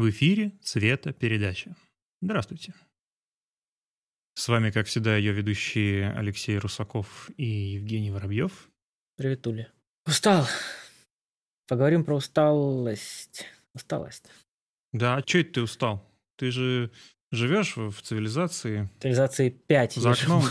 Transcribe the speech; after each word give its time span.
В 0.00 0.08
эфире 0.08 0.52
«Цвета 0.62 1.12
передача». 1.12 1.76
Здравствуйте. 2.22 2.72
С 4.32 4.48
вами, 4.48 4.70
как 4.70 4.86
всегда, 4.86 5.14
ее 5.14 5.32
ведущие 5.34 6.10
Алексей 6.12 6.56
Русаков 6.56 7.28
и 7.36 7.44
Евгений 7.44 8.10
Воробьев. 8.10 8.70
Привет, 9.16 9.42
Туля. 9.42 9.70
Устал. 10.06 10.46
Поговорим 11.68 12.06
про 12.06 12.16
усталость. 12.16 13.44
Усталость. 13.74 14.24
Да, 14.94 15.16
а 15.16 15.20
что 15.20 15.36
это 15.36 15.52
ты 15.52 15.62
устал? 15.64 16.10
Ты 16.36 16.50
же 16.50 16.90
живешь 17.30 17.76
в 17.76 18.00
цивилизации. 18.00 18.88
Цивилизации 19.00 19.50
5. 19.50 19.92
За 19.96 20.12
окном. 20.12 20.44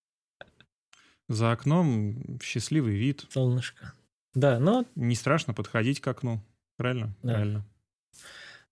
За 1.28 1.52
окном 1.52 2.40
счастливый 2.42 2.96
вид. 2.96 3.26
Солнышко. 3.28 3.92
Да, 4.32 4.58
но... 4.58 4.86
Не 4.94 5.14
страшно 5.14 5.52
подходить 5.52 6.00
к 6.00 6.08
окну. 6.08 6.42
Правильно? 6.78 7.14
Да. 7.22 7.34
Правильно. 7.34 7.69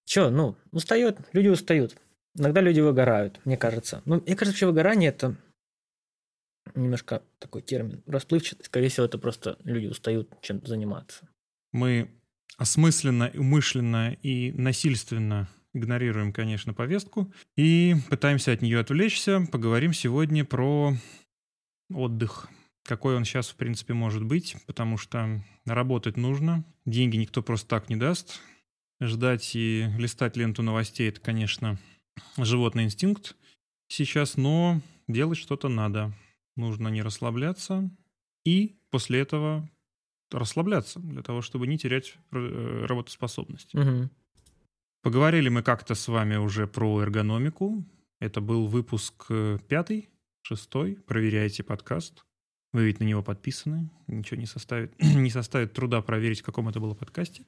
Че, 0.09 0.31
ну, 0.31 0.57
устает, 0.71 1.19
люди 1.35 1.49
устают. 1.49 1.95
Иногда 2.35 2.63
люди 2.63 2.81
выгорают, 2.81 3.45
мне 3.45 3.59
кажется. 3.59 4.01
Ну, 4.07 4.23
мне 4.23 4.37
кажется, 4.37 4.53
вообще 4.53 4.65
выгорание 4.65 5.11
это 5.11 5.37
немножко 6.75 7.23
такой 7.39 7.61
термин 7.61 8.03
расплывчатый. 8.07 8.65
Скорее 8.65 8.89
всего, 8.89 9.05
это 9.05 9.19
просто 9.19 9.59
люди 9.65 9.85
устают 9.85 10.35
чем-то 10.41 10.67
заниматься. 10.67 11.29
Мы 11.73 12.11
осмысленно, 12.57 13.31
умышленно 13.35 14.15
и 14.23 14.51
насильственно 14.53 15.47
игнорируем, 15.75 16.33
конечно, 16.33 16.73
повестку 16.73 17.31
и 17.59 17.95
пытаемся 18.09 18.53
от 18.53 18.63
нее 18.63 18.81
отвлечься. 18.81 19.47
Поговорим 19.53 19.93
сегодня 19.93 20.43
про 20.43 20.95
отдых. 21.93 22.49
Какой 22.83 23.15
он 23.15 23.27
сейчас, 23.27 23.51
в 23.51 23.57
принципе, 23.57 23.93
может 23.93 24.25
быть, 24.25 24.57
потому 24.67 24.97
что 24.97 25.45
работать 25.67 26.17
нужно, 26.17 26.65
деньги 26.87 27.19
никто 27.19 27.43
просто 27.43 27.69
так 27.69 27.91
не 27.91 27.97
даст. 27.97 28.41
Ждать 29.01 29.55
и 29.55 29.89
листать 29.97 30.37
ленту 30.37 30.63
новостей– 30.63 31.09
это, 31.11 31.21
конечно, 31.21 31.79
животный 32.37 32.85
инстинкт 32.85 33.37
сейчас, 33.89 34.37
но 34.37 34.81
делать 35.07 35.39
что-то 35.39 35.69
надо. 35.69 36.13
Нужно 36.57 36.89
не 36.89 37.03
расслабляться 37.03 37.89
и 38.45 38.77
после 38.91 39.21
этого 39.21 39.69
расслабляться, 40.33 40.99
для 41.01 41.23
того, 41.23 41.43
чтобы 41.43 41.67
не 41.67 41.79
терять 41.79 42.17
э, 42.33 42.87
работоспособность. 42.87 43.73
Мгм. 43.75 44.11
Поговорили 45.03 45.49
мы 45.49 45.63
как-то 45.63 45.95
с 45.95 46.09
вами 46.09 46.37
уже 46.37 46.67
про 46.67 47.01
эргономику. 47.01 47.85
Это 48.21 48.41
был 48.41 48.67
выпуск 48.67 49.27
э, 49.31 49.59
пятый, 49.69 50.11
шестой. 50.43 50.97
Проверяйте 50.97 51.63
подкаст. 51.63 52.25
Вы 52.73 52.87
ведь 52.87 53.01
на 53.01 53.05
него 53.05 53.23
подписаны. 53.23 53.91
Ничего 54.07 54.41
не 54.41 54.47
составит, 54.47 54.93
не 55.01 55.31
составит 55.31 55.73
труда 55.73 56.03
проверить, 56.03 56.41
в 56.41 56.45
каком 56.45 56.69
это 56.69 56.81
было 56.81 56.95
подкасте. 56.95 57.45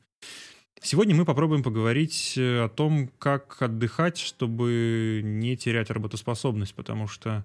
Сегодня 0.83 1.15
мы 1.15 1.25
попробуем 1.25 1.63
поговорить 1.63 2.35
э, 2.37 2.65
о 2.65 2.69
том, 2.69 3.09
как 3.19 3.61
отдыхать, 3.61 4.19
чтобы 4.19 5.21
не 5.23 5.57
терять 5.57 5.91
работоспособность, 5.91 6.75
потому 6.75 7.07
что 7.07 7.45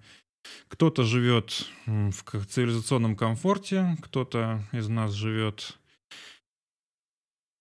кто-то 0.68 1.04
живет 1.04 1.68
в 1.86 2.46
цивилизационном 2.46 3.16
комфорте, 3.16 3.98
кто-то 4.02 4.64
из 4.72 4.88
нас 4.88 5.12
живет 5.12 5.78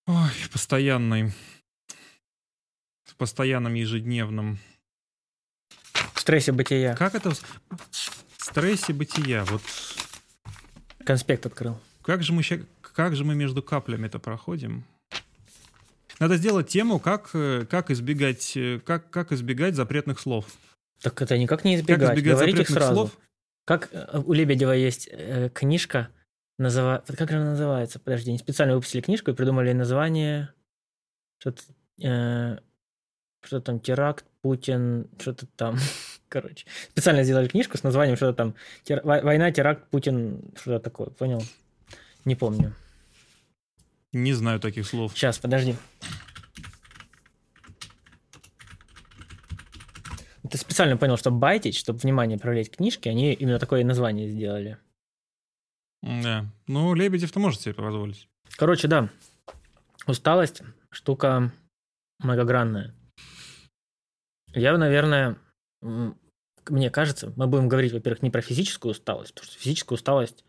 ой, 0.07 0.29
в 0.29 0.49
постоянной 0.51 1.33
в 3.05 3.15
постоянном 3.17 3.73
ежедневном 3.73 4.59
В 6.13 6.19
стрессе 6.19 6.51
бытия. 6.51 6.95
как 6.95 7.15
это? 7.15 7.31
Стрессе 8.37 8.93
бытия. 8.93 9.43
Вот 9.45 9.61
Конспект 11.05 11.45
открыл. 11.45 11.79
как 12.01 12.23
же 12.23 12.33
мы 12.33 12.43
как 12.81 13.15
же 13.15 13.25
мы 13.25 13.35
между 13.35 13.61
каплями 13.61 14.05
это 14.07 14.19
проходим? 14.19 14.85
Надо 16.19 16.37
сделать 16.37 16.67
тему, 16.67 16.99
как, 16.99 17.29
э, 17.33 17.65
как, 17.69 17.91
избегать, 17.91 18.55
э, 18.55 18.79
как, 18.79 19.09
как 19.09 19.31
избегать 19.31 19.75
запретных 19.75 20.19
слов. 20.19 20.45
Так 21.01 21.21
это 21.21 21.37
никак 21.37 21.63
не 21.65 21.75
Как 21.77 21.83
избегать. 21.83 22.17
избегать 22.17 22.33
Говорить 22.37 22.59
их 22.59 22.69
запретных 22.69 22.83
сразу. 22.83 22.93
слов? 22.93 23.17
Как 23.65 23.89
э, 23.91 24.21
у 24.25 24.31
Лебедева 24.33 24.71
есть 24.71 25.09
э, 25.11 25.49
книжка, 25.53 26.09
называ... 26.57 27.03
как 27.05 27.29
же 27.29 27.37
она 27.37 27.51
называется? 27.51 27.99
Подожди, 27.99 28.29
они 28.31 28.37
специально 28.37 28.75
выпустили 28.75 29.01
книжку 29.01 29.31
и 29.31 29.33
придумали 29.33 29.73
название 29.73 30.53
что-то, 31.39 31.61
э, 32.01 32.59
что 33.43 33.59
там, 33.59 33.79
теракт, 33.79 34.25
Путин, 34.41 35.09
что-то 35.19 35.47
там, 35.57 35.77
короче. 36.29 36.65
Специально 36.91 37.23
сделали 37.23 37.47
книжку 37.47 37.77
с 37.77 37.83
названием 37.83 38.15
что-то 38.15 38.33
там, 38.37 38.55
тер- 38.85 39.01
вой- 39.03 39.21
война, 39.21 39.51
теракт, 39.51 39.89
Путин, 39.89 40.41
что-то 40.55 40.79
такое, 40.79 41.07
понял? 41.09 41.43
Не 42.23 42.35
помню. 42.35 42.73
Не 44.15 44.31
знаю 44.31 44.61
таких 44.61 44.87
слов. 44.87 45.11
Сейчас, 45.11 45.39
подожди. 45.39 45.75
Ты 50.49 50.57
специально 50.57 50.95
понял, 50.95 51.17
чтобы 51.17 51.37
байтить, 51.37 51.75
чтобы 51.75 51.99
внимание 51.99 52.39
привлечь 52.39 52.69
к 52.69 52.77
книжке, 52.77 53.09
они 53.09 53.33
именно 53.33 53.59
такое 53.59 53.83
название 53.83 54.29
сделали. 54.29 54.77
Да. 56.01 56.45
Ну, 56.65 56.93
Лебедев-то 56.93 57.41
может 57.41 57.59
себе 57.59 57.73
позволить. 57.73 58.29
Короче, 58.55 58.87
да. 58.87 59.09
Усталость 60.07 60.61
штука 60.91 61.51
многогранная. 62.19 62.95
Я, 64.53 64.77
наверное, 64.77 65.37
мне 65.81 66.89
кажется, 66.89 67.33
мы 67.35 67.47
будем 67.47 67.67
говорить, 67.67 67.91
во-первых, 67.91 68.21
не 68.21 68.29
про 68.29 68.39
физическую 68.39 68.91
усталость, 68.93 69.33
потому 69.33 69.51
что 69.51 69.59
физическую 69.59 69.97
усталость, 69.97 70.45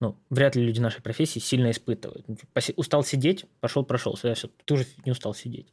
ну, 0.00 0.18
вряд 0.30 0.56
ли 0.56 0.64
люди 0.64 0.80
нашей 0.80 1.02
профессии 1.02 1.38
сильно 1.38 1.70
испытывают. 1.70 2.26
Ну, 2.28 2.36
поси- 2.54 2.74
Устал 2.76 3.02
сидеть, 3.04 3.46
пошел, 3.60 3.84
прошел, 3.84 4.14
все, 4.14 4.34
ты 4.34 4.74
уже 4.74 4.86
не 5.04 5.12
устал 5.12 5.34
сидеть. 5.34 5.72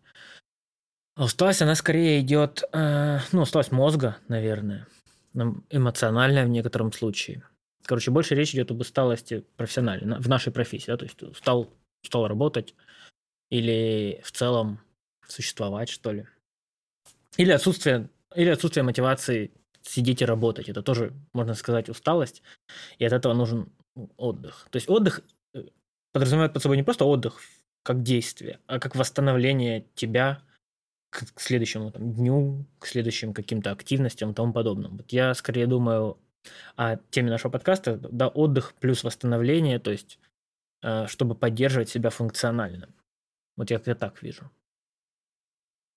А 1.16 1.26
усталость, 1.26 1.62
она 1.62 1.76
скорее 1.76 2.22
идет, 2.22 2.64
э, 2.72 3.20
ну, 3.32 3.42
усталость 3.42 3.72
мозга, 3.72 4.18
наверное, 4.28 4.88
ну, 5.34 5.64
эмоциональная 5.70 6.46
в 6.46 6.50
некотором 6.50 6.92
случае. 6.92 7.44
Короче, 7.86 8.12
больше 8.12 8.34
речь 8.34 8.54
идет 8.54 8.72
об 8.72 8.80
усталости 8.80 9.44
профессиональной, 9.58 10.08
на- 10.08 10.20
в 10.20 10.28
нашей 10.28 10.52
профессии, 10.52 10.88
да, 10.88 10.98
то 10.98 11.06
есть 11.06 11.22
устал, 11.22 11.70
устал 12.04 12.28
работать 12.28 12.76
или 13.52 14.22
в 14.24 14.32
целом 14.32 14.80
существовать, 15.28 15.90
что 15.90 16.12
ли. 16.12 16.28
Или 17.38 17.52
отсутствие, 17.52 18.10
или 18.36 18.50
отсутствие 18.50 18.84
мотивации 18.84 19.52
сидеть 19.82 20.22
и 20.22 20.26
работать. 20.26 20.70
Это 20.70 20.82
тоже, 20.82 21.14
можно 21.34 21.54
сказать, 21.56 21.90
усталость, 21.90 22.42
и 22.98 23.06
от 23.06 23.14
этого 23.14 23.34
нужен 23.34 23.70
отдых. 24.18 24.68
То 24.72 24.78
есть 24.78 24.90
отдых 24.90 25.22
э, 25.54 25.64
подразумевает 26.12 26.54
под 26.54 26.62
собой 26.62 26.78
не 26.78 26.84
просто 26.84 27.06
отдых 27.06 27.42
как 27.84 28.02
действие, 28.02 28.60
а 28.66 28.80
как 28.80 28.96
восстановление 28.96 29.86
тебя 29.96 30.42
к, 31.10 31.40
следующему 31.40 31.92
там, 31.92 32.14
дню, 32.14 32.66
к 32.80 32.88
следующим 32.88 33.34
каким-то 33.34 33.72
активностям 33.72 34.32
и 34.32 34.34
тому 34.34 34.54
подобному. 34.54 34.98
Вот 34.98 35.12
я 35.12 35.34
скорее 35.34 35.68
думаю 35.68 36.18
о 36.76 36.98
теме 37.12 37.30
нашего 37.30 37.52
подкаста, 37.52 37.98
да, 37.98 38.28
отдых 38.28 38.74
плюс 38.80 39.04
восстановление, 39.04 39.80
то 39.80 39.92
есть 39.92 40.20
э, 40.82 41.08
чтобы 41.08 41.36
поддерживать 41.36 41.90
себя 41.90 42.10
функционально. 42.10 42.90
Вот 43.56 43.70
я 43.70 43.78
это 43.78 43.96
так 43.96 44.24
вижу. 44.24 44.50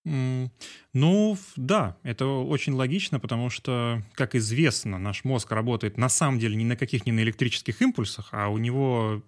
Ну, 0.08 1.36
да, 1.56 1.96
это 2.04 2.26
очень 2.26 2.74
логично, 2.74 3.18
потому 3.18 3.50
что, 3.50 4.02
как 4.14 4.36
известно, 4.36 4.98
наш 4.98 5.24
мозг 5.24 5.50
работает 5.50 5.98
на 5.98 6.08
самом 6.08 6.38
деле 6.38 6.54
ни 6.54 6.64
на 6.64 6.76
каких 6.76 7.06
ни 7.06 7.10
на 7.10 7.20
электрических 7.20 7.82
импульсах, 7.82 8.28
а 8.30 8.48
у 8.48 8.58
него 8.58 9.22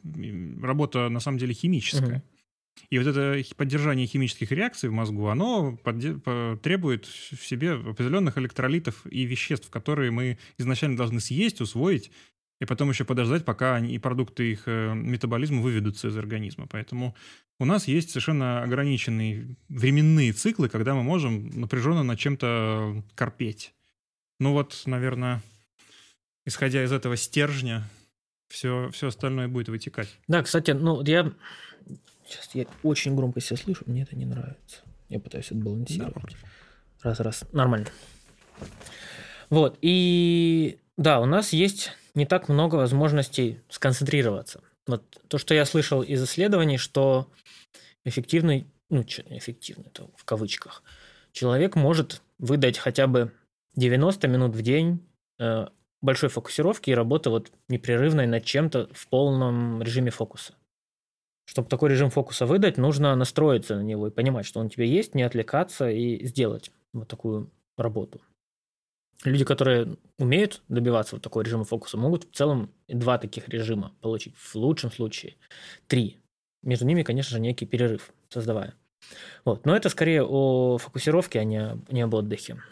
работа 0.62 1.09
на 1.09 1.19
самом 1.19 1.38
деле 1.38 1.53
химическая. 1.53 2.19
Мгм. 2.19 2.22
И 2.91 2.99
вот 2.99 3.09
это 3.09 3.43
поддержание 3.56 4.06
химических 4.06 4.53
реакций 4.53 4.88
в 4.88 4.93
мозгу, 4.93 5.27
оно 5.27 5.77
требует 6.62 7.06
в 7.06 7.44
себе 7.44 7.72
определенных 7.72 8.38
электролитов 8.38 9.05
и 9.11 9.25
веществ, 9.25 9.69
которые 9.71 10.12
мы 10.12 10.38
изначально 10.59 10.97
должны 10.97 11.19
съесть, 11.19 11.61
усвоить, 11.61 12.12
и 12.60 12.64
потом 12.64 12.91
еще 12.91 13.04
подождать, 13.04 13.44
пока 13.44 13.76
они, 13.76 13.94
и 13.94 13.98
продукты 13.98 14.52
их 14.52 14.62
э, 14.66 14.92
метаболизма 14.94 15.62
выведутся 15.62 16.08
из 16.08 16.16
организма. 16.16 16.66
Поэтому 16.66 17.14
у 17.60 17.64
нас 17.64 17.86
есть 17.86 18.10
совершенно 18.10 18.62
ограниченные 18.62 19.56
временные 19.69 20.32
циклы, 20.32 20.69
когда 20.69 20.94
мы 20.94 21.02
можем 21.02 21.49
напряженно 21.60 22.02
над 22.02 22.19
чем-то 22.19 23.02
корпеть. 23.14 23.75
Ну 24.40 24.52
вот, 24.52 24.82
наверное, 24.87 25.43
исходя 26.46 26.84
из 26.84 26.93
этого 26.93 27.16
стержня, 27.16 27.88
все, 28.49 28.90
все 28.93 29.08
остальное 29.08 29.49
будет 29.49 29.69
вытекать. 29.69 30.08
Да, 30.26 30.43
кстати, 30.43 30.72
ну 30.72 31.02
я 31.04 31.32
сейчас 32.26 32.54
я 32.54 32.66
очень 32.82 33.14
громко 33.14 33.40
себя 33.40 33.56
слышу, 33.56 33.84
мне 33.87 34.02
это 34.02 34.16
не 34.16 34.26
нравится. 34.26 34.82
Я 35.08 35.20
пытаюсь 35.20 35.50
отбалансировать. 35.50 36.37
раз, 37.02 37.20
раз, 37.20 37.44
нормально. 37.52 37.87
Вот 39.49 39.78
и 39.81 40.78
да, 40.96 41.20
у 41.20 41.26
нас 41.26 41.52
есть 41.52 41.93
не 42.14 42.26
так 42.26 42.49
много 42.49 42.76
возможностей 42.76 43.60
сконцентрироваться. 43.69 44.62
Вот 44.87 45.02
то, 45.28 45.38
что 45.38 45.55
я 45.55 45.64
слышал 45.64 46.02
из 46.02 46.22
исследований, 46.22 46.78
что 46.78 47.31
эффективный, 48.05 48.66
ну, 48.90 49.02
эффективный, 49.02 49.87
это 49.87 50.08
в 50.16 50.25
кавычках, 50.25 50.82
человек 51.32 51.76
может 51.76 52.22
выдать 52.38 52.78
хотя 52.78 53.06
бы 53.06 53.32
90 53.76 54.26
минут 54.28 54.55
в 54.55 54.62
день 54.62 55.06
э, 55.38 55.66
большой 56.00 56.28
фокусировки 56.28 56.90
и 56.90 56.94
работы 56.94 57.31
вот 57.31 57.52
непрерывной 57.69 58.26
над 58.26 58.44
чем-то 58.44 58.88
в 58.93 59.08
полном 59.08 59.82
режиме 59.82 60.11
фокуса. 60.11 60.54
чтобы 61.44 61.69
такой 61.69 61.90
режим 61.90 62.11
фокуса 62.11 62.44
выдать, 62.44 62.76
нужно 62.76 63.14
настроиться 63.16 63.76
на 63.76 63.82
него 63.82 64.08
и 64.08 64.11
понимать, 64.11 64.44
что 64.44 64.61
он 64.61 64.66
у 64.66 64.69
тебя 64.69 64.84
есть, 64.84 65.14
не 65.14 65.22
отвлекаться 65.22 65.88
и 65.88 66.25
сделать 66.26 66.70
вот 66.93 67.08
такую 67.08 67.50
работу. 67.76 68.20
Люди, 69.25 69.44
которые 69.44 69.97
умеют 70.19 70.62
добиваться 70.69 71.17
вот 71.17 71.23
такого 71.23 71.43
режима 71.43 71.65
фокуса, 71.65 71.97
могут 71.97 72.31
в 72.31 72.35
целом 72.35 72.70
два 72.87 73.19
таких 73.19 73.49
режима 73.49 73.93
получить. 74.00 74.37
В 74.37 74.55
лучшем 74.55 74.93
случае 74.93 75.35
три. 75.88 76.19
Между 76.62 76.87
ними, 76.87 77.03
конечно 77.03 77.37
же, 77.37 77.41
некий 77.41 77.67
перерыв 77.67 78.12
создавая. 78.29 78.75
Вот. 79.44 79.67
Но 79.67 79.76
это 79.76 79.88
скорее 79.88 80.23
о 80.23 80.79
фокусировке, 80.79 81.41
а 81.41 81.44
не, 81.44 81.81
не 81.91 82.03
об 82.03 82.15
отдыхе. 82.15 82.62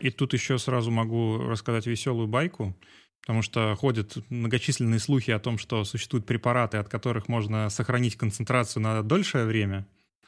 И 0.00 0.10
тут 0.10 0.32
еще 0.32 0.58
сразу 0.58 0.90
могу 0.90 1.38
рассказать 1.38 1.86
веселую 1.86 2.28
байку, 2.28 2.74
потому 3.20 3.42
что 3.42 3.74
ходят 3.76 4.16
многочисленные 4.30 5.00
слухи 5.00 5.30
о 5.32 5.40
том, 5.40 5.58
что 5.58 5.84
существуют 5.84 6.26
препараты, 6.26 6.78
от 6.78 6.88
которых 6.88 7.28
можно 7.28 7.68
сохранить 7.68 8.16
концентрацию 8.16 8.82
на 8.82 9.02
дольшее 9.02 9.44
время. 9.44 9.86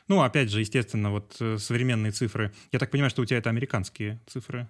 Ну, 0.09 0.23
опять 0.23 0.51
же, 0.51 0.61
естественно, 0.61 1.13
вот 1.13 1.37
э, 1.41 1.59
современные 1.59 2.11
цифры. 2.11 2.53
Я 2.73 2.81
так 2.81 2.91
понимаю, 2.91 3.11
что 3.11 3.23
у 3.23 3.25
тебя 3.25 3.39
это 3.39 3.49
американские 3.49 4.21
цифры. 4.27 4.69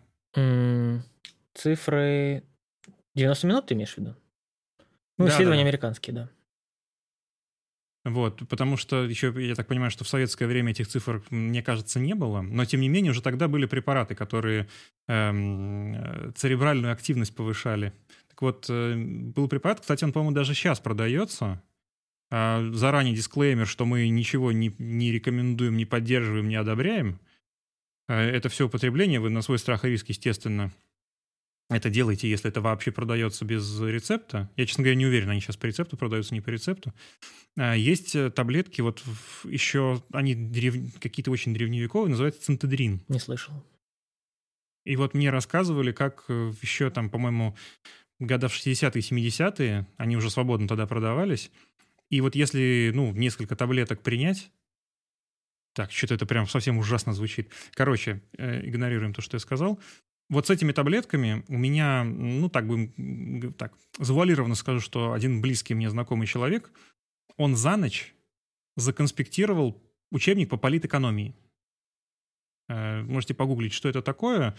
Цифры 1.55 2.45
90 3.15 3.47
минут 3.47 3.67
ты 3.67 3.75
имеешь 3.75 3.95
в 3.95 3.99
виду? 3.99 4.17
Ну, 5.19 5.27
Да, 5.27 5.33
исследования 5.33 5.63
да. 5.63 5.69
американские, 5.69 6.15
да. 6.15 6.31
Вот, 8.05 8.49
потому 8.49 8.79
что 8.79 9.05
еще, 9.05 9.35
я 9.37 9.55
так 9.55 9.67
понимаю, 9.67 9.91
что 9.91 10.05
в 10.05 10.09
советское 10.09 10.47
время 10.47 10.71
этих 10.71 10.89
цифр, 10.89 11.23
мне 11.29 11.63
кажется, 11.63 12.01
не 12.01 12.15
было, 12.15 12.41
но 12.41 12.65
тем 12.65 12.81
не 12.81 12.89
менее 12.89 13.11
уже 13.11 13.21
тогда 13.21 13.47
были 13.47 13.67
препараты, 13.67 14.15
которые 14.15 14.69
эм, 15.07 15.95
э, 15.95 16.33
церебральную 16.35 16.95
активность 16.95 17.35
повышали. 17.35 17.93
Так 18.29 18.41
вот, 18.41 18.67
э, 18.71 18.95
был 18.97 19.49
препарат, 19.49 19.81
кстати, 19.81 20.03
он, 20.05 20.13
по-моему, 20.13 20.35
даже 20.35 20.55
сейчас 20.55 20.81
продается. 20.81 21.63
А, 22.31 22.65
заранее 22.73 23.15
дисклеймер, 23.15 23.67
что 23.67 23.85
мы 23.85 24.09
ничего 24.09 24.51
не, 24.53 24.73
не 24.79 25.13
рекомендуем, 25.13 25.77
не 25.77 25.85
поддерживаем, 25.85 26.49
не 26.49 26.57
одобряем. 26.57 27.21
Э, 28.11 28.29
это 28.29 28.49
все 28.49 28.67
употребление, 28.67 29.21
вы 29.21 29.31
на 29.31 29.41
свой 29.41 29.59
страх 29.59 29.85
и 29.85 29.89
риск, 29.89 30.09
естественно, 30.09 30.73
это 31.69 31.89
делайте, 31.89 32.29
если 32.29 32.51
это 32.51 32.61
вообще 32.61 32.91
продается 32.91 33.45
без 33.45 33.81
рецепта. 33.81 34.51
Я, 34.57 34.67
честно 34.67 34.83
говоря, 34.83 34.97
не 34.97 35.07
уверен, 35.07 35.31
они 35.31 35.41
сейчас 35.41 35.57
по 35.57 35.67
рецепту 35.67 35.97
продаются, 35.97 36.35
не 36.35 36.41
по 36.41 36.51
рецепту. 36.51 36.93
А, 37.57 37.77
Есть 37.77 38.17
э, 38.17 38.31
таблетки, 38.31 38.81
вот 38.81 39.01
еще, 39.45 40.03
они 40.13 40.35
древ- 40.35 40.99
какие-то 40.99 41.31
очень 41.31 41.55
древневековые, 41.55 42.11
называются 42.11 42.43
цинтедрин. 42.43 43.01
Не 43.07 43.21
слышал. 43.21 43.55
И 44.85 44.97
вот 44.97 45.15
мне 45.15 45.31
рассказывали, 45.31 45.93
как 45.93 46.25
э, 46.29 46.53
еще 46.61 46.91
там, 46.91 47.09
по-моему, 47.09 47.57
года 48.19 48.49
в 48.49 48.55
60-е, 48.55 49.01
70-е, 49.01 49.87
они 49.97 50.17
уже 50.17 50.31
свободно 50.31 50.67
тогда 50.67 50.89
продавались. 50.89 51.53
И 52.09 52.21
вот 52.21 52.35
если, 52.35 52.91
ну, 52.93 53.13
несколько 53.13 53.55
таблеток 53.55 54.03
принять, 54.03 54.51
так, 55.75 55.93
что-то 55.93 56.15
это 56.15 56.27
прям 56.27 56.47
совсем 56.47 56.79
ужасно 56.79 57.13
звучит. 57.13 57.51
Короче, 57.75 58.23
э, 58.37 58.67
игнорируем 58.67 59.15
то, 59.15 59.23
что 59.23 59.37
я 59.37 59.41
сказал. 59.41 59.81
Вот 60.29 60.47
с 60.47 60.51
этими 60.51 60.73
таблетками 60.73 61.45
у 61.49 61.57
меня, 61.57 62.05
ну, 62.05 62.49
так 62.49 62.67
бы, 62.67 63.53
так, 63.59 63.75
завуалированно 63.99 64.55
скажу, 64.55 64.81
что 64.81 65.13
один 65.13 65.41
близкий 65.41 65.75
мне 65.75 65.91
знакомый 65.91 66.27
человек, 66.27 66.71
он 67.37 67.57
за 67.57 67.77
ночь 67.77 68.15
законспектировал 68.77 69.83
учебник 70.13 70.49
по 70.49 70.57
политэкономии. 70.57 71.35
Э, 72.69 73.03
Можете 73.03 73.35
погуглить, 73.35 73.73
что 73.73 73.89
это 73.89 74.03
такое. 74.03 74.57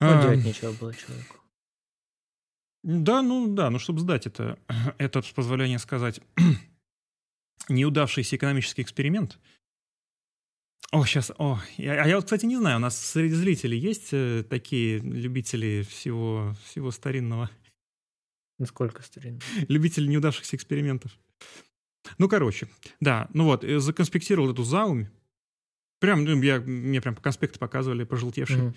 Ну, 0.00 0.22
делать 0.22 0.44
нечего 0.44 0.72
было 0.72 0.94
человеку. 0.94 1.36
Да, 2.82 3.22
ну 3.22 3.54
да, 3.54 3.70
ну 3.70 3.78
чтобы 3.78 4.00
сдать 4.00 4.26
это, 4.26 4.58
это 4.98 5.22
с 5.22 5.30
позволения 5.30 5.78
сказать, 5.78 6.20
неудавшийся 7.68 8.36
экономический 8.36 8.82
эксперимент. 8.82 9.38
О, 10.94 11.04
сейчас, 11.04 11.32
о, 11.38 11.58
я- 11.76 12.02
а 12.04 12.06
я 12.06 12.14
вот, 12.16 12.24
кстати, 12.24 12.46
не 12.46 12.56
знаю, 12.56 12.76
у 12.76 12.80
нас 12.80 12.96
среди 12.98 13.34
зрителей 13.34 13.76
есть 13.78 14.10
э, 14.12 14.44
такие 14.48 14.98
любители 14.98 15.82
всего, 15.82 16.54
всего 16.64 16.92
старинного, 16.92 17.50
Насколько 18.58 19.02
старинно. 19.02 19.40
любители 19.68 20.06
неудавшихся 20.06 20.54
экспериментов. 20.54 21.10
Ну, 22.18 22.28
короче, 22.28 22.68
да, 23.00 23.28
ну 23.34 23.44
вот, 23.46 23.64
э, 23.64 23.80
законспектировал 23.80 24.52
эту 24.52 24.62
заумь, 24.62 25.06
прям, 25.98 26.22
ну, 26.24 26.40
я, 26.42 26.60
мне 26.60 27.00
прям 27.00 27.16
конспекты 27.16 27.58
показывали, 27.58 28.04
пожелтевшие. 28.04 28.62
Мгм. 28.62 28.74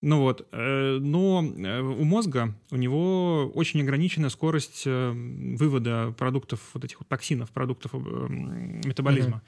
Ну 0.00 0.20
вот, 0.20 0.48
э, 0.52 0.98
но 1.00 1.42
э, 1.44 1.80
у 1.82 2.04
мозга 2.04 2.54
у 2.70 2.76
него 2.76 3.50
очень 3.54 3.82
ограниченная 3.82 4.30
скорость 4.30 4.84
э, 4.86 5.10
вывода 5.10 6.14
продуктов, 6.16 6.60
вот 6.72 6.84
этих 6.84 7.00
вот 7.00 7.08
токсинов, 7.08 7.50
продуктов 7.50 7.92
э, 7.94 7.98
метаболизма. 7.98 9.42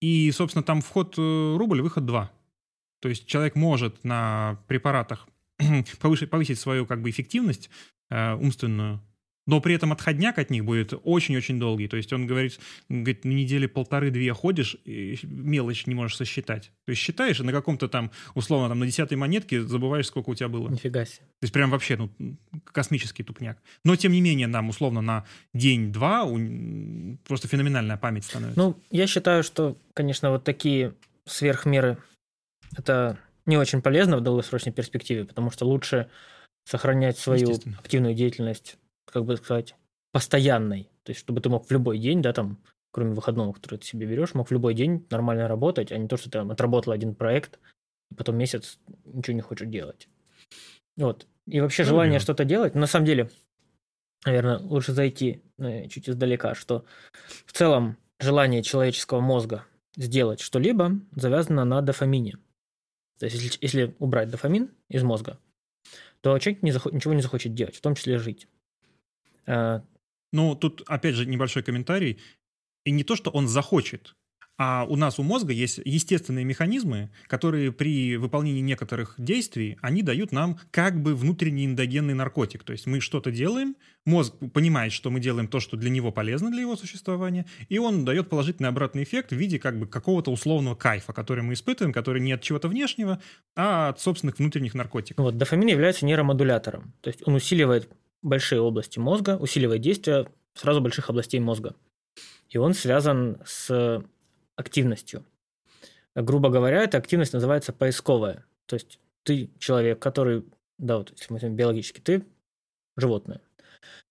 И, 0.00 0.30
собственно, 0.32 0.62
там 0.62 0.80
вход 0.82 1.14
э, 1.18 1.56
рубль, 1.56 1.80
выход 1.80 2.04
2. 2.04 2.30
То 3.00 3.08
есть 3.08 3.26
человек 3.26 3.54
может 3.54 4.04
на 4.04 4.58
препаратах 4.68 5.26
повышить, 6.00 6.30
повысить 6.30 6.58
свою 6.58 6.86
как 6.86 7.02
бы 7.02 7.10
эффективность 7.10 7.70
э, 8.10 8.34
умственную, 8.34 9.00
но 9.46 9.60
при 9.60 9.74
этом 9.74 9.92
отходняк 9.92 10.38
от 10.38 10.50
них 10.50 10.64
будет 10.64 10.92
очень-очень 11.04 11.58
долгий. 11.58 11.88
То 11.88 11.96
есть 11.96 12.12
он 12.12 12.26
говорит, 12.26 12.58
говорит, 12.88 13.24
на 13.24 13.30
неделе 13.30 13.68
полторы-две 13.68 14.32
ходишь, 14.32 14.76
мелочь 14.84 15.86
не 15.86 15.94
можешь 15.94 16.16
сосчитать. 16.16 16.72
То 16.84 16.90
есть 16.90 17.00
считаешь, 17.02 17.40
и 17.40 17.42
на 17.42 17.52
каком-то 17.52 17.88
там, 17.88 18.10
условно, 18.34 18.68
там 18.68 18.78
на 18.80 18.86
десятой 18.86 19.14
монетке 19.14 19.62
забываешь, 19.62 20.06
сколько 20.06 20.30
у 20.30 20.34
тебя 20.34 20.48
было. 20.48 20.68
То 20.68 20.74
Нифига 20.74 21.04
себе. 21.04 21.26
есть 21.42 21.52
прям 21.52 21.70
вообще, 21.70 21.96
ну, 21.96 22.10
космический 22.64 23.22
тупняк. 23.22 23.58
Но, 23.84 23.94
тем 23.96 24.12
не 24.12 24.20
менее, 24.20 24.46
нам, 24.46 24.68
условно, 24.68 25.00
на 25.00 25.24
день-два 25.54 26.24
у- 26.24 27.16
просто 27.26 27.48
феноменальная 27.48 27.96
память 27.96 28.24
становится. 28.24 28.58
Ну, 28.60 28.76
я 28.90 29.06
считаю, 29.06 29.42
что, 29.42 29.76
конечно, 29.94 30.30
вот 30.30 30.44
такие 30.44 30.94
сверхмеры 31.24 31.98
это 32.76 33.18
не 33.46 33.56
очень 33.56 33.80
полезно 33.80 34.16
в 34.16 34.20
долгосрочной 34.22 34.72
перспективе, 34.72 35.24
потому 35.24 35.50
что 35.50 35.66
лучше 35.66 36.08
сохранять 36.64 37.16
свою 37.18 37.54
активную 37.78 38.14
деятельность, 38.14 38.76
как 39.06 39.24
бы 39.24 39.36
сказать, 39.36 39.74
постоянной. 40.12 40.90
То 41.04 41.10
есть, 41.10 41.20
чтобы 41.20 41.40
ты 41.40 41.48
мог 41.48 41.66
в 41.66 41.70
любой 41.70 41.98
день, 41.98 42.22
да, 42.22 42.32
там, 42.32 42.58
кроме 42.90 43.14
выходного, 43.14 43.52
который 43.52 43.78
ты 43.78 43.86
себе 43.86 44.06
берешь, 44.06 44.34
мог 44.34 44.48
в 44.48 44.52
любой 44.52 44.74
день 44.74 45.06
нормально 45.10 45.48
работать, 45.48 45.92
а 45.92 45.98
не 45.98 46.08
то, 46.08 46.16
что 46.16 46.26
ты 46.30 46.38
там 46.38 46.50
отработал 46.50 46.92
один 46.92 47.14
проект, 47.14 47.58
и 48.10 48.14
потом 48.14 48.36
месяц 48.36 48.78
ничего 49.04 49.34
не 49.34 49.42
хочешь 49.42 49.68
делать. 49.68 50.08
Вот. 50.96 51.26
И 51.46 51.60
вообще 51.60 51.82
Ну, 51.84 51.90
желание 51.90 52.12
верно. 52.12 52.22
что-то 52.22 52.44
делать, 52.44 52.74
на 52.74 52.86
самом 52.86 53.06
деле, 53.06 53.30
наверное, 54.24 54.58
лучше 54.58 54.92
зайти 54.92 55.42
э, 55.58 55.88
чуть 55.88 56.08
издалека, 56.08 56.54
что 56.54 56.84
в 57.44 57.52
целом 57.52 57.96
желание 58.18 58.62
человеческого 58.62 59.20
мозга 59.20 59.64
сделать 59.96 60.40
что-либо 60.40 60.92
завязано 61.12 61.64
на 61.64 61.82
дофамине. 61.82 62.38
То 63.18 63.26
есть, 63.26 63.36
если, 63.36 63.58
если 63.60 63.96
убрать 63.98 64.30
дофамин 64.30 64.70
из 64.88 65.02
мозга, 65.02 65.38
то 66.22 66.38
человек 66.38 66.62
не 66.62 66.72
захо- 66.72 66.92
ничего 66.92 67.14
не 67.14 67.22
захочет 67.22 67.54
делать, 67.54 67.76
в 67.76 67.80
том 67.80 67.94
числе 67.94 68.18
жить. 68.18 68.48
Э, 69.46 69.80
Ну, 70.32 70.54
тут, 70.54 70.82
опять 70.86 71.14
же, 71.14 71.26
небольшой 71.26 71.62
комментарий. 71.62 72.18
И 72.84 72.90
не 72.90 73.04
то, 73.04 73.16
что 73.16 73.30
он 73.30 73.48
захочет, 73.48 74.14
а 74.58 74.86
у 74.88 74.96
нас 74.96 75.18
у 75.18 75.22
мозга 75.22 75.52
есть 75.52 75.80
естественные 75.84 76.44
механизмы, 76.44 77.10
которые 77.26 77.72
при 77.72 78.16
выполнении 78.16 78.62
некоторых 78.62 79.14
действий, 79.18 79.76
они 79.82 80.02
дают 80.02 80.32
нам 80.32 80.58
как 80.70 81.00
бы 81.00 81.14
внутренний 81.14 81.66
эндогенный 81.66 82.14
наркотик. 82.14 82.64
То 82.64 82.72
есть 82.72 82.86
мы 82.86 83.00
что-то 83.00 83.30
делаем, 83.30 83.76
мозг 84.06 84.34
понимает, 84.54 84.92
что 84.92 85.10
мы 85.10 85.20
делаем 85.20 85.48
то, 85.48 85.60
что 85.60 85.76
для 85.76 85.90
него 85.90 86.10
полезно 86.10 86.50
для 86.50 86.62
его 86.62 86.76
существования, 86.76 87.44
и 87.68 87.78
он 87.78 88.04
дает 88.06 88.30
положительный 88.30 88.70
обратный 88.70 89.02
эффект 89.02 89.30
в 89.30 89.36
виде 89.36 89.58
как 89.58 89.78
бы 89.78 89.86
какого-то 89.86 90.30
условного 90.30 90.74
кайфа, 90.74 91.12
который 91.12 91.42
мы 91.42 91.52
испытываем, 91.52 91.92
который 91.92 92.22
не 92.22 92.32
от 92.32 92.40
чего-то 92.40 92.68
внешнего, 92.68 93.20
а 93.56 93.90
от 93.90 94.00
собственных 94.00 94.38
внутренних 94.38 94.74
наркотиков. 94.74 95.22
Вот, 95.22 95.36
дофамин 95.36 95.68
является 95.68 96.06
нейромодулятором. 96.06 96.94
То 97.02 97.08
есть 97.08 97.26
он 97.26 97.34
усиливает 97.34 97.90
большие 98.26 98.60
области 98.60 98.98
мозга, 98.98 99.36
усиливает 99.36 99.82
действие 99.82 100.28
сразу 100.54 100.80
больших 100.80 101.10
областей 101.10 101.40
мозга. 101.40 101.74
И 102.48 102.58
он 102.58 102.74
связан 102.74 103.38
с 103.44 104.02
активностью. 104.56 105.24
Грубо 106.14 106.48
говоря, 106.48 106.82
эта 106.82 106.98
активность 106.98 107.32
называется 107.32 107.72
поисковая. 107.72 108.44
То 108.66 108.74
есть 108.74 108.98
ты 109.22 109.50
человек, 109.58 109.98
который, 109.98 110.44
да, 110.78 110.98
вот 110.98 111.10
если 111.10 111.26
мы 111.32 111.34
возьмем 111.36 111.56
биологически, 111.56 112.00
ты 112.00 112.24
животное. 112.96 113.40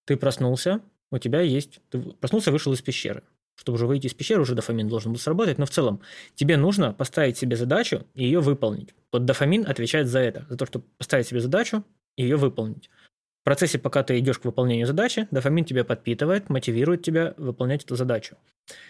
Ты 0.05 0.17
проснулся, 0.17 0.81
у 1.12 1.17
тебя 1.17 1.41
есть... 1.41 1.79
Ты 1.89 2.00
проснулся, 2.00 2.51
вышел 2.51 2.74
из 2.74 2.81
пещеры. 2.81 3.24
Чтобы 3.55 3.77
уже 3.77 3.88
выйти 3.88 4.07
из 4.07 4.13
пещеры, 4.13 4.41
уже 4.41 4.53
дофамин 4.53 4.88
должен 4.88 5.13
был 5.13 5.19
сработать, 5.19 5.57
но 5.57 5.65
в 5.65 5.69
целом 5.69 6.01
тебе 6.36 6.57
нужно 6.57 6.93
поставить 6.93 7.38
себе 7.38 7.55
задачу 7.55 8.05
и 8.13 8.24
ее 8.25 8.41
выполнить. 8.41 8.93
Вот 9.12 9.25
дофамин 9.25 9.65
отвечает 9.65 10.07
за 10.07 10.19
это, 10.19 10.45
за 10.50 10.57
то, 10.57 10.65
чтобы 10.65 10.86
поставить 10.98 11.27
себе 11.27 11.39
задачу 11.39 11.84
и 12.17 12.24
ее 12.24 12.36
выполнить. 12.36 12.89
В 13.45 13.47
процессе, 13.47 13.77
пока 13.77 14.01
ты 14.01 14.17
идешь 14.17 14.39
к 14.39 14.45
выполнению 14.45 14.87
задачи, 14.87 15.27
дофамин 15.29 15.65
тебя 15.65 15.83
подпитывает, 15.83 16.49
мотивирует 16.49 17.03
тебя 17.03 17.35
выполнять 17.37 17.83
эту 17.83 17.95
задачу. 17.95 18.37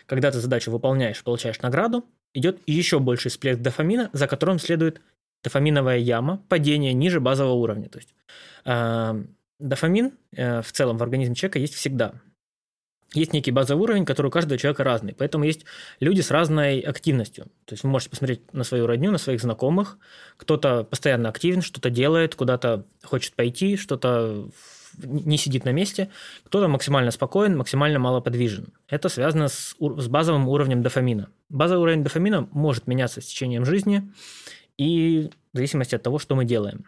Когда 0.05 0.31
ты 0.31 0.39
задачу 0.39 0.71
выполняешь, 0.71 1.21
получаешь 1.25 1.59
награду, 1.59 2.05
идет 2.33 2.61
еще 2.65 2.99
больший 2.99 3.31
всплеск 3.31 3.59
дофамина, 3.59 4.09
за 4.13 4.27
которым 4.27 4.57
следует 4.59 5.01
дофаминовая 5.43 5.97
яма, 5.97 6.41
падение 6.47 6.93
ниже 6.93 7.19
базового 7.19 7.55
уровня. 7.55 7.89
То 7.89 7.99
есть 7.99 8.15
э, 8.63 9.25
дофамин 9.59 10.13
э, 10.31 10.61
в 10.61 10.71
целом 10.71 10.99
в 10.99 11.03
организме 11.03 11.35
человека 11.35 11.59
есть 11.59 11.73
всегда. 11.73 12.13
Есть 13.15 13.33
некий 13.33 13.51
базовый 13.51 13.83
уровень, 13.83 14.05
который 14.05 14.27
у 14.27 14.31
каждого 14.31 14.57
человека 14.57 14.83
разный. 14.83 15.13
Поэтому 15.17 15.43
есть 15.43 15.65
люди 15.99 16.21
с 16.21 16.31
разной 16.31 16.79
активностью. 16.79 17.45
То 17.65 17.73
есть 17.73 17.83
вы 17.83 17.89
можете 17.89 18.11
посмотреть 18.11 18.53
на 18.53 18.63
свою 18.63 18.87
родню, 18.87 19.11
на 19.11 19.17
своих 19.17 19.41
знакомых. 19.41 19.97
Кто-то 20.37 20.83
постоянно 20.83 21.29
активен, 21.29 21.61
что-то 21.61 21.89
делает, 21.89 22.35
куда-то 22.35 22.85
хочет 23.03 23.33
пойти, 23.33 23.77
что-то 23.77 24.49
не 24.97 25.37
сидит 25.37 25.65
на 25.65 25.71
месте. 25.71 26.09
Кто-то 26.45 26.67
максимально 26.67 27.11
спокоен, 27.11 27.57
максимально 27.57 27.99
малоподвижен. 27.99 28.73
Это 28.87 29.09
связано 29.09 29.47
с, 29.47 29.75
с 29.79 30.07
базовым 30.07 30.47
уровнем 30.47 30.81
дофамина. 30.83 31.29
Базовый 31.49 31.83
уровень 31.83 32.03
дофамина 32.03 32.47
может 32.51 32.87
меняться 32.87 33.21
с 33.21 33.25
течением 33.25 33.65
жизни 33.65 34.11
и 34.77 35.29
в 35.53 35.57
зависимости 35.57 35.95
от 35.95 36.03
того, 36.03 36.19
что 36.19 36.35
мы 36.35 36.45
делаем. 36.45 36.85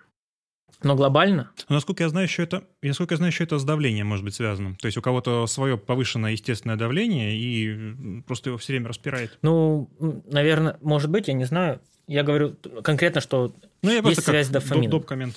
Но 0.83 0.95
глобально... 0.95 1.51
Но, 1.69 1.75
насколько 1.75 2.03
я 2.03 2.09
знаю, 2.09 2.27
еще 2.27 2.43
это, 2.43 2.63
насколько 2.81 3.13
я 3.13 3.17
знаю, 3.17 3.31
еще 3.31 3.43
это 3.43 3.57
с 3.57 3.63
давлением 3.63 4.07
может 4.07 4.23
быть 4.23 4.35
связано. 4.35 4.75
То 4.75 4.85
есть 4.85 4.97
у 4.97 5.01
кого-то 5.01 5.47
свое 5.47 5.77
повышенное 5.77 6.31
естественное 6.31 6.75
давление 6.75 7.35
и 7.35 8.21
просто 8.27 8.49
его 8.49 8.57
все 8.57 8.73
время 8.73 8.89
распирает. 8.89 9.37
Ну, 9.41 9.89
наверное, 10.29 10.77
может 10.81 11.09
быть, 11.09 11.27
я 11.27 11.33
не 11.33 11.45
знаю. 11.45 11.81
Я 12.07 12.23
говорю 12.23 12.55
конкретно, 12.83 13.21
что 13.21 13.53
ну, 13.81 13.91
я 13.91 13.99
есть 13.99 14.23
связь 14.23 14.47
с 14.47 14.49
дофамином. 14.49 14.91
Доп 14.91 15.05
коммент. 15.05 15.35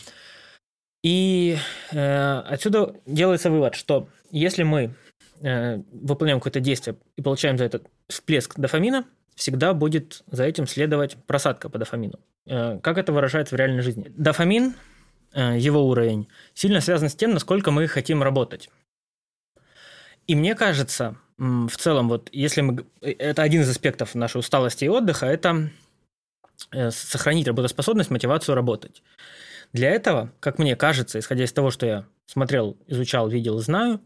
И 1.03 1.57
э, 1.93 2.33
отсюда 2.47 2.95
делается 3.07 3.51
вывод, 3.51 3.75
что 3.75 4.09
если 4.31 4.63
мы 4.63 4.95
э, 5.41 5.79
выполняем 5.93 6.39
какое-то 6.39 6.61
действие 6.61 6.97
и 7.17 7.23
получаем 7.23 7.57
за 7.57 7.65
это 7.65 7.81
всплеск 8.09 8.59
дофамина, 8.59 9.07
всегда 9.35 9.73
будет 9.73 10.23
за 10.31 10.45
этим 10.45 10.67
следовать 10.67 11.17
просадка 11.27 11.71
по 11.71 11.79
дофамину. 11.79 12.21
Э, 12.47 12.79
как 12.83 12.99
это 12.99 13.13
выражается 13.13 13.55
в 13.55 13.59
реальной 13.59 13.83
жизни? 13.83 14.13
Дофамин 14.17 14.75
его 15.33 15.87
уровень, 15.87 16.29
сильно 16.55 16.81
связан 16.81 17.09
с 17.09 17.15
тем, 17.15 17.33
насколько 17.33 17.71
мы 17.71 17.87
хотим 17.87 18.23
работать. 18.23 18.69
И 20.27 20.35
мне 20.35 20.55
кажется, 20.55 21.17
в 21.39 21.77
целом, 21.77 22.09
вот 22.09 22.29
если 22.33 22.61
мы... 22.61 22.87
Э, 23.01 23.11
это 23.13 23.43
один 23.43 23.63
из 23.63 23.69
аспектов 23.69 24.15
нашей 24.15 24.39
усталости 24.39 24.85
и 24.85 24.89
отдыха, 24.89 25.27
это 25.27 25.71
э, 26.71 26.91
сохранить 26.91 27.49
работоспособность, 27.49 28.11
мотивацию 28.11 28.55
работать. 28.55 29.03
Для 29.73 29.91
этого, 29.91 30.33
как 30.39 30.59
мне 30.59 30.77
кажется, 30.77 31.19
исходя 31.19 31.45
из 31.45 31.53
того, 31.53 31.71
что 31.71 31.87
я 31.87 32.07
смотрел, 32.27 32.77
изучал, 32.87 33.29
видел, 33.29 33.59
знаю, 33.59 34.01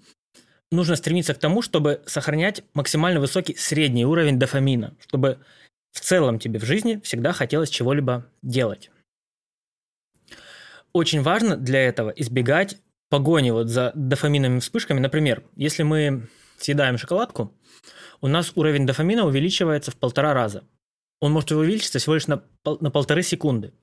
нужно 0.70 0.96
стремиться 0.96 1.34
к 1.34 1.38
тому, 1.38 1.60
чтобы 1.60 2.02
сохранять 2.06 2.62
максимально 2.72 3.20
высокий 3.20 3.56
средний 3.56 4.06
уровень 4.06 4.38
дофамина, 4.38 4.94
чтобы 5.00 5.38
в 5.92 6.00
целом 6.00 6.38
тебе 6.38 6.58
в 6.58 6.64
жизни 6.64 7.00
всегда 7.02 7.32
хотелось 7.32 7.70
чего-либо 7.70 8.26
делать 8.42 8.90
очень 10.94 11.22
важно 11.22 11.56
для 11.56 11.80
этого 11.80 12.10
избегать 12.10 12.78
погони 13.10 13.50
вот 13.50 13.68
за 13.68 13.92
дофаминовыми 13.94 14.60
вспышками. 14.60 15.00
Например, 15.00 15.42
если 15.56 15.82
мы 15.82 16.28
съедаем 16.56 16.96
шоколадку, 16.96 17.52
у 18.22 18.28
нас 18.28 18.52
уровень 18.54 18.86
дофамина 18.86 19.26
увеличивается 19.26 19.90
в 19.90 19.96
полтора 19.96 20.32
раза. 20.32 20.64
Он 21.20 21.32
может 21.32 21.52
увеличиться 21.52 21.98
всего 21.98 22.14
лишь 22.14 22.26
на, 22.26 22.38
пол, 22.62 22.78
на 22.80 22.90
полторы 22.90 23.22
секунды. 23.22 23.74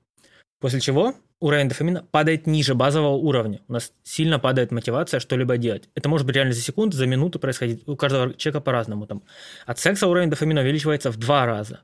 После 0.60 0.80
чего 0.80 1.14
уровень 1.40 1.68
дофамина 1.68 2.06
падает 2.10 2.46
ниже 2.46 2.74
базового 2.74 3.16
уровня. 3.16 3.60
У 3.68 3.72
нас 3.72 3.92
сильно 4.04 4.38
падает 4.38 4.70
мотивация 4.70 5.20
что-либо 5.20 5.56
делать. 5.58 5.88
Это 5.94 6.08
может 6.08 6.26
быть 6.26 6.36
реально 6.36 6.54
за 6.54 6.60
секунду, 6.60 6.96
за 6.96 7.06
минуту 7.06 7.38
происходить. 7.38 7.86
У 7.86 7.96
каждого 7.96 8.34
человека 8.34 8.60
по-разному. 8.60 9.06
Там. 9.06 9.22
От 9.66 9.78
секса 9.78 10.06
уровень 10.06 10.30
дофамина 10.30 10.60
увеличивается 10.60 11.10
в 11.10 11.16
два 11.16 11.46
раза. 11.46 11.76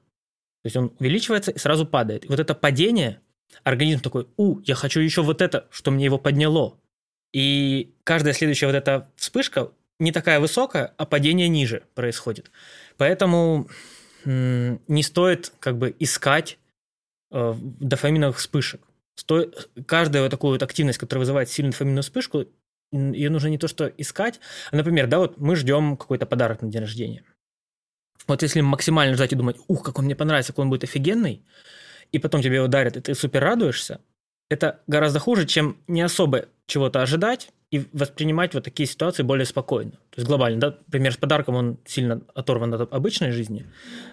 То 0.62 0.66
есть 0.66 0.76
он 0.76 0.92
увеличивается 0.98 1.50
и 1.50 1.58
сразу 1.58 1.86
падает. 1.86 2.24
И 2.24 2.28
вот 2.28 2.40
это 2.40 2.54
падение 2.54 3.20
организм 3.64 4.00
такой, 4.00 4.26
у, 4.36 4.60
я 4.60 4.74
хочу 4.74 5.00
еще 5.00 5.22
вот 5.22 5.42
это, 5.42 5.66
что 5.70 5.90
мне 5.90 6.04
его 6.04 6.18
подняло. 6.18 6.78
И 7.32 7.92
каждая 8.04 8.32
следующая 8.32 8.66
вот 8.66 8.74
эта 8.74 9.08
вспышка 9.16 9.70
не 9.98 10.12
такая 10.12 10.40
высокая, 10.40 10.94
а 10.96 11.06
падение 11.06 11.48
ниже 11.48 11.82
происходит. 11.94 12.50
Поэтому 12.96 13.68
не 14.24 15.02
стоит 15.02 15.52
как 15.60 15.78
бы 15.78 15.94
искать 15.98 16.58
э, 17.30 17.54
дофаминовых 17.80 18.38
вспышек. 18.38 18.80
Стоит, 19.14 19.70
каждая 19.86 20.22
вот 20.22 20.30
такую 20.30 20.52
вот 20.52 20.62
активность, 20.62 20.98
которая 20.98 21.20
вызывает 21.20 21.48
сильную 21.48 21.72
дофаминовую 21.72 22.02
вспышку, 22.02 22.46
ее 22.92 23.30
нужно 23.30 23.48
не 23.48 23.58
то 23.58 23.68
что 23.68 23.86
искать, 23.86 24.40
а, 24.70 24.76
например, 24.76 25.06
да, 25.08 25.18
вот 25.18 25.38
мы 25.38 25.56
ждем 25.56 25.96
какой-то 25.96 26.26
подарок 26.26 26.62
на 26.62 26.68
день 26.68 26.80
рождения. 26.80 27.22
Вот 28.26 28.42
если 28.42 28.60
максимально 28.60 29.14
ждать 29.14 29.32
и 29.32 29.36
думать, 29.36 29.56
ух, 29.68 29.82
как 29.82 29.98
он 29.98 30.06
мне 30.06 30.16
понравится, 30.16 30.52
как 30.52 30.60
он 30.60 30.70
будет 30.70 30.84
офигенный, 30.84 31.42
и 32.12 32.18
потом 32.18 32.42
тебе 32.42 32.56
его 32.56 32.66
дарят, 32.66 32.96
и 32.96 33.00
ты 33.00 33.14
супер 33.14 33.42
радуешься, 33.42 34.00
это 34.50 34.80
гораздо 34.86 35.18
хуже, 35.18 35.46
чем 35.46 35.76
не 35.86 36.00
особо 36.00 36.46
чего-то 36.66 37.02
ожидать 37.02 37.50
и 37.70 37.86
воспринимать 37.92 38.54
вот 38.54 38.64
такие 38.64 38.88
ситуации 38.88 39.22
более 39.22 39.44
спокойно. 39.44 39.92
То 39.92 40.16
есть 40.16 40.26
глобально, 40.26 40.60
да, 40.60 40.78
пример 40.90 41.12
с 41.12 41.16
подарком, 41.16 41.54
он 41.54 41.78
сильно 41.84 42.22
оторван 42.34 42.72
от 42.72 42.92
обычной 42.92 43.32
жизни, 43.32 43.66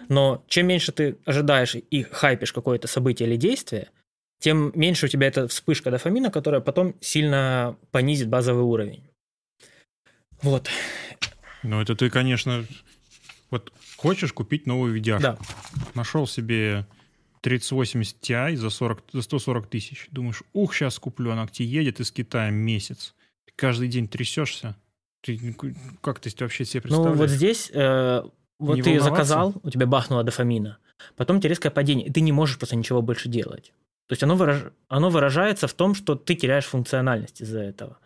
но 0.08 0.44
чем 0.48 0.66
меньше 0.66 0.92
ты 0.92 1.16
ожидаешь 1.24 1.74
и 1.74 2.02
хайпишь 2.02 2.52
какое-то 2.52 2.86
событие 2.86 3.28
или 3.28 3.36
действие, 3.36 3.88
тем 4.40 4.72
меньше 4.74 5.06
у 5.06 5.08
тебя 5.08 5.26
эта 5.26 5.48
вспышка 5.48 5.90
дофамина, 5.90 6.30
которая 6.30 6.60
потом 6.60 6.94
сильно 7.00 7.76
понизит 7.90 8.28
базовый 8.28 8.64
уровень. 8.64 9.02
Вот. 10.42 10.68
Ну, 11.62 11.80
это 11.80 11.96
ты, 11.96 12.10
конечно, 12.10 12.66
вот 13.50 13.72
хочешь 13.96 14.34
купить 14.34 14.66
новую 14.66 14.92
видеоку. 14.92 15.22
Да. 15.22 15.38
Нашел 15.94 16.26
себе 16.26 16.86
3080 17.46 18.16
Ti 18.20 18.56
за, 18.56 18.70
40, 18.70 19.04
за 19.12 19.22
140 19.22 19.68
тысяч. 19.68 20.08
Думаешь, 20.10 20.42
ух, 20.52 20.74
сейчас 20.74 20.98
куплю, 20.98 21.30
она 21.30 21.46
к 21.46 21.52
тебе 21.52 21.68
едет 21.68 22.00
из 22.00 22.10
Китая 22.10 22.50
месяц. 22.50 23.14
Ты 23.44 23.52
каждый 23.54 23.86
день 23.86 24.08
трясешься. 24.08 24.74
Ты, 25.22 25.54
как 26.00 26.18
ты 26.18 26.30
вообще 26.40 26.64
себе 26.64 26.80
представляешь? 26.80 27.14
Ну, 27.14 27.22
вот 27.22 27.30
здесь, 27.30 27.70
э, 27.72 28.22
вот 28.58 28.74
не 28.74 28.82
ты 28.82 28.90
волноваться? 28.90 29.10
заказал, 29.10 29.54
у 29.62 29.70
тебя 29.70 29.86
бахнуло 29.86 30.24
дофамина, 30.24 30.78
потом 31.14 31.38
тебе 31.38 31.50
резкое 31.50 31.70
падение, 31.70 32.08
и 32.08 32.10
ты 32.10 32.20
не 32.20 32.32
можешь 32.32 32.58
просто 32.58 32.74
ничего 32.74 33.00
больше 33.00 33.28
делать. 33.28 33.72
То 34.08 34.12
есть 34.14 34.24
оно, 34.24 34.34
выраж... 34.34 34.72
оно 34.88 35.08
выражается 35.08 35.68
в 35.68 35.74
том, 35.74 35.94
что 35.94 36.16
ты 36.16 36.34
теряешь 36.34 36.64
функциональность 36.64 37.40
из-за 37.40 37.60
этого. 37.60 37.98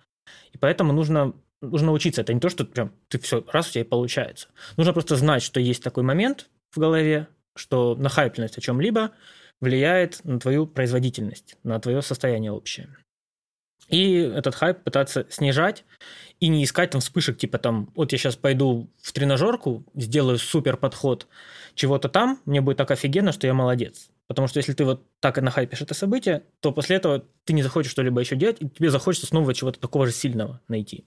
И 0.53 0.59
поэтому 0.59 0.93
нужно, 0.93 1.33
нужно 1.63 1.93
учиться. 1.93 2.21
Это 2.21 2.35
не 2.35 2.41
то, 2.41 2.51
что 2.51 2.67
прям 2.67 2.93
ты 3.09 3.19
все, 3.19 3.43
раз 3.51 3.71
у 3.71 3.73
тебя 3.73 3.85
и 3.85 3.89
получается. 3.89 4.49
Нужно 4.77 4.93
просто 4.93 5.17
знать, 5.17 5.43
что 5.43 5.61
есть 5.61 5.83
такой 5.83 6.03
момент 6.03 6.51
в 6.73 6.79
голове, 6.79 7.27
что 7.61 7.95
нахайпленность 7.95 8.59
о 8.59 8.61
чем-либо 8.61 9.13
влияет 9.61 10.25
на 10.25 10.41
твою 10.41 10.67
производительность, 10.67 11.57
на 11.63 11.79
твое 11.79 12.03
состояние 12.03 12.51
общее. 12.51 12.89
И 13.89 14.15
этот 14.15 14.55
хайп 14.55 14.85
пытаться 14.85 15.27
снижать 15.31 15.85
и 16.39 16.49
не 16.49 16.65
искать 16.65 16.91
там 16.91 17.01
вспышек, 17.01 17.37
типа 17.39 17.59
там, 17.59 17.91
вот 17.95 18.13
я 18.13 18.19
сейчас 18.19 18.37
пойду 18.37 18.89
в 19.03 19.13
тренажерку, 19.13 19.85
сделаю 19.95 20.39
супер 20.39 20.77
подход 20.77 21.27
чего-то 21.75 22.09
там, 22.09 22.41
мне 22.45 22.61
будет 22.61 22.77
так 22.77 22.91
офигенно, 22.91 23.33
что 23.33 23.47
я 23.47 23.55
молодец. 23.55 24.11
Потому 24.29 24.47
что 24.47 24.59
если 24.59 24.75
ты 24.75 24.85
вот 24.85 25.05
так 25.19 25.39
и 25.39 25.41
нахайпишь 25.41 25.83
это 25.83 25.95
событие, 25.95 26.45
то 26.61 26.71
после 26.71 26.97
этого 26.97 27.25
ты 27.45 27.53
не 27.53 27.63
захочешь 27.63 27.91
что-либо 27.91 28.21
еще 28.21 28.37
делать, 28.37 28.59
и 28.61 28.69
тебе 28.69 28.91
захочется 28.91 29.27
снова 29.27 29.53
чего-то 29.55 29.81
такого 29.81 30.07
же 30.07 30.13
сильного 30.13 30.61
найти. 30.69 31.05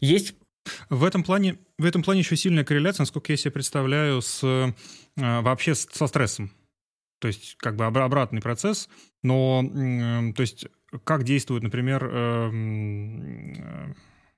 Есть 0.00 0.34
в 0.88 1.04
этом 1.04 1.22
плане, 1.22 1.58
в 1.78 1.84
этом 1.84 2.02
плане 2.02 2.20
еще 2.20 2.36
сильная 2.36 2.64
корреляция, 2.64 3.02
насколько 3.02 3.32
я 3.32 3.36
себе 3.36 3.50
представляю, 3.50 4.22
с, 4.22 4.42
э, 4.44 4.72
вообще 5.16 5.74
со 5.74 6.06
стрессом. 6.06 6.50
То 7.20 7.28
есть 7.28 7.56
как 7.58 7.76
бы 7.76 7.84
обратный 7.84 8.40
процесс, 8.40 8.88
но 9.22 9.62
э, 9.64 10.32
то 10.34 10.40
есть 10.40 10.66
как 11.04 11.24
действуют, 11.24 11.62
например, 11.62 12.08
э, 12.10 13.94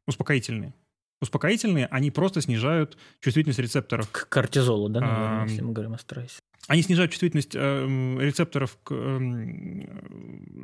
успокоительные. 0.07 0.75
Успокоительные, 1.21 1.87
они 1.87 2.11
просто 2.11 2.41
снижают 2.41 2.99
чувствительность 3.21 3.59
рецепторов. 3.59 4.11
К 4.11 4.29
кортизолу, 4.29 4.89
да, 4.89 5.01
наверное, 5.01 5.43
а, 5.43 5.47
если 5.47 5.63
мы 5.63 5.73
говорим 5.73 5.95
о 5.95 5.99
стрессе. 5.99 6.41
Они 6.69 6.83
снижают 6.83 7.13
чувствительность 7.13 7.55
рецепторов 7.55 8.79
к 8.83 9.21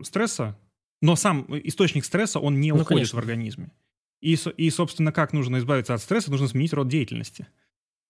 стресса, 0.04 0.58
но 1.00 1.16
сам 1.16 1.46
источник 1.64 2.04
стресса, 2.04 2.40
он 2.40 2.60
не 2.60 2.72
ну, 2.72 2.76
уходит 2.76 2.88
конечно. 2.88 3.16
в 3.16 3.18
организме. 3.20 3.70
И, 4.20 4.36
и, 4.56 4.70
собственно, 4.70 5.12
как 5.12 5.32
нужно 5.32 5.58
избавиться 5.58 5.94
от 5.94 6.02
стресса, 6.02 6.30
нужно 6.30 6.48
сменить 6.48 6.72
род 6.72 6.88
деятельности. 6.88 7.46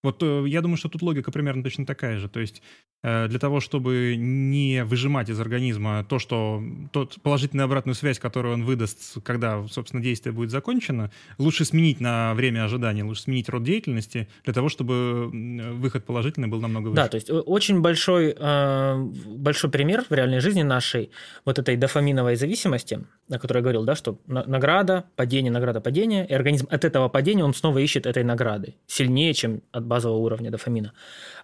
Вот 0.03 0.23
э, 0.23 0.45
я 0.47 0.63
думаю, 0.63 0.77
что 0.77 0.89
тут 0.89 1.03
логика 1.03 1.31
примерно 1.31 1.63
точно 1.63 1.85
такая 1.85 2.19
же. 2.19 2.29
То 2.29 2.41
есть 2.41 2.63
э, 3.03 3.29
для 3.29 3.39
того, 3.39 3.61
чтобы 3.61 4.15
не 4.17 4.83
выжимать 4.85 5.29
из 5.29 5.39
организма 5.39 6.07
то, 6.09 6.19
что 6.19 6.63
тот 6.93 7.21
положительную 7.23 7.67
обратную 7.67 7.95
связь, 7.95 8.19
которую 8.19 8.55
он 8.55 8.65
выдаст, 8.65 9.23
когда, 9.23 9.67
собственно, 9.69 10.03
действие 10.03 10.33
будет 10.33 10.51
закончено, 10.51 11.11
лучше 11.39 11.65
сменить 11.65 12.01
на 12.01 12.33
время 12.35 12.65
ожидания, 12.65 13.05
лучше 13.05 13.23
сменить 13.23 13.49
род 13.51 13.63
деятельности 13.63 14.29
для 14.45 14.55
того, 14.55 14.69
чтобы 14.71 15.29
выход 15.75 16.07
положительный 16.07 16.49
был 16.49 16.61
намного 16.61 16.89
выше. 16.89 16.97
Да, 16.97 17.09
то 17.09 17.17
есть 17.17 17.31
очень 17.31 17.81
большой, 17.81 18.35
э, 18.39 18.97
большой 19.27 19.71
пример 19.71 20.05
в 20.09 20.15
реальной 20.15 20.41
жизни 20.41 20.63
нашей 20.63 21.11
вот 21.45 21.59
этой 21.59 21.77
дофаминовой 21.77 22.37
зависимости, 22.37 23.05
о 23.31 23.39
которой 23.39 23.59
я 23.59 23.63
говорил, 23.63 23.85
да, 23.85 23.95
что 23.95 24.19
награда, 24.27 25.05
падение, 25.17 25.53
награда, 25.53 25.83
падение, 25.83 26.27
и 26.27 26.33
организм 26.33 26.67
от 26.71 26.87
этого 26.87 27.09
падения 27.09 27.45
он 27.45 27.53
снова 27.53 27.79
ищет 27.79 28.07
этой 28.07 28.25
награды 28.25 28.77
сильнее, 28.87 29.35
чем 29.35 29.61
от 29.73 29.90
базового 29.91 30.19
уровня 30.19 30.51
дофамина. 30.51 30.95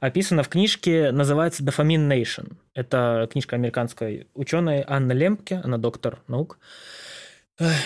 Описано 0.01 0.43
в 0.43 0.49
книжке, 0.49 1.11
называется 1.11 1.63
«Дофамин 1.65 2.11
Nation». 2.11 2.57
Это 2.75 3.29
книжка 3.31 3.57
американской 3.57 4.29
ученой 4.35 4.85
Анны 4.87 5.13
Лемпке, 5.13 5.61
она 5.65 5.77
доктор 5.77 6.23
наук. 6.29 6.59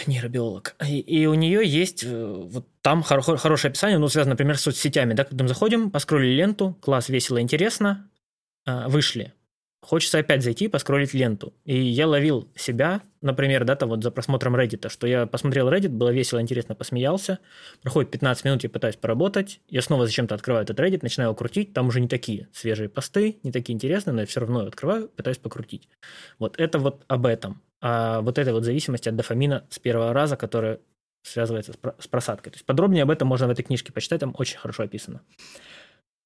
нейробиолог. 0.06 0.74
И, 0.86 0.98
и 1.00 1.26
у 1.26 1.34
нее 1.34 1.62
есть 1.64 2.04
э, 2.04 2.08
вот 2.12 2.66
там 2.82 3.02
хор- 3.02 3.22
хорошее 3.22 3.70
описание, 3.70 3.98
ну, 3.98 4.08
связано, 4.08 4.34
например, 4.34 4.58
с 4.58 4.62
соцсетями, 4.62 5.14
да, 5.14 5.24
когда 5.24 5.44
мы 5.44 5.48
заходим, 5.48 5.90
поскролили 5.90 6.34
ленту, 6.34 6.76
класс, 6.80 7.08
весело, 7.08 7.40
интересно, 7.40 8.08
а, 8.66 8.88
вышли. 8.88 9.32
Хочется 9.82 10.18
опять 10.18 10.42
зайти, 10.42 10.68
поскролить 10.68 11.14
ленту. 11.14 11.54
И 11.64 11.74
я 11.74 12.06
ловил 12.06 12.50
себя, 12.54 13.00
например, 13.22 13.64
да, 13.64 13.76
там 13.76 13.88
вот 13.88 14.02
за 14.02 14.10
просмотром 14.10 14.54
Reddit, 14.54 14.90
что 14.90 15.06
я 15.06 15.26
посмотрел 15.26 15.70
Reddit, 15.70 15.88
было 15.88 16.10
весело, 16.10 16.40
интересно, 16.40 16.74
посмеялся. 16.74 17.38
Проходит 17.80 18.10
15 18.10 18.44
минут, 18.44 18.62
я 18.62 18.68
пытаюсь 18.68 18.96
поработать. 18.96 19.60
Я 19.68 19.80
снова 19.80 20.04
зачем-то 20.04 20.34
открываю 20.34 20.64
этот 20.64 20.78
Reddit, 20.78 20.98
начинаю 21.00 21.28
его 21.28 21.34
крутить. 21.34 21.72
Там 21.72 21.88
уже 21.88 22.00
не 22.00 22.08
такие 22.08 22.48
свежие 22.52 22.90
посты, 22.90 23.38
не 23.42 23.52
такие 23.52 23.74
интересные, 23.74 24.12
но 24.12 24.20
я 24.20 24.26
все 24.26 24.40
равно 24.40 24.60
открываю, 24.66 25.08
пытаюсь 25.08 25.38
покрутить. 25.38 25.88
Вот 26.38 26.60
это 26.60 26.78
вот 26.78 27.04
об 27.08 27.24
этом. 27.24 27.62
А 27.80 28.20
вот 28.20 28.36
этой 28.36 28.52
вот 28.52 28.64
зависимости 28.64 29.08
от 29.08 29.16
дофамина 29.16 29.66
с 29.70 29.78
первого 29.78 30.12
раза, 30.12 30.36
которая 30.36 30.80
связывается 31.22 31.72
с 31.98 32.06
просадкой. 32.06 32.52
То 32.52 32.56
есть 32.56 32.66
подробнее 32.66 33.02
об 33.02 33.10
этом 33.10 33.28
можно 33.28 33.46
в 33.46 33.50
этой 33.50 33.62
книжке 33.62 33.92
почитать, 33.92 34.20
там 34.20 34.34
очень 34.36 34.58
хорошо 34.58 34.82
описано. 34.82 35.22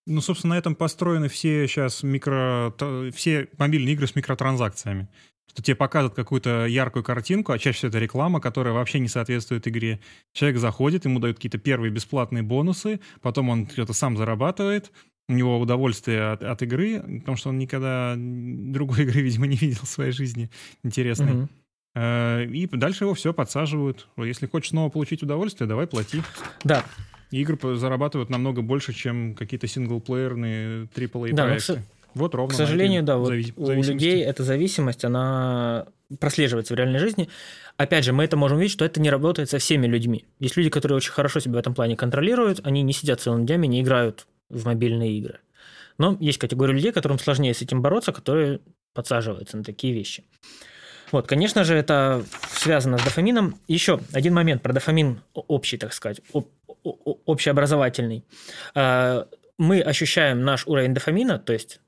Ну, 0.06 0.20
собственно, 0.20 0.54
на 0.54 0.58
этом 0.58 0.74
построены 0.74 1.28
все 1.28 1.66
сейчас 1.66 2.02
микро... 2.02 2.74
все 3.14 3.48
мобильные 3.58 3.94
игры 3.94 4.06
с 4.06 4.14
микротранзакциями. 4.14 5.08
Что 5.50 5.62
тебе 5.62 5.76
показывают 5.76 6.14
какую-то 6.14 6.66
яркую 6.66 7.04
картинку, 7.04 7.52
а 7.52 7.58
чаще 7.58 7.78
всего 7.78 7.88
это 7.90 7.98
реклама, 7.98 8.40
которая 8.40 8.74
вообще 8.74 8.98
не 8.98 9.08
соответствует 9.08 9.68
игре. 9.68 10.00
Человек 10.32 10.58
заходит, 10.58 11.04
ему 11.04 11.20
дают 11.20 11.36
какие-то 11.36 11.58
первые 11.58 11.90
бесплатные 11.90 12.42
бонусы, 12.42 13.00
потом 13.22 13.50
он 13.50 13.68
что-то 13.68 13.92
сам 13.92 14.16
зарабатывает, 14.16 14.90
у 15.28 15.32
него 15.32 15.58
удовольствие 15.58 16.32
от, 16.32 16.42
от 16.42 16.62
игры, 16.62 17.00
потому 17.20 17.36
что 17.36 17.48
он 17.50 17.58
никогда 17.58 18.14
другой 18.16 19.02
игры, 19.02 19.20
видимо, 19.22 19.46
не 19.46 19.56
видел 19.56 19.82
в 19.82 19.88
своей 19.88 20.12
жизни 20.12 20.50
интересной. 20.82 21.42
Угу. 21.42 21.48
И 21.96 22.68
дальше 22.72 23.04
его 23.04 23.14
все 23.14 23.32
подсаживают. 23.32 24.08
Если 24.16 24.46
хочешь 24.46 24.70
снова 24.70 24.90
получить 24.90 25.22
удовольствие, 25.22 25.68
давай 25.68 25.86
плати. 25.86 26.22
Да, 26.64 26.84
игры 27.40 27.76
зарабатывают 27.76 28.30
намного 28.30 28.62
больше, 28.62 28.92
чем 28.92 29.34
какие-то 29.34 29.66
синглплеерные 29.66 30.84
AAA 30.94 31.32
да, 31.32 31.44
проекты. 31.44 31.82
Вот 32.14 32.34
ровно. 32.34 32.54
К 32.54 32.56
сожалению, 32.56 33.02
да, 33.02 33.16
вот 33.16 33.32
у 33.56 33.82
людей 33.82 34.22
эта 34.22 34.44
зависимость, 34.44 35.04
она 35.04 35.86
прослеживается 36.20 36.74
в 36.74 36.76
реальной 36.76 37.00
жизни. 37.00 37.28
Опять 37.76 38.04
же, 38.04 38.12
мы 38.12 38.24
это 38.24 38.36
можем 38.36 38.58
видеть, 38.58 38.72
что 38.72 38.84
это 38.84 39.00
не 39.00 39.10
работает 39.10 39.50
со 39.50 39.58
всеми 39.58 39.86
людьми. 39.86 40.24
Есть 40.38 40.56
люди, 40.56 40.70
которые 40.70 40.96
очень 40.96 41.12
хорошо 41.12 41.40
себя 41.40 41.54
в 41.54 41.58
этом 41.58 41.74
плане 41.74 41.96
контролируют, 41.96 42.60
они 42.64 42.82
не 42.82 42.92
сидят 42.92 43.20
целыми 43.20 43.46
днями, 43.46 43.66
не 43.66 43.82
играют 43.82 44.26
в 44.48 44.64
мобильные 44.66 45.18
игры. 45.18 45.40
Но 45.98 46.16
есть 46.20 46.38
категория 46.38 46.74
людей, 46.74 46.92
которым 46.92 47.18
сложнее 47.18 47.54
с 47.54 47.62
этим 47.62 47.82
бороться, 47.82 48.12
которые 48.12 48.60
подсаживаются 48.92 49.56
на 49.56 49.64
такие 49.64 49.92
вещи. 49.92 50.24
Вот, 51.12 51.26
конечно 51.26 51.64
же, 51.64 51.74
это 51.74 52.24
связано 52.50 52.98
с 52.98 53.04
дофамином. 53.04 53.56
Еще 53.68 54.00
один 54.12 54.34
момент 54.34 54.62
про 54.62 54.72
дофамин 54.72 55.20
общий, 55.32 55.76
так 55.76 55.92
сказать, 55.92 56.20
общеобразовательный. 56.84 58.24
А, 58.74 59.26
мы 59.58 59.80
ощущаем 59.80 60.44
наш 60.44 60.66
уровень 60.66 60.94
дофамина, 60.94 61.38
то 61.38 61.52
есть 61.52 61.80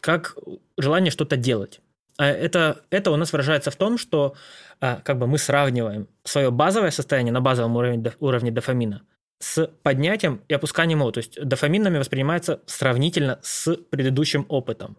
как 0.00 0.36
желание 0.76 1.10
что-то 1.10 1.36
делать. 1.36 1.80
А 2.16 2.26
это, 2.26 2.82
это 2.90 3.10
у 3.10 3.16
нас 3.16 3.32
выражается 3.32 3.70
в 3.70 3.76
том, 3.76 3.98
что 3.98 4.34
а, 4.80 5.00
как 5.04 5.18
бы 5.18 5.26
мы 5.26 5.38
сравниваем 5.38 6.08
свое 6.24 6.50
базовое 6.50 6.90
состояние 6.90 7.32
на 7.32 7.40
базовом 7.40 7.76
уровне, 7.76 8.12
уровне 8.20 8.50
дофамина 8.50 9.02
с 9.40 9.66
поднятием 9.82 10.40
и 10.48 10.54
опусканием 10.54 11.00
его. 11.00 11.10
То 11.10 11.18
есть 11.18 11.40
дофамин 11.42 11.82
нами 11.82 11.98
воспринимается 11.98 12.60
сравнительно 12.66 13.40
с 13.42 13.74
предыдущим 13.74 14.46
опытом. 14.48 14.96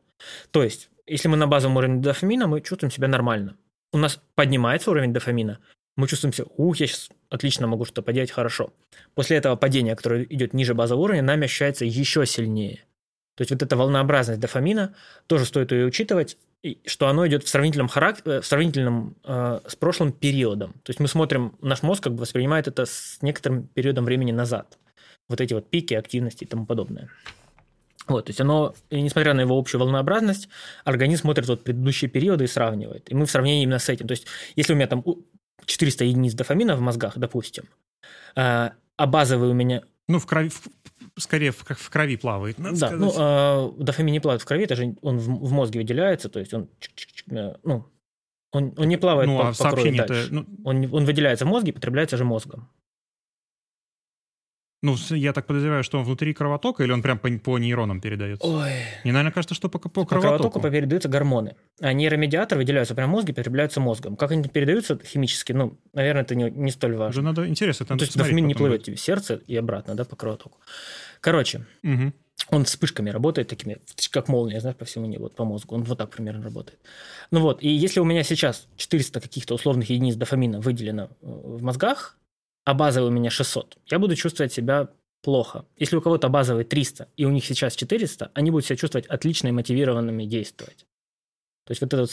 То 0.51 0.63
есть, 0.63 0.89
если 1.05 1.29
мы 1.29 1.37
на 1.37 1.47
базовом 1.47 1.77
уровне 1.77 2.01
дофамина, 2.01 2.47
мы 2.47 2.61
чувствуем 2.61 2.91
себя 2.91 3.07
нормально. 3.07 3.57
У 3.93 3.97
нас 3.97 4.19
поднимается 4.35 4.91
уровень 4.91 5.13
дофамина, 5.13 5.59
мы 5.95 6.07
чувствуем 6.07 6.33
себя, 6.33 6.47
ух, 6.57 6.75
я 6.77 6.87
сейчас 6.87 7.09
отлично 7.29 7.67
могу 7.67 7.86
что-то 7.86 8.01
поделать 8.01 8.32
хорошо. 8.32 8.74
После 9.13 9.38
этого 9.38 9.55
падения, 9.55 9.96
которое 9.96 10.24
идет 10.24 10.53
ниже 10.53 10.74
базового 10.74 11.03
уровня, 11.03 11.22
нами 11.22 11.46
ощущается 11.46 11.86
еще 11.86 12.25
сильнее. 12.25 12.86
То 13.36 13.41
есть 13.41 13.51
вот 13.51 13.62
эта 13.62 13.75
волнообразность 13.75 14.39
дофамина, 14.39 14.96
тоже 15.27 15.46
стоит 15.46 15.72
ее 15.72 15.86
учитывать, 15.86 16.38
что 16.86 17.08
оно 17.08 17.27
идет 17.27 17.44
в 17.44 17.50
сравнительном, 17.50 17.88
характере, 17.88 18.41
в 18.41 18.46
сравнительном 18.46 19.15
э, 19.24 19.59
с 19.68 19.75
прошлым 19.75 20.11
периодом. 20.11 20.74
То 20.83 20.90
есть 20.90 21.00
мы 21.00 21.07
смотрим, 21.07 21.57
наш 21.61 21.83
мозг 21.83 22.03
как 22.03 22.14
бы 22.14 22.22
воспринимает 22.22 22.68
это 22.68 22.85
с 22.85 23.20
некоторым 23.22 23.68
периодом 23.68 24.05
времени 24.05 24.31
назад. 24.31 24.77
Вот 25.27 25.42
эти 25.42 25.53
вот 25.53 25.70
пики 25.70 25.94
активности 25.94 26.46
и 26.46 26.48
тому 26.48 26.66
подобное. 26.66 27.09
Вот, 28.07 28.25
то 28.25 28.29
есть 28.29 28.40
оно, 28.40 28.75
несмотря 28.92 29.33
на 29.33 29.42
его 29.42 29.57
общую 29.57 29.81
волнообразность, 29.81 30.48
организм 30.83 31.24
смотрит 31.24 31.48
вот 31.48 31.64
предыдущие 31.64 32.09
периоды 32.09 32.44
и 32.44 32.48
сравнивает. 32.48 33.11
И 33.11 33.16
мы 33.16 33.25
в 33.25 33.31
сравнении 33.31 33.64
именно 33.64 33.79
с 33.79 33.90
этим. 33.90 34.07
То 34.07 34.11
есть, 34.11 34.27
если 34.55 34.74
у 34.74 34.75
меня 34.75 34.88
там 34.88 35.03
400 35.65 36.05
единиц 36.05 36.33
дофамина 36.33 36.75
в 36.75 36.81
мозгах, 36.81 37.18
допустим, 37.18 37.65
а, 38.35 38.74
а 38.98 39.07
базовый 39.07 39.50
у 39.50 39.53
меня... 39.53 39.83
Ну, 40.07 40.20
в 40.20 40.25
крови, 40.25 40.51
скорее 41.18 41.51
в, 41.51 41.63
в 41.63 41.89
крови 41.89 42.18
плавает, 42.18 42.57
надо 42.59 42.79
да, 42.79 42.87
сказать. 42.87 43.00
ну, 43.00 43.77
э, 43.79 43.83
дофамин 43.83 44.13
не 44.13 44.20
плавает 44.20 44.41
в 44.41 44.46
крови, 44.46 44.65
это 44.65 44.75
же 44.75 44.96
он 45.01 45.18
в, 45.18 45.48
в 45.48 45.51
мозге 45.51 45.79
выделяется, 45.79 46.29
то 46.29 46.39
есть 46.39 46.53
он, 46.53 46.70
э, 47.31 47.55
ну, 47.63 47.85
он, 48.51 48.74
он 48.77 48.87
не 48.87 48.98
плавает 48.98 49.27
ну, 49.27 49.37
по, 49.37 49.50
а 49.50 49.53
по 49.53 49.72
крови 49.72 49.98
дальше. 49.98 50.27
Ну... 50.31 50.46
Он, 50.63 50.87
он 50.94 51.05
выделяется 51.05 51.46
в 51.46 51.48
мозге 51.48 51.72
и 51.72 51.74
потребляется 51.74 52.18
же 52.18 52.24
мозгом. 52.24 52.70
Ну, 54.85 54.95
я 55.09 55.33
так 55.33 55.48
подозреваю, 55.48 55.83
что 55.83 55.98
он 55.98 56.05
внутри 56.05 56.31
кровотока 56.35 56.83
или 56.83 56.91
он 56.91 57.01
прям 57.01 57.17
по, 57.17 57.27
по 57.39 57.57
нейронам 57.57 58.01
передается? 58.01 58.45
Ой. 58.45 58.69
Мне, 59.03 59.13
наверное, 59.13 59.31
кажется, 59.31 59.55
что 59.55 59.67
по, 59.67 59.79
по, 59.79 59.89
по 59.89 60.05
кровотоку. 60.05 60.59
По 60.59 60.69
передаются 60.69 61.09
гормоны. 61.09 61.55
А 61.81 61.91
нейромедиаторы 61.91 62.61
выделяются 62.61 62.93
прямо 62.93 63.09
в 63.09 63.15
мозге, 63.15 63.33
потребляются 63.33 63.79
мозгом. 63.79 64.15
Как 64.15 64.29
они 64.29 64.43
передаются 64.48 65.00
химически, 65.03 65.53
ну, 65.53 65.79
наверное, 65.93 66.21
это 66.21 66.35
не, 66.35 66.51
не 66.51 66.69
столь 66.69 66.98
важно. 66.98 67.09
Уже 67.09 67.21
надо, 67.24 67.48
интересно, 67.48 67.85
это 67.85 67.93
ну, 67.93 67.98
То 67.98 68.05
есть 68.05 68.15
дофамин 68.15 68.45
не 68.45 68.53
плывет 68.53 68.83
тебе 68.83 68.95
в 68.95 69.00
сердце 69.00 69.41
и 69.48 69.55
обратно, 69.55 69.95
да, 69.95 70.05
по 70.05 70.15
кровотоку. 70.15 70.59
Короче, 71.19 71.65
угу. 71.81 72.13
он 72.51 72.65
вспышками 72.65 73.09
работает 73.09 73.48
такими, 73.48 73.77
как 74.11 74.27
молния, 74.27 74.61
знаешь, 74.61 74.77
по 74.77 74.85
всему 74.85 75.07
небу, 75.07 75.24
вот 75.24 75.35
по 75.35 75.45
мозгу. 75.45 75.74
Он 75.74 75.83
вот 75.83 75.98
так 75.98 76.11
примерно 76.11 76.43
работает. 76.43 76.77
Ну 77.31 77.39
вот, 77.39 77.63
и 77.63 77.69
если 77.69 78.00
у 78.00 78.05
меня 78.05 78.21
сейчас 78.21 78.67
400 78.75 79.19
каких-то 79.19 79.55
условных 79.55 79.89
единиц 79.89 80.13
дофамина 80.13 80.59
выделено 80.59 81.05
э, 81.05 81.07
в 81.21 81.63
мозгах, 81.63 82.19
а 82.65 82.73
базовый 82.73 83.09
у 83.09 83.13
меня 83.13 83.29
600, 83.29 83.77
я 83.87 83.99
буду 83.99 84.15
чувствовать 84.15 84.51
себя 84.51 84.89
плохо. 85.21 85.65
Если 85.77 85.95
у 85.95 86.01
кого-то 86.01 86.29
базовый 86.29 86.65
300 86.65 87.09
и 87.15 87.25
у 87.25 87.31
них 87.31 87.45
сейчас 87.45 87.75
400, 87.75 88.31
они 88.33 88.51
будут 88.51 88.65
себя 88.65 88.75
чувствовать 88.75 89.07
отлично 89.07 89.47
и 89.47 89.51
мотивированными 89.51 90.25
действовать. 90.25 90.85
То 91.65 91.71
есть 91.71 91.81
вот 91.81 91.93
этот 91.93 92.11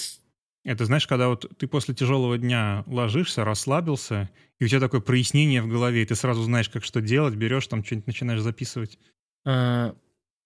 это 0.64 0.84
знаешь, 0.84 1.08
когда 1.08 1.28
вот 1.28 1.50
ты 1.58 1.66
после 1.66 1.92
тяжелого 1.92 2.38
дня 2.38 2.84
ложишься, 2.86 3.44
расслабился, 3.44 4.30
и 4.60 4.64
у 4.64 4.68
тебя 4.68 4.78
такое 4.78 5.00
прояснение 5.00 5.60
в 5.60 5.66
голове, 5.66 6.02
и 6.02 6.06
ты 6.06 6.14
сразу 6.14 6.42
знаешь, 6.44 6.68
как 6.68 6.84
что 6.84 7.00
делать, 7.00 7.34
берешь 7.34 7.66
там 7.66 7.84
что-нибудь 7.84 8.06
начинаешь 8.06 8.40
записывать. 8.40 8.98
А, 9.44 9.96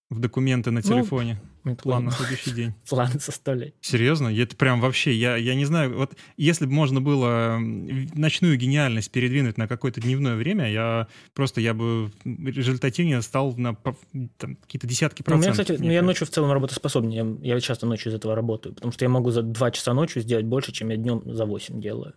в 0.08 0.20
документы 0.20 0.70
на 0.70 0.80
ну, 0.84 0.88
телефоне. 0.88 1.40
Ну, 1.64 1.74
план 1.74 2.04
на 2.04 2.10
следующий 2.12 2.52
день. 2.52 2.74
План 2.88 3.18
составлять. 3.18 3.74
Серьезно? 3.80 4.28
Это 4.28 4.54
прям 4.54 4.80
вообще, 4.80 5.12
я, 5.12 5.36
я 5.36 5.56
не 5.56 5.64
знаю, 5.64 5.96
вот 5.96 6.14
если 6.36 6.66
бы 6.66 6.72
можно 6.72 7.00
было 7.00 7.58
ночную 7.58 8.56
гениальность 8.56 9.10
передвинуть 9.10 9.58
на 9.58 9.66
какое-то 9.66 10.00
дневное 10.00 10.36
время, 10.36 10.70
я 10.70 11.08
просто, 11.34 11.60
я 11.60 11.74
бы 11.74 12.12
результативнее 12.24 13.20
стал 13.22 13.54
на 13.56 13.74
какие-то 13.74 14.86
десятки 14.86 15.22
процентов. 15.22 15.28
Ну, 15.28 15.34
у 15.34 15.40
меня, 15.40 15.52
кстати, 15.52 15.82
ну, 15.82 15.90
я 15.90 16.02
ночью 16.02 16.26
в 16.26 16.30
целом 16.30 16.52
работоспособнее, 16.52 17.38
я, 17.42 17.54
я 17.54 17.60
часто 17.60 17.86
ночью 17.86 18.12
из 18.12 18.14
этого 18.14 18.36
работаю, 18.36 18.76
потому 18.76 18.92
что 18.92 19.04
я 19.04 19.08
могу 19.08 19.32
за 19.32 19.42
два 19.42 19.72
часа 19.72 19.92
ночью 19.92 20.22
сделать 20.22 20.44
больше, 20.44 20.70
чем 20.70 20.90
я 20.90 20.96
днем 20.96 21.22
за 21.24 21.46
8 21.46 21.80
делаю. 21.80 22.14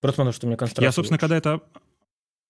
Просто 0.00 0.16
потому 0.16 0.32
что 0.32 0.46
у 0.46 0.48
меня 0.48 0.56
концентрация 0.56 0.88
Я, 0.88 0.92
собственно, 0.92 1.18
когда 1.18 1.36
это 1.36 1.60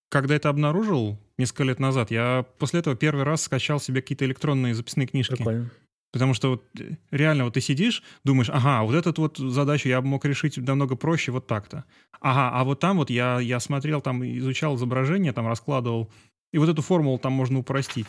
когда 0.09 0.35
это 0.35 0.49
обнаружил 0.49 1.19
несколько 1.39 1.65
лет 1.65 1.81
назад, 1.81 2.11
я 2.11 2.45
после 2.59 2.81
этого 2.81 2.97
первый 2.97 3.25
раз 3.25 3.43
скачал 3.43 3.81
себе 3.81 4.03
какие-то 4.03 4.25
электронные 4.25 4.75
записные 4.75 5.07
книжки. 5.07 5.37
Прикольно. 5.37 5.71
Потому 6.13 6.33
что 6.33 6.51
вот 6.51 6.65
э, 6.79 6.93
реально 7.11 7.45
вот 7.45 7.55
ты 7.55 7.61
сидишь, 7.61 8.05
думаешь, 8.23 8.49
ага, 8.49 8.85
вот 8.85 8.95
эту 8.95 9.21
вот 9.21 9.37
задачу 9.37 9.89
я 9.89 10.01
мог 10.01 10.25
решить 10.25 10.57
намного 10.57 10.95
проще 10.95 11.33
вот 11.33 11.49
так-то. 11.49 11.85
Ага, 12.21 12.57
а 12.57 12.63
вот 12.63 12.79
там 12.79 12.99
вот 12.99 13.11
я, 13.11 13.41
я 13.41 13.59
смотрел, 13.59 14.01
там 14.01 14.25
изучал 14.39 14.77
изображение, 14.77 15.33
там 15.33 15.49
раскладывал, 15.49 16.09
и 16.53 16.59
вот 16.59 16.69
эту 16.69 16.83
формулу 16.83 17.19
там 17.19 17.33
можно 17.33 17.59
упростить. 17.59 18.07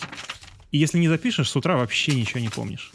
И 0.70 0.78
если 0.78 1.00
не 1.00 1.08
запишешь, 1.08 1.50
с 1.50 1.56
утра 1.56 1.78
вообще 1.78 2.14
ничего 2.14 2.40
не 2.42 2.50
помнишь. 2.50 2.92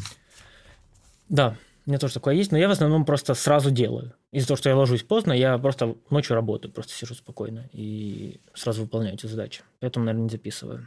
Да, 1.28 1.56
у 1.90 1.92
меня 1.92 1.98
тоже 1.98 2.14
такое 2.14 2.36
есть, 2.36 2.52
но 2.52 2.58
я 2.58 2.68
в 2.68 2.70
основном 2.70 3.04
просто 3.04 3.34
сразу 3.34 3.72
делаю. 3.72 4.14
Из-за 4.30 4.46
того, 4.46 4.56
что 4.58 4.68
я 4.68 4.76
ложусь 4.76 5.02
поздно, 5.02 5.32
я 5.32 5.58
просто 5.58 5.96
ночью 6.08 6.36
работаю, 6.36 6.72
просто 6.72 6.92
сижу 6.92 7.16
спокойно 7.16 7.68
и 7.72 8.40
сразу 8.54 8.82
выполняю 8.82 9.16
эти 9.16 9.26
задачи. 9.26 9.62
Поэтому, 9.80 10.04
наверное, 10.04 10.24
не 10.26 10.30
записываю. 10.30 10.86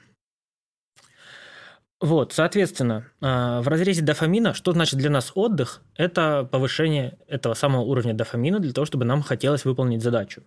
Вот, 2.00 2.32
соответственно, 2.32 3.06
а, 3.20 3.62
в 3.62 3.68
разрезе 3.68 4.02
дофамина, 4.02 4.54
что 4.54 4.72
значит 4.72 4.98
для 4.98 5.10
нас 5.10 5.34
отдых? 5.36 5.82
Это 5.98 6.48
повышение 6.50 7.18
этого 7.28 7.54
самого 7.54 7.82
уровня 7.82 8.14
дофамина 8.14 8.60
для 8.60 8.72
того, 8.72 8.86
чтобы 8.86 9.04
нам 9.04 9.22
хотелось 9.24 9.66
выполнить 9.66 10.02
задачу. 10.02 10.42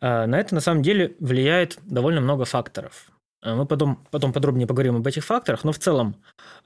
А, 0.00 0.26
на 0.26 0.40
это 0.40 0.52
на 0.52 0.60
самом 0.60 0.82
деле 0.82 1.14
влияет 1.20 1.78
довольно 1.84 2.20
много 2.20 2.44
факторов. 2.44 3.12
А, 3.40 3.54
мы 3.54 3.66
потом, 3.66 4.04
потом 4.10 4.32
подробнее 4.32 4.66
поговорим 4.66 4.96
об 4.96 5.06
этих 5.06 5.24
факторах, 5.24 5.62
но 5.62 5.70
в 5.70 5.78
целом 5.78 6.16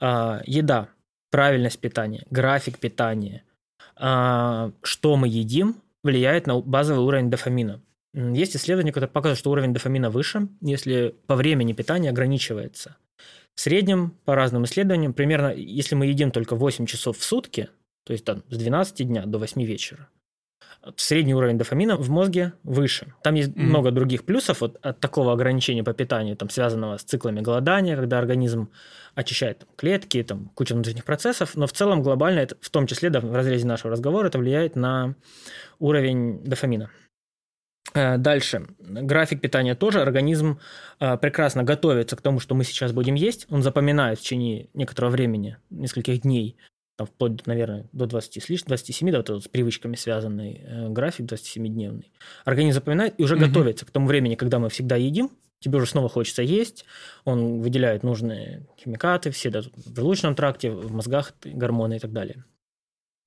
еда 0.01 0.89
правильность 1.33 1.79
питания, 1.79 2.27
график 2.29 2.77
питания, 2.77 3.43
а, 3.95 4.71
что 4.83 5.17
мы 5.17 5.27
едим, 5.27 5.77
влияет 6.03 6.45
на 6.45 6.59
базовый 6.59 7.03
уровень 7.03 7.31
дофамина. 7.31 7.81
Есть 8.13 8.55
исследования, 8.55 8.91
которые 8.91 9.09
показывают, 9.09 9.39
что 9.39 9.49
уровень 9.49 9.73
дофамина 9.73 10.11
выше, 10.11 10.47
если 10.61 11.15
по 11.25 11.35
времени 11.35 11.73
питания 11.73 12.11
ограничивается. 12.11 12.97
В 13.55 13.61
среднем, 13.61 14.13
по 14.25 14.35
разным 14.35 14.65
исследованиям, 14.65 15.11
примерно, 15.11 15.51
если 15.55 15.95
мы 15.95 16.05
едим 16.05 16.29
только 16.29 16.55
8 16.55 16.85
часов 16.85 17.17
в 17.17 17.23
сутки, 17.23 17.67
то 18.03 18.13
есть 18.13 18.25
там 18.25 18.43
с 18.49 18.55
12 18.55 19.07
дня 19.07 19.25
до 19.25 19.39
8 19.39 19.63
вечера, 19.63 20.09
средний 20.97 21.33
уровень 21.33 21.57
дофамина 21.57 21.95
в 21.95 22.09
мозге 22.09 22.53
выше. 22.63 23.13
Там 23.23 23.35
есть 23.35 23.49
mm-hmm. 23.49 23.61
много 23.61 23.91
других 23.91 24.25
плюсов 24.25 24.61
от, 24.61 24.77
от 24.85 24.99
такого 24.99 25.31
ограничения 25.31 25.83
по 25.83 25.93
питанию, 25.93 26.35
там, 26.35 26.49
связанного 26.49 26.97
с 26.97 27.03
циклами 27.03 27.41
голодания, 27.41 27.95
когда 27.95 28.19
организм 28.19 28.69
очищает 29.15 29.59
там, 29.59 29.69
клетки, 29.75 30.21
там, 30.23 30.49
куча 30.55 30.73
внутренних 30.73 31.05
процессов, 31.05 31.55
но 31.55 31.67
в 31.67 31.71
целом 31.71 32.01
глобально, 32.01 32.39
это, 32.39 32.57
в 32.59 32.69
том 32.69 32.87
числе 32.87 33.09
да, 33.09 33.21
в 33.21 33.33
разрезе 33.33 33.65
нашего 33.65 33.91
разговора, 33.91 34.27
это 34.27 34.39
влияет 34.39 34.75
на 34.75 35.15
уровень 35.79 36.43
дофамина. 36.43 36.89
Э, 37.93 38.17
дальше. 38.17 38.67
График 38.79 39.39
питания 39.41 39.75
тоже. 39.75 40.01
Организм 40.01 40.59
э, 40.99 41.17
прекрасно 41.17 41.63
готовится 41.63 42.15
к 42.15 42.21
тому, 42.21 42.39
что 42.39 42.55
мы 42.55 42.63
сейчас 42.63 42.91
будем 42.91 43.15
есть. 43.15 43.45
Он 43.49 43.61
запоминает 43.61 44.19
в 44.19 44.21
течение 44.21 44.69
некоторого 44.73 45.11
времени, 45.11 45.57
нескольких 45.69 46.21
дней, 46.21 46.57
там, 46.95 47.07
вплоть, 47.07 47.45
наверное, 47.47 47.87
до 47.91 48.05
20 48.05 48.43
с 48.43 48.49
лишним, 48.49 48.67
27, 48.67 49.11
да, 49.11 49.17
вот, 49.17 49.29
вот 49.29 49.43
с 49.43 49.47
привычками 49.47 49.95
связанный 49.95 50.61
э, 50.63 50.89
график 50.89 51.25
27-дневный. 51.25 52.11
Организм 52.45 52.75
запоминает 52.75 53.15
и 53.17 53.23
уже 53.23 53.35
угу. 53.35 53.45
готовится 53.45 53.85
к 53.85 53.91
тому 53.91 54.07
времени, 54.07 54.35
когда 54.35 54.59
мы 54.59 54.69
всегда 54.69 54.95
едим, 54.95 55.31
тебе 55.59 55.77
уже 55.77 55.87
снова 55.87 56.09
хочется 56.09 56.43
есть, 56.43 56.85
он 57.23 57.61
выделяет 57.61 58.03
нужные 58.03 58.67
химикаты, 58.77 59.31
все 59.31 59.49
да, 59.49 59.61
в 59.61 59.95
желудочном 59.95 60.35
тракте, 60.35 60.69
в 60.69 60.91
мозгах 60.91 61.33
гормоны 61.43 61.95
и 61.95 61.99
так 61.99 62.11
далее. 62.11 62.43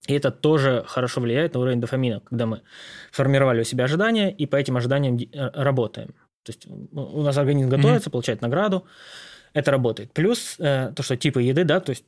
И 0.07 0.15
это 0.15 0.31
тоже 0.31 0.85
хорошо 0.87 1.21
влияет 1.21 1.55
на 1.55 1.61
уровень 1.61 1.81
дофамина, 1.81 2.21
когда 2.21 2.47
мы 2.47 2.63
формировали 3.11 3.63
у 3.63 3.65
себя 3.65 3.85
ожидания 3.85 4.31
и 4.31 4.47
по 4.47 4.57
этим 4.57 4.77
ожиданиям 4.77 5.19
э, 5.19 5.51
работаем. 5.61 6.15
То 6.45 6.51
есть 6.51 6.67
у 6.69 7.23
нас 7.23 7.37
организм 7.37 7.69
готовится, 7.69 8.09
mm-hmm. 8.09 8.13
получает 8.13 8.41
награду, 8.41 8.85
это 9.53 9.73
работает. 9.73 10.13
Плюс 10.13 10.57
э, 10.61 10.93
то, 10.95 11.03
что 11.03 11.17
типы 11.17 11.43
еды, 11.43 11.65
да, 11.65 11.81
то 11.81 11.91
есть 11.91 12.05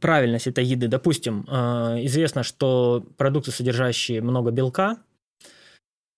правильность 0.00 0.46
этой 0.46 0.64
еды. 0.64 0.88
Допустим, 0.88 1.46
э, 1.48 2.04
известно, 2.04 2.42
что 2.42 3.06
продукты, 3.16 3.50
содержащие 3.50 4.20
много 4.20 4.50
белка, 4.50 4.98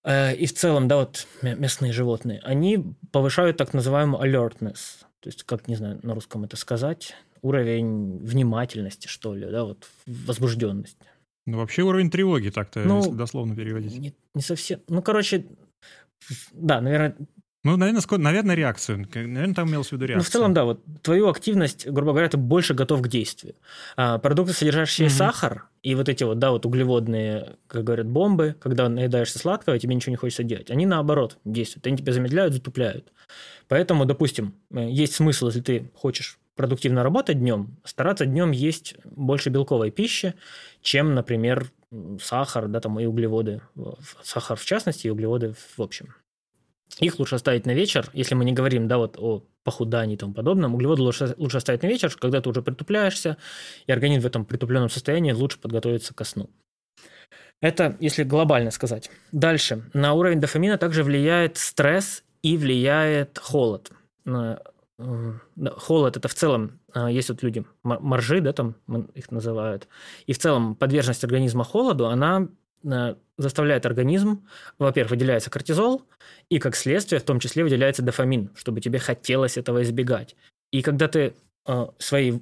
э, 0.04 0.34
и 0.36 0.46
в 0.46 0.52
целом, 0.54 0.88
да, 0.88 0.96
вот 0.98 1.26
мясные 1.42 1.92
животные, 1.92 2.40
они 2.44 2.84
повышают 3.12 3.56
так 3.56 3.74
называемую 3.74 4.22
alertness. 4.22 5.04
То 5.20 5.28
есть, 5.28 5.44
как, 5.44 5.68
не 5.68 5.76
знаю, 5.76 6.00
на 6.02 6.14
русском 6.14 6.44
это 6.44 6.56
сказать, 6.56 7.14
уровень 7.42 8.18
внимательности, 8.18 9.06
что 9.06 9.34
ли, 9.34 9.50
да, 9.50 9.64
вот 9.64 9.86
возбужденность. 10.06 10.98
Ну, 11.46 11.58
вообще 11.58 11.82
уровень 11.82 12.10
тревоги 12.10 12.48
так-то, 12.50 12.80
ну, 12.80 12.98
если 12.98 13.12
дословно 13.12 13.54
переводить. 13.54 13.98
Не, 13.98 14.14
не 14.34 14.42
совсем. 14.42 14.80
Ну, 14.88 15.02
короче, 15.02 15.46
да, 16.52 16.80
наверное, 16.80 17.16
ну, 17.64 17.76
наверное, 17.76 18.02
сколько, 18.02 18.22
наверное, 18.22 18.54
реакцию. 18.54 19.08
Наверное, 19.14 19.54
там 19.54 19.68
имелось 19.68 19.88
в 19.88 19.92
виду 19.92 20.04
реакцию. 20.04 20.18
Ну, 20.18 20.24
в 20.24 20.28
целом, 20.28 20.54
да, 20.54 20.64
вот 20.64 20.82
твою 21.02 21.28
активность, 21.28 21.86
грубо 21.88 22.12
говоря, 22.12 22.28
ты 22.28 22.36
больше 22.36 22.74
готов 22.74 23.00
к 23.00 23.08
действию. 23.08 23.54
А, 23.96 24.18
продукты, 24.18 24.52
содержащие 24.52 25.08
mm-hmm. 25.08 25.10
сахар, 25.10 25.68
и 25.82 25.94
вот 25.94 26.08
эти 26.08 26.24
вот, 26.24 26.38
да, 26.38 26.50
вот 26.50 26.66
углеводные, 26.66 27.56
как 27.66 27.84
говорят, 27.84 28.06
бомбы, 28.06 28.54
когда 28.60 28.88
наедаешься 28.88 29.38
сладкого, 29.38 29.78
тебе 29.78 29.94
ничего 29.94 30.10
не 30.10 30.16
хочется 30.16 30.44
делать. 30.44 30.70
Они 30.70 30.84
наоборот 30.84 31.38
действуют. 31.44 31.86
Они 31.86 31.96
тебя 31.96 32.12
замедляют, 32.12 32.52
затупляют. 32.52 33.12
Поэтому, 33.68 34.04
допустим, 34.04 34.54
э, 34.70 34.90
есть 34.90 35.14
смысл, 35.14 35.46
если 35.46 35.60
ты 35.60 35.90
хочешь 35.94 36.38
продуктивно 36.56 37.02
работать 37.02 37.38
днем, 37.38 37.76
стараться 37.84 38.26
днем 38.26 38.50
есть 38.50 38.96
больше 39.04 39.50
белковой 39.50 39.90
пищи, 39.90 40.34
чем, 40.82 41.14
например, 41.14 41.70
сахар, 42.20 42.68
да, 42.68 42.80
там 42.80 43.00
и 43.00 43.06
углеводы. 43.06 43.62
Сахар 44.22 44.56
в 44.56 44.64
частности 44.64 45.06
и 45.06 45.10
углеводы 45.10 45.54
в 45.76 45.82
общем. 45.82 46.14
Их 47.00 47.18
лучше 47.18 47.34
оставить 47.34 47.66
на 47.66 47.72
вечер, 47.72 48.08
если 48.12 48.34
мы 48.34 48.44
не 48.44 48.52
говорим, 48.52 48.86
да, 48.86 48.98
вот 48.98 49.16
о 49.18 49.42
похудании 49.64 50.14
и 50.14 50.16
тому 50.16 50.32
подобном. 50.32 50.74
Углеводы 50.74 51.02
лучше, 51.02 51.34
лучше 51.38 51.56
оставить 51.56 51.82
на 51.82 51.86
вечер, 51.88 52.14
когда 52.16 52.40
ты 52.40 52.48
уже 52.48 52.62
притупляешься, 52.62 53.36
и 53.86 53.92
организм 53.92 54.22
в 54.22 54.26
этом 54.26 54.44
притупленном 54.44 54.90
состоянии 54.90 55.32
лучше 55.32 55.58
подготовиться 55.58 56.14
ко 56.14 56.24
сну. 56.24 56.50
Это 57.60 57.96
если 57.98 58.22
глобально 58.24 58.70
сказать. 58.70 59.10
Дальше. 59.32 59.84
На 59.92 60.12
уровень 60.12 60.40
дофамина 60.40 60.78
также 60.78 61.02
влияет 61.02 61.56
стресс 61.56 62.22
и 62.42 62.56
влияет 62.56 63.38
холод. 63.38 63.90
Холод– 65.76 66.16
это 66.18 66.28
в 66.28 66.34
целом, 66.34 66.78
а, 66.92 67.10
есть 67.10 67.28
вот 67.28 67.42
люди, 67.42 67.64
моржи, 67.82 68.40
да, 68.40 68.52
там 68.52 68.76
их 69.14 69.32
называют, 69.32 69.88
и 70.26 70.32
в 70.32 70.38
целом 70.38 70.76
подверженность 70.76 71.24
организма 71.24 71.64
холоду, 71.64 72.06
она 72.06 72.48
Э, 72.84 73.14
заставляет 73.38 73.86
организм, 73.86 74.46
во-первых, 74.78 75.12
выделяется 75.12 75.50
кортизол, 75.50 76.06
и 76.48 76.58
как 76.58 76.76
следствие 76.76 77.20
в 77.20 77.24
том 77.24 77.40
числе 77.40 77.64
выделяется 77.64 78.02
дофамин, 78.02 78.50
чтобы 78.54 78.80
тебе 78.80 78.98
хотелось 78.98 79.56
этого 79.56 79.82
избегать. 79.82 80.36
И 80.70 80.82
когда 80.82 81.08
ты 81.08 81.34
э, 81.66 81.86
свои 81.98 82.40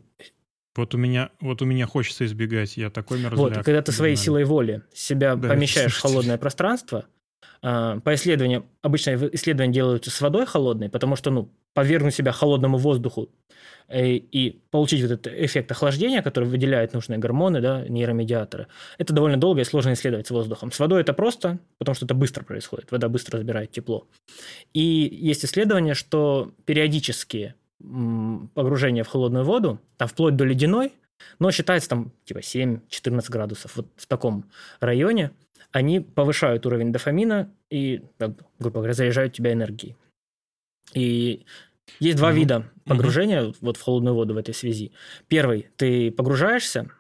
вот 0.75 0.95
у 0.95 0.99
меня, 0.99 1.31
вот 1.41 1.61
у 1.61 1.67
меня 1.67 1.87
хочется 1.87 2.25
избегать, 2.25 2.79
я 2.79 2.89
такой 2.89 3.19
мерзляк. 3.19 3.39
Вот, 3.39 3.65
когда 3.65 3.83
ты 3.83 3.93
своей 3.93 4.17
силой 4.17 4.45
воли 4.45 4.83
себя 4.95 5.37
да, 5.37 5.51
помещаешь 5.51 5.95
в 5.95 6.01
холодное 6.01 6.39
пространство, 6.39 7.05
по 7.63 8.15
исследованиям, 8.15 8.67
обычно 8.83 9.15
исследования 9.33 9.73
делаются 9.73 10.11
с 10.11 10.21
водой 10.21 10.47
холодной, 10.47 10.91
потому 10.91 11.17
что, 11.17 11.31
ну, 11.31 11.49
подвергнуть 11.75 12.15
себя 12.15 12.33
холодному 12.33 12.77
воздуху 12.77 13.31
Э, 13.89 14.15
и 14.15 14.63
получить 14.71 15.03
вот 15.03 15.11
этот 15.11 15.27
эффект 15.35 15.71
охлаждения, 15.71 16.23
который 16.23 16.49
выделяет 16.49 16.95
нужные 16.95 17.19
гормоны, 17.19 17.61
да, 17.61 17.87
нейромедиаторы, 17.89 18.69
это 18.99 19.13
довольно 19.13 19.37
долго 19.37 19.61
и 19.61 19.65
сложно 19.65 19.93
исследовать 19.93 20.27
с 20.27 20.31
воздухом. 20.31 20.73
С 20.73 20.79
водой 20.79 21.03
это 21.03 21.13
просто, 21.13 21.59
потому 21.79 21.95
что 21.95 22.07
это 22.07 22.15
быстро 22.15 22.45
происходит, 22.45 22.91
вода 22.91 23.09
быстро 23.09 23.39
забирает 23.39 23.71
тепло. 23.71 24.07
И 24.73 24.81
есть 24.81 25.45
исследования, 25.45 25.95
что 25.95 26.53
периодические 26.65 27.55
погружения 28.55 29.05
в 29.05 29.09
холодную 29.09 29.45
воду, 29.45 29.81
там 29.97 30.09
вплоть 30.09 30.37
до 30.37 30.45
ледяной, 30.45 30.93
но 31.39 31.51
считается 31.51 31.89
там 31.89 32.13
типа 32.25 32.39
7-14 32.39 33.31
градусов, 33.31 33.77
вот 33.77 33.89
в 33.97 34.07
таком 34.07 34.45
районе, 34.81 35.33
они 35.73 36.01
повышают 36.01 36.67
уровень 36.67 36.93
дофамина 36.93 37.51
и, 37.71 38.03
грубо 38.59 38.79
говоря, 38.79 38.93
заряжают 38.93 39.33
тебя 39.33 39.53
энергией. 39.53 39.97
И 40.95 41.45
есть 41.99 42.19
два 42.19 42.31
mm-hmm. 42.31 42.35
вида 42.35 42.71
погружения 42.85 43.43
mm-hmm. 43.43 43.57
вот 43.61 43.77
в 43.77 43.83
холодную 43.83 44.15
воду 44.15 44.35
в 44.35 44.37
этой 44.37 44.55
связи. 44.55 44.93
Первый, 45.29 45.69
ты 45.77 46.11
погружаешься, 46.11 46.91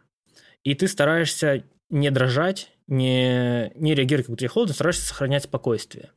и 0.64 0.74
ты 0.74 0.88
стараешься 0.88 1.64
не 1.90 2.10
дрожать, 2.10 2.72
не, 2.86 3.70
не 3.74 3.94
реагировать, 3.94 4.26
как 4.26 4.32
будто 4.32 4.40
тебе 4.40 4.48
холодно, 4.48 4.74
стараешься 4.74 5.06
сохранять 5.06 5.44
спокойствие. 5.44 6.10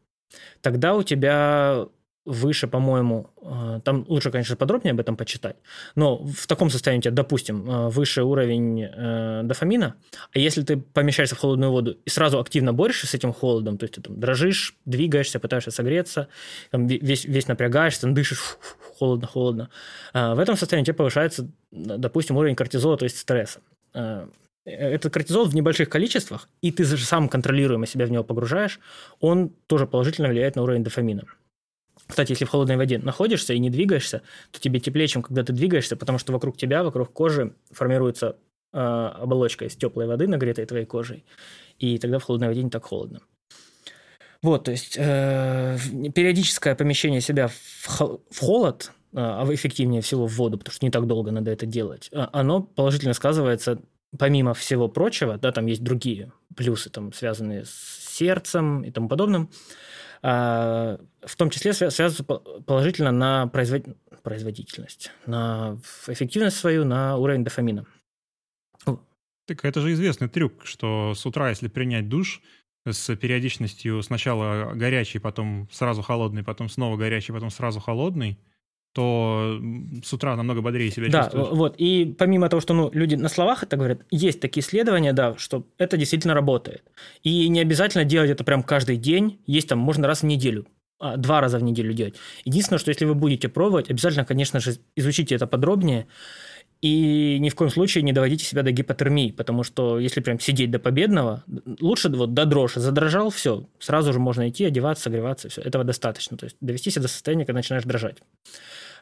Тогда 0.61 0.95
у 0.95 1.03
тебя 1.03 1.87
выше, 2.25 2.67
по-моему, 2.67 3.29
э, 3.41 3.79
там 3.83 4.05
лучше, 4.07 4.31
конечно, 4.31 4.55
подробнее 4.55 4.91
об 4.91 4.99
этом 4.99 5.15
почитать, 5.15 5.55
но 5.95 6.17
в 6.17 6.47
таком 6.47 6.69
состоянии 6.69 6.99
у 6.99 7.01
тебя, 7.03 7.13
допустим, 7.13 7.69
э, 7.69 7.89
выше 7.89 8.23
уровень 8.23 8.81
э, 8.83 9.41
дофамина, 9.43 9.95
а 10.33 10.39
если 10.39 10.63
ты 10.63 10.77
помещаешься 10.77 11.35
в 11.35 11.39
холодную 11.39 11.71
воду 11.71 11.97
и 12.03 12.09
сразу 12.09 12.39
активно 12.39 12.73
борешься 12.73 13.05
с 13.05 13.13
этим 13.13 13.31
холодом, 13.31 13.77
то 13.77 13.83
есть 13.83 13.95
ты 13.95 14.01
там 14.01 14.19
дрожишь, 14.19 14.75
двигаешься, 14.85 15.39
пытаешься 15.39 15.71
согреться, 15.71 16.27
там 16.71 16.88
весь, 16.88 17.25
весь 17.25 17.47
напрягаешься, 17.47 18.07
дышишь, 18.07 18.57
холодно, 18.97 19.27
холодно, 19.27 19.69
в 20.13 20.39
этом 20.39 20.55
состоянии 20.55 20.83
у 20.83 20.85
тебя 20.85 20.95
повышается, 20.95 21.47
допустим, 21.71 22.38
уровень 22.38 22.55
кортизола, 22.55 22.97
то 22.97 23.05
есть 23.05 23.17
стресса. 23.17 23.59
Этот 24.65 25.13
кортизол 25.13 25.45
в 25.45 25.53
небольших 25.53 25.89
количествах, 25.89 26.49
и 26.61 26.71
ты 26.71 26.85
же 26.85 26.97
сам 26.97 27.29
контролируемо 27.29 27.85
себя 27.85 28.07
в 28.07 28.11
него 28.11 28.23
погружаешь, 28.23 28.79
он 29.19 29.49
тоже 29.67 29.85
положительно 29.85 30.29
влияет 30.29 30.55
на 30.55 30.63
уровень 30.63 30.83
дофамина. 30.83 31.25
Кстати, 32.07 32.31
если 32.31 32.45
в 32.45 32.49
холодной 32.49 32.77
воде 32.77 32.99
находишься 32.99 33.53
и 33.53 33.59
не 33.59 33.69
двигаешься, 33.69 34.21
то 34.51 34.59
тебе 34.59 34.79
теплее, 34.79 35.07
чем 35.07 35.23
когда 35.23 35.43
ты 35.43 35.53
двигаешься, 35.53 35.95
потому 35.95 36.19
что 36.19 36.33
вокруг 36.33 36.57
тебя, 36.57 36.83
вокруг 36.83 37.11
кожи 37.11 37.55
формируется 37.71 38.37
э, 38.73 38.77
оболочка 38.77 39.65
из 39.65 39.75
теплой 39.75 40.05
воды, 40.07 40.27
нагретой 40.27 40.65
твоей 40.65 40.85
кожей, 40.85 41.25
и 41.79 41.97
тогда 41.97 42.19
в 42.19 42.23
холодной 42.23 42.49
воде 42.49 42.63
не 42.63 42.69
так 42.69 42.85
холодно. 42.85 43.21
Вот, 44.41 44.65
то 44.65 44.71
есть 44.71 44.95
э, 44.97 45.77
периодическое 46.13 46.75
помещение 46.75 47.21
себя 47.21 47.47
в, 47.47 48.19
в 48.29 48.39
холод, 48.39 48.91
э, 49.13 49.17
а 49.17 49.43
эффективнее 49.51 50.01
всего 50.01 50.27
в 50.27 50.35
воду, 50.35 50.59
потому 50.59 50.73
что 50.73 50.85
не 50.85 50.91
так 50.91 51.07
долго 51.07 51.31
надо 51.31 51.49
это 51.49 51.65
делать, 51.65 52.09
э, 52.11 52.27
оно 52.31 52.61
положительно 52.61 53.13
сказывается 53.13 53.81
помимо 54.17 54.53
всего 54.53 54.87
прочего, 54.87 55.37
да, 55.37 55.51
там 55.51 55.65
есть 55.65 55.83
другие 55.83 56.31
плюсы, 56.55 56.89
там, 56.89 57.11
связанные 57.13 57.65
с 57.65 58.15
сердцем 58.15 58.83
и 58.83 58.91
тому 58.91 59.09
подобным, 59.09 59.49
а, 59.49 59.55
в 60.25 61.35
том 61.38 61.51
числе 61.51 61.73
связываются 61.73 62.23
положительно 62.23 63.11
на 63.11 63.47
производительность, 63.47 65.11
на 65.27 65.77
эффективность 66.07 66.57
свою, 66.57 66.83
на 66.83 67.17
уровень 67.17 67.43
дофамина. 67.43 67.85
Так 69.45 69.63
это 69.63 69.81
же 69.81 69.93
известный 69.93 70.27
трюк, 70.27 70.65
что 70.65 71.13
с 71.15 71.23
утра, 71.27 71.49
если 71.49 71.67
принять 71.67 72.09
душ 72.09 72.41
с 72.89 73.15
периодичностью 73.15 74.01
сначала 74.01 74.73
горячий, 74.73 75.19
потом 75.19 75.69
сразу 75.71 76.01
холодный, 76.01 76.43
потом 76.43 76.69
снова 76.69 76.97
горячий, 76.97 77.31
потом 77.31 77.51
сразу 77.51 77.79
холодный, 77.79 78.39
то 78.95 79.60
с 80.05 80.13
утра 80.13 80.38
намного 80.38 80.62
бодрее 80.62 80.89
себя 80.89 81.10
да, 81.10 81.23
чувствуешь. 81.23 81.49
вот. 81.51 81.75
И 81.77 82.15
помимо 82.17 82.47
того, 82.47 82.62
что 82.62 82.73
ну, 82.73 82.89
люди 82.93 83.15
на 83.15 83.27
словах 83.27 83.62
это 83.62 83.75
говорят, 83.75 83.99
есть 84.10 84.39
такие 84.39 84.63
исследования, 84.63 85.12
да, 85.12 85.36
что 85.38 85.65
это 85.77 85.97
действительно 85.97 86.34
работает. 86.34 86.81
И 87.21 87.49
не 87.49 87.60
обязательно 87.60 88.05
делать 88.05 88.29
это 88.29 88.45
прям 88.45 88.63
каждый 88.63 88.95
день. 88.95 89.41
Есть 89.47 89.67
там, 89.67 89.79
можно 89.79 90.08
раз 90.08 90.21
в 90.21 90.25
неделю 90.25 90.65
а, 90.97 91.17
два 91.17 91.41
раза 91.41 91.58
в 91.58 91.63
неделю 91.63 91.91
делать. 91.91 92.15
Единственное, 92.45 92.79
что 92.79 92.88
если 92.88 93.03
вы 93.03 93.15
будете 93.15 93.49
пробовать, 93.49 93.89
обязательно, 93.89 94.23
конечно 94.23 94.62
же, 94.62 94.77
изучите 94.95 95.36
это 95.36 95.45
подробнее. 95.45 96.08
И 96.81 97.38
ни 97.39 97.49
в 97.49 97.55
коем 97.55 97.71
случае 97.71 98.03
не 98.03 98.13
доводите 98.13 98.45
себя 98.45 98.63
до 98.63 98.71
гипотермии, 98.71 99.31
потому 99.31 99.63
что 99.63 99.99
если 99.99 100.21
прям 100.21 100.39
сидеть 100.39 100.71
до 100.71 100.79
победного, 100.79 101.43
лучше 101.81 102.08
вот 102.08 102.34
до 102.34 102.45
дрожи, 102.45 102.79
задрожал, 102.79 103.29
все, 103.29 103.67
сразу 103.79 104.13
же 104.13 104.19
можно 104.19 104.47
идти, 104.47 104.63
одеваться, 104.63 105.03
согреваться, 105.03 105.49
все, 105.49 105.62
этого 105.62 105.84
достаточно. 105.84 106.38
То 106.38 106.45
есть 106.45 106.55
довести 106.62 106.91
себя 106.91 107.01
до 107.01 107.08
состояния, 107.10 107.45
когда 107.45 107.60
начинаешь 107.60 107.84
дрожать. 107.84 108.19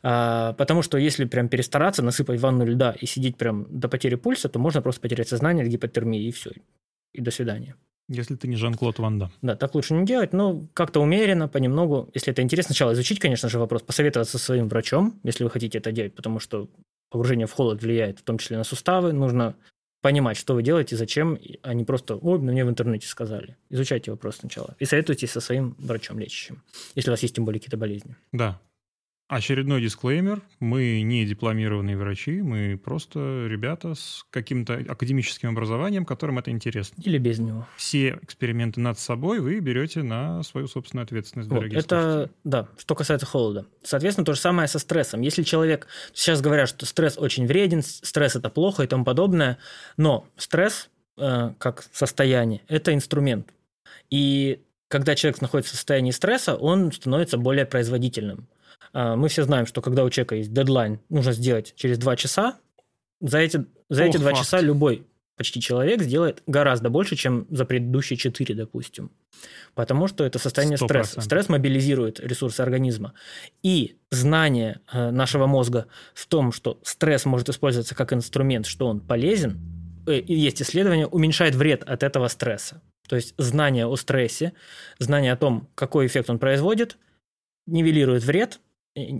А, 0.03 0.53
потому 0.53 0.81
что 0.81 0.97
если 0.97 1.25
прям 1.25 1.47
перестараться, 1.47 2.03
насыпать 2.03 2.39
ванну 2.39 2.65
льда 2.65 2.91
и 2.91 3.05
сидеть 3.05 3.37
прям 3.37 3.65
до 3.69 3.87
потери 3.87 4.15
пульса, 4.15 4.49
то 4.49 4.59
можно 4.59 4.81
просто 4.81 5.01
потерять 5.01 5.29
сознание 5.29 5.63
от 5.63 5.71
гипотермии, 5.71 6.21
и 6.21 6.31
все. 6.31 6.51
И 7.13 7.21
до 7.21 7.31
свидания. 7.31 7.75
Если 8.09 8.35
ты 8.35 8.49
не 8.49 8.57
Жан-Клод 8.57 8.99
Ван 8.99 9.17
Дам. 9.17 9.31
Да, 9.41 9.55
так 9.55 9.75
лучше 9.75 9.93
не 9.93 10.05
делать, 10.05 10.33
но 10.33 10.67
как-то 10.73 10.99
умеренно, 10.99 11.47
понемногу. 11.47 12.09
Если 12.13 12.33
это 12.33 12.41
интересно, 12.41 12.73
сначала 12.73 12.91
изучить, 12.93 13.19
конечно 13.19 13.47
же, 13.47 13.59
вопрос, 13.59 13.81
посоветоваться 13.81 14.37
со 14.37 14.43
своим 14.43 14.67
врачом, 14.67 15.19
если 15.23 15.45
вы 15.45 15.49
хотите 15.49 15.77
это 15.77 15.93
делать, 15.93 16.13
потому 16.13 16.39
что 16.39 16.69
погружение 17.09 17.47
в 17.47 17.53
холод 17.53 17.81
влияет 17.81 18.19
в 18.19 18.23
том 18.23 18.39
числе 18.39 18.57
на 18.57 18.65
суставы. 18.65 19.13
Нужно 19.13 19.55
понимать, 20.01 20.35
что 20.35 20.53
вы 20.53 20.63
делаете, 20.63 20.97
зачем, 20.97 21.39
а 21.61 21.73
не 21.73 21.85
просто 21.85 22.17
«Ой, 22.17 22.39
мне 22.39 22.65
в 22.65 22.69
интернете 22.69 23.07
сказали». 23.07 23.55
Изучайте 23.69 24.11
вопрос 24.11 24.37
сначала. 24.37 24.75
И 24.79 24.85
советуйтесь 24.85 25.31
со 25.31 25.39
своим 25.39 25.75
врачом 25.79 26.19
лечащим, 26.19 26.61
если 26.95 27.09
у 27.09 27.13
вас 27.13 27.21
есть 27.21 27.35
тем 27.35 27.45
более 27.45 27.61
какие-то 27.61 27.77
болезни. 27.77 28.17
Да, 28.33 28.59
Очередной 29.29 29.81
дисклеймер. 29.81 30.41
Мы 30.59 31.01
не 31.01 31.25
дипломированные 31.25 31.97
врачи, 31.97 32.41
мы 32.41 32.77
просто 32.77 33.47
ребята 33.47 33.95
с 33.95 34.25
каким-то 34.29 34.73
академическим 34.73 35.49
образованием, 35.49 36.05
которым 36.05 36.39
это 36.39 36.51
интересно. 36.51 37.01
Или 37.01 37.17
без 37.17 37.39
него. 37.39 37.65
Все 37.77 38.19
эксперименты 38.21 38.81
над 38.81 38.99
собой 38.99 39.39
вы 39.39 39.59
берете 39.59 40.03
на 40.03 40.43
свою 40.43 40.67
собственную 40.67 41.05
ответственность, 41.05 41.49
вот, 41.49 41.55
дорогие 41.55 41.79
Это, 41.79 42.01
слушатели. 42.01 42.35
да, 42.43 42.67
что 42.77 42.95
касается 42.95 43.25
холода. 43.25 43.65
Соответственно, 43.81 44.25
то 44.25 44.33
же 44.33 44.39
самое 44.39 44.67
со 44.67 44.77
стрессом. 44.77 45.21
Если 45.21 45.43
человек... 45.43 45.87
Сейчас 46.13 46.41
говорят, 46.41 46.69
что 46.69 46.85
стресс 46.85 47.17
очень 47.17 47.47
вреден, 47.47 47.81
стресс– 47.81 48.35
это 48.37 48.49
плохо 48.49 48.83
и 48.83 48.87
тому 48.87 49.05
подобное, 49.05 49.57
но 49.97 50.27
стресс, 50.35 50.89
э, 51.17 51.53
как 51.57 51.85
состояние, 51.93 52.61
это 52.67 52.93
инструмент. 52.93 53.53
И 54.09 54.61
когда 54.89 55.15
человек 55.15 55.41
находится 55.41 55.73
в 55.73 55.77
состоянии 55.77 56.11
стресса, 56.11 56.55
он 56.55 56.91
становится 56.91 57.37
более 57.37 57.65
производительным. 57.65 58.47
А, 58.91 59.15
мы 59.15 59.29
все 59.29 59.43
знаем, 59.43 59.65
что 59.65 59.81
когда 59.81 60.03
у 60.03 60.09
человека 60.09 60.35
есть 60.35 60.51
дедлайн, 60.53 60.99
нужно 61.09 61.31
сделать 61.31 61.73
через 61.75 61.97
два 61.97 62.15
часа. 62.15 62.57
За 63.21 63.39
эти, 63.39 63.65
за 63.89 64.03
Ох, 64.03 64.09
эти 64.09 64.17
два 64.17 64.33
часа 64.33 64.59
любой 64.59 65.05
почти 65.35 65.61
человек 65.61 66.01
сделает 66.01 66.43
гораздо 66.45 66.89
больше, 66.89 67.15
чем 67.15 67.47
за 67.49 67.65
предыдущие 67.65 68.17
четыре, 68.17 68.55
допустим. 68.55 69.11
Потому 69.73 70.07
что 70.07 70.23
это 70.23 70.37
состояние 70.39 70.77
100%. 70.77 70.85
стресса. 70.85 71.21
Стресс 71.21 71.49
мобилизирует 71.49 72.19
ресурсы 72.19 72.61
организма. 72.61 73.13
И 73.63 73.97
знание 74.11 74.81
э, 74.91 75.09
нашего 75.09 75.47
мозга 75.47 75.87
в 76.13 76.27
том, 76.27 76.51
что 76.51 76.79
стресс 76.83 77.25
может 77.25 77.49
использоваться 77.49 77.95
как 77.95 78.13
инструмент, 78.13 78.67
что 78.67 78.87
он 78.87 78.99
полезен, 78.99 79.59
э, 80.05 80.21
есть 80.25 80.61
исследования, 80.61 81.07
уменьшает 81.07 81.55
вред 81.55 81.83
от 81.83 82.03
этого 82.03 82.27
стресса. 82.27 82.81
То 83.07 83.15
есть 83.15 83.33
знание 83.37 83.87
о 83.87 83.95
стрессе, 83.95 84.53
знание 84.99 85.33
о 85.33 85.37
том, 85.37 85.67
какой 85.75 86.05
эффект 86.05 86.29
он 86.29 86.39
производит, 86.39 86.97
нивелирует 87.65 88.23
вред, 88.23 88.59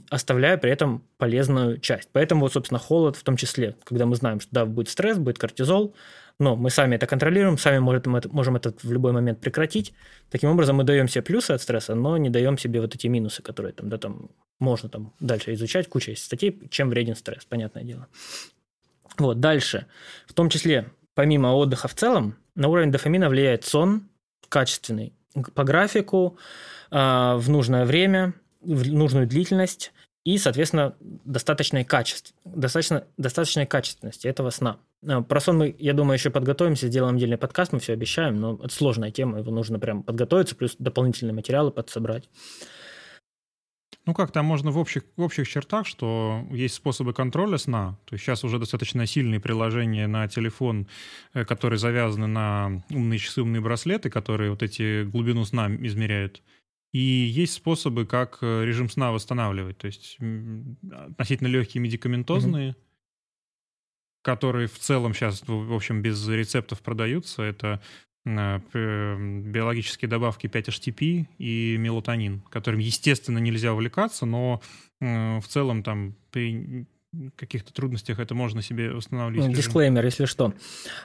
оставляя 0.10 0.58
при 0.58 0.72
этом 0.72 1.04
полезную 1.18 1.80
часть. 1.80 2.10
Поэтому, 2.12 2.42
вот, 2.42 2.54
собственно, 2.54 2.80
холод 2.80 3.16
в 3.16 3.24
том 3.24 3.38
числе, 3.38 3.76
когда 3.84 4.06
мы 4.06 4.16
знаем, 4.16 4.40
что 4.40 4.50
да, 4.52 4.66
будет 4.66 4.90
стресс, 4.90 5.18
будет 5.18 5.40
кортизол, 5.40 5.96
но 6.40 6.56
мы 6.56 6.70
сами 6.70 6.96
это 6.96 7.08
контролируем, 7.08 7.58
сами 7.58 7.80
можем 7.80 8.16
это, 8.16 8.30
можем 8.30 8.56
это 8.56 8.74
в 8.82 8.92
любой 8.92 9.12
момент 9.12 9.40
прекратить. 9.40 9.94
Таким 10.30 10.50
образом, 10.50 10.76
мы 10.76 10.84
даем 10.84 11.08
себе 11.08 11.24
плюсы 11.24 11.52
от 11.52 11.62
стресса, 11.62 11.96
но 11.96 12.18
не 12.18 12.30
даем 12.30 12.58
себе 12.58 12.82
вот 12.82 12.94
эти 12.94 13.08
минусы, 13.08 13.42
которые 13.42 13.74
там, 13.74 13.90
да, 13.90 13.98
там 13.98 14.30
можно 14.60 14.90
там 14.90 15.14
дальше 15.20 15.54
изучать, 15.54 15.90
куча 15.90 16.12
есть 16.12 16.24
статей, 16.24 16.60
чем 16.70 16.90
вреден 16.90 17.16
стресс, 17.16 17.46
понятное 17.46 17.84
дело. 17.84 18.08
Вот, 19.18 19.40
дальше. 19.40 19.88
В 20.28 20.34
том 20.34 20.50
числе, 20.50 20.92
помимо 21.14 21.48
отдыха 21.54 21.88
в 21.88 21.94
целом, 21.94 22.36
на 22.56 22.68
уровень 22.68 22.92
дофамина 22.92 23.30
влияет 23.30 23.66
сон 23.66 24.10
качественный, 24.50 25.14
по 25.56 25.64
графику, 25.64 26.38
а, 26.92 27.38
в 27.38 27.50
нужное 27.50 27.86
время, 27.86 28.34
нужную 28.64 29.28
длительность 29.28 29.94
и, 30.24 30.38
соответственно, 30.38 30.96
достаточной 31.02 31.84
качеств, 31.84 32.34
достаточно, 32.46 33.06
достаточной 33.18 33.66
качественности 33.66 34.28
этого 34.28 34.50
сна. 34.52 34.78
Э, 35.02 35.22
про 35.22 35.40
сон 35.40 35.58
мы, 35.58 35.76
я 35.78 35.94
думаю, 35.94 36.18
еще 36.18 36.30
подготовимся, 36.30 36.88
сделаем 36.88 37.16
отдельный 37.18 37.38
подкаст, 37.38 37.74
мы 37.74 37.80
все 37.80 37.94
обещаем, 37.94 38.40
но 38.40 38.56
это 38.56 38.74
сложная 38.74 39.12
тема, 39.12 39.40
его 39.40 39.52
нужно 39.52 39.80
прям 39.80 40.04
подготовиться, 40.04 40.56
плюс 40.56 40.76
дополнительные 40.80 41.34
материалы 41.34 41.72
подсобрать. 41.72 42.30
Ну 44.06 44.14
как, 44.14 44.32
там 44.32 44.46
можно 44.46 44.72
в 44.72 44.78
общих, 44.78 45.04
в 45.16 45.22
общих 45.22 45.48
чертах, 45.48 45.88
что 45.88 46.46
есть 46.52 46.76
способы 46.76 47.14
контроля 47.14 47.58
сна. 47.58 47.98
То 48.06 48.16
есть 48.16 48.26
сейчас 48.26 48.44
уже 48.44 48.60
достаточно 48.60 49.06
сильные 49.06 49.40
приложения 49.40 50.08
на 50.08 50.28
телефон, 50.28 50.88
э, 51.34 51.46
которые 51.46 51.80
завязаны 51.80 52.28
на 52.28 52.84
умные 52.90 53.20
часы, 53.20 53.42
умные 53.42 53.62
браслеты, 53.62 54.10
которые 54.10 54.52
вот 54.52 54.62
эти 54.62 55.04
глубину 55.04 55.46
сна 55.46 55.74
измеряют. 55.74 56.42
И 56.94 57.00
есть 57.00 57.54
способы, 57.54 58.06
как 58.06 58.38
э, 58.42 58.66
режим 58.66 58.90
сна 58.90 59.12
восстанавливать. 59.12 59.78
То 59.80 59.88
есть 59.88 60.18
относительно 60.92 61.48
легкие 61.48 61.82
медикаментозные, 61.82 62.72
mm 62.72 62.76
которые 64.24 64.68
в 64.68 64.80
целом 64.80 65.14
сейчас, 65.14 65.44
в 65.46 65.74
общем, 65.74 66.02
без 66.02 66.26
рецептов 66.28 66.82
продаются. 66.82 67.44
Это 67.44 67.82
э, 68.26 68.60
биологические 68.72 70.08
добавки 70.08 70.48
5-HTP 70.48 71.28
и 71.38 71.76
мелатонин, 71.78 72.40
которым, 72.50 72.80
естественно, 72.80 73.40
нельзя 73.40 73.74
увлекаться, 73.74 74.26
но 74.26 74.62
э, 75.02 75.40
в 75.40 75.48
целом 75.50 75.84
там 75.84 76.16
при 76.32 76.88
каких-то 77.36 77.74
трудностях 77.74 78.20
это 78.20 78.34
можно 78.34 78.62
себе 78.62 78.92
устанавливать. 78.92 79.50
Ну, 79.50 79.54
дисклеймер, 79.54 80.04
если 80.06 80.26
что. 80.26 80.54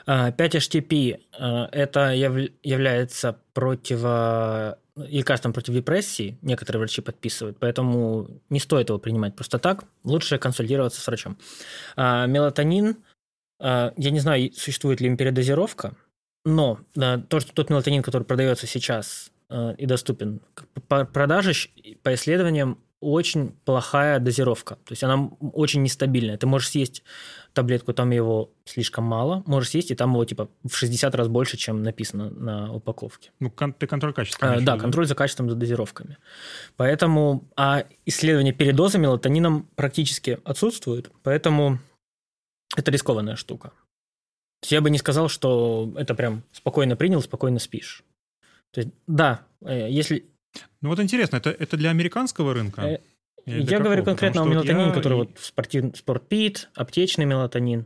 5-HTP 0.07 1.19
а, 1.37 1.69
это 1.71 2.13
является 2.13 3.39
противо 3.53 4.79
лекарством 5.07 5.53
против 5.53 5.73
депрессии, 5.73 6.37
некоторые 6.41 6.79
врачи 6.79 7.01
подписывают, 7.01 7.57
поэтому 7.59 8.27
не 8.49 8.59
стоит 8.59 8.89
его 8.89 8.99
принимать 8.99 9.35
просто 9.35 9.59
так, 9.59 9.85
лучше 10.03 10.37
консультироваться 10.37 11.01
с 11.01 11.07
врачом. 11.07 11.37
А, 11.95 12.25
мелатонин, 12.25 12.97
а, 13.59 13.93
я 13.97 14.11
не 14.11 14.19
знаю, 14.19 14.51
существует 14.53 15.01
ли 15.01 15.07
им 15.07 15.17
передозировка, 15.17 15.95
но 16.45 16.79
а, 16.97 17.19
то, 17.19 17.39
что 17.39 17.53
тот 17.53 17.69
мелатонин, 17.69 18.01
который 18.01 18.23
продается 18.23 18.67
сейчас 18.67 19.31
а, 19.49 19.71
и 19.71 19.85
доступен 19.85 20.41
по 20.87 21.05
продаже, 21.05 21.53
по 22.03 22.13
исследованиям, 22.13 22.79
очень 23.01 23.51
плохая 23.65 24.19
дозировка. 24.19 24.75
То 24.75 24.91
есть 24.91 25.03
она 25.03 25.29
очень 25.53 25.81
нестабильная. 25.83 26.37
Ты 26.37 26.47
можешь 26.47 26.69
съесть 26.69 27.03
таблетку, 27.53 27.93
там 27.93 28.11
его 28.11 28.51
слишком 28.65 29.05
мало, 29.05 29.43
можешь 29.45 29.69
съесть, 29.69 29.91
и 29.91 29.95
там 29.95 30.11
его 30.11 30.25
типа 30.25 30.49
в 30.63 30.75
60 30.75 31.15
раз 31.15 31.27
больше, 31.27 31.57
чем 31.57 31.81
написано 31.81 32.29
на 32.29 32.73
упаковке. 32.73 33.31
Ну, 33.39 33.51
кон- 33.51 33.73
ты 33.73 33.87
контроль 33.87 34.13
качества. 34.13 34.53
А, 34.53 34.59
да, 34.59 34.75
да, 34.75 34.77
контроль 34.77 35.07
за 35.07 35.15
качеством, 35.15 35.49
за 35.49 35.55
дозировками. 35.55 36.17
Поэтому, 36.75 37.49
а 37.55 37.85
исследования 38.05 38.53
передоза 38.53 38.97
мелатонином 38.97 39.67
практически 39.75 40.39
отсутствуют, 40.43 41.11
поэтому 41.23 41.79
это 42.75 42.91
рискованная 42.91 43.35
штука. 43.35 43.71
Я 44.65 44.81
бы 44.81 44.89
не 44.89 44.97
сказал, 44.97 45.29
что 45.29 45.93
это 45.95 46.15
прям 46.15 46.43
спокойно 46.51 46.97
принял, 46.97 47.21
спокойно 47.21 47.59
спишь. 47.59 48.03
То 48.71 48.81
есть, 48.81 48.93
да, 49.07 49.45
э, 49.61 49.89
если 49.89 50.25
ну 50.81 50.89
вот 50.89 50.99
интересно, 50.99 51.37
это, 51.37 51.49
это 51.49 51.77
для 51.77 51.89
американского 51.89 52.53
рынка? 52.53 52.81
Э, 52.81 52.99
я 53.45 53.65
какого? 53.65 53.83
говорю 53.83 54.03
конкретно 54.03 54.41
Потому 54.41 54.51
о 54.51 54.53
мелатонине, 54.55 54.87
я... 54.87 54.93
который 54.93 55.13
вот 55.13 55.29
спортив, 55.39 55.97
спортпит, 55.97 56.69
аптечный 56.75 57.25
мелатонин. 57.25 57.85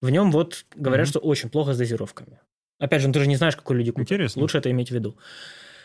В 0.00 0.10
нем 0.10 0.30
вот 0.30 0.66
говорят, 0.74 1.06
mm-hmm. 1.06 1.10
что 1.10 1.18
очень 1.20 1.50
плохо 1.50 1.72
с 1.72 1.78
дозировками. 1.78 2.40
Опять 2.78 3.02
же, 3.02 3.08
ну, 3.08 3.14
ты 3.14 3.20
же 3.20 3.26
не 3.26 3.36
знаешь, 3.36 3.56
какой 3.56 3.76
люди 3.76 3.90
купят. 3.92 4.10
Интересно. 4.10 4.42
Лучше 4.42 4.58
это 4.58 4.70
иметь 4.70 4.90
в 4.90 4.94
виду. 4.94 5.16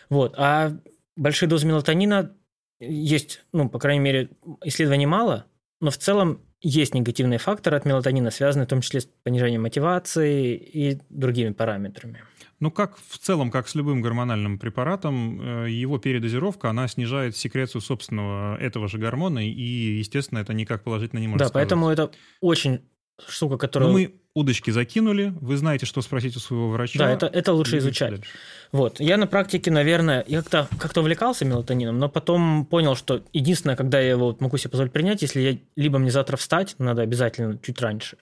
Вот. 0.09 0.33
А 0.37 0.77
большие 1.15 1.47
дозы 1.47 1.67
мелатонина 1.67 2.35
есть, 2.79 3.43
ну, 3.53 3.69
по 3.69 3.79
крайней 3.79 4.01
мере, 4.01 4.29
исследований 4.63 5.05
мало, 5.05 5.45
но 5.81 5.91
в 5.91 5.97
целом 5.97 6.41
есть 6.61 6.93
негативные 6.93 7.39
факторы 7.39 7.77
от 7.77 7.85
мелатонина, 7.85 8.31
связанные 8.31 8.65
в 8.65 8.69
том 8.69 8.81
числе 8.81 9.01
с 9.01 9.05
понижением 9.23 9.61
мотивации 9.61 10.55
и 10.55 10.99
другими 11.09 11.51
параметрами. 11.51 12.23
Ну, 12.59 12.71
как 12.71 12.97
в 12.97 13.17
целом, 13.17 13.51
как 13.51 13.67
с 13.67 13.75
любым 13.75 14.01
гормональным 14.01 14.59
препаратом, 14.59 15.65
э, 15.65 15.69
его 15.69 15.97
передозировка, 15.97 16.69
она 16.69 16.87
снижает 16.87 17.37
секрецию 17.37 17.81
собственного 17.81 18.57
этого 18.57 18.87
же 18.87 18.97
гормона, 18.97 19.47
и, 19.47 19.97
естественно, 19.99 20.39
это 20.39 20.53
никак 20.53 20.83
положительно 20.83 21.19
не 21.19 21.27
может 21.27 21.47
Да, 21.47 21.53
поэтому 21.53 21.89
это 21.89 22.11
очень 22.41 22.81
штука, 23.27 23.57
которую... 23.57 23.91
Но 23.91 23.97
мы 23.97 24.15
удочки 24.33 24.71
закинули, 24.71 25.33
вы 25.41 25.57
знаете, 25.57 25.85
что 25.85 26.01
спросить 26.01 26.35
у 26.35 26.39
своего 26.39 26.69
врача. 26.69 26.99
Да, 26.99 27.09
это, 27.09 27.27
это 27.27 27.53
лучше 27.53 27.77
изучать. 27.77 28.11
Дальше. 28.11 28.31
Вот. 28.71 28.99
Я 28.99 29.17
на 29.17 29.27
практике, 29.27 29.71
наверное, 29.71 30.23
я 30.27 30.41
как-то 30.41 30.67
как 30.77 30.95
увлекался 30.97 31.45
мелатонином, 31.45 31.97
но 31.97 32.09
потом 32.09 32.65
понял, 32.65 32.95
что 32.95 33.23
единственное, 33.33 33.75
когда 33.75 33.99
я 33.99 34.11
его 34.11 34.27
вот 34.27 34.41
могу 34.41 34.57
себе 34.57 34.69
позволить 34.69 34.93
принять, 34.93 35.21
если 35.21 35.41
я 35.41 35.57
либо 35.75 35.99
мне 35.99 36.11
завтра 36.11 36.37
встать, 36.37 36.75
надо 36.77 37.01
обязательно 37.01 37.57
чуть 37.61 37.81
раньше, 37.81 38.17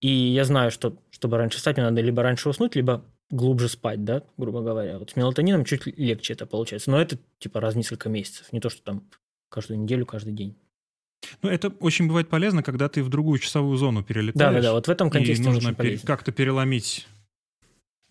и 0.00 0.08
я 0.08 0.44
знаю, 0.44 0.70
что 0.70 0.96
чтобы 1.10 1.36
раньше 1.36 1.58
встать, 1.58 1.76
мне 1.76 1.84
надо 1.84 2.00
либо 2.00 2.22
раньше 2.22 2.48
уснуть, 2.48 2.76
либо 2.76 3.04
глубже 3.30 3.68
спать, 3.68 4.04
да, 4.04 4.22
грубо 4.36 4.60
говоря. 4.60 4.98
Вот 4.98 5.10
с 5.10 5.16
мелатонином 5.16 5.64
чуть 5.64 5.86
легче 5.98 6.34
это 6.34 6.46
получается. 6.46 6.90
Но 6.90 7.00
это 7.00 7.18
типа 7.38 7.60
раз 7.60 7.74
в 7.74 7.76
несколько 7.76 8.08
месяцев, 8.08 8.52
не 8.52 8.60
то, 8.60 8.68
что 8.68 8.82
там 8.82 9.02
каждую 9.48 9.80
неделю, 9.80 10.06
каждый 10.06 10.32
день. 10.32 10.56
Ну, 11.42 11.50
это 11.50 11.68
очень 11.80 12.08
бывает 12.08 12.28
полезно, 12.28 12.62
когда 12.62 12.88
ты 12.88 13.02
в 13.02 13.08
другую 13.08 13.38
часовую 13.38 13.76
зону 13.76 14.02
перелетаешь. 14.02 14.38
Да, 14.38 14.52
да, 14.52 14.62
да. 14.62 14.72
Вот 14.72 14.86
в 14.86 14.90
этом 14.90 15.10
контексте 15.10 15.44
и 15.44 15.48
нужно 15.48 15.74
пере- 15.74 15.98
как-то 15.98 16.32
переломить. 16.32 17.06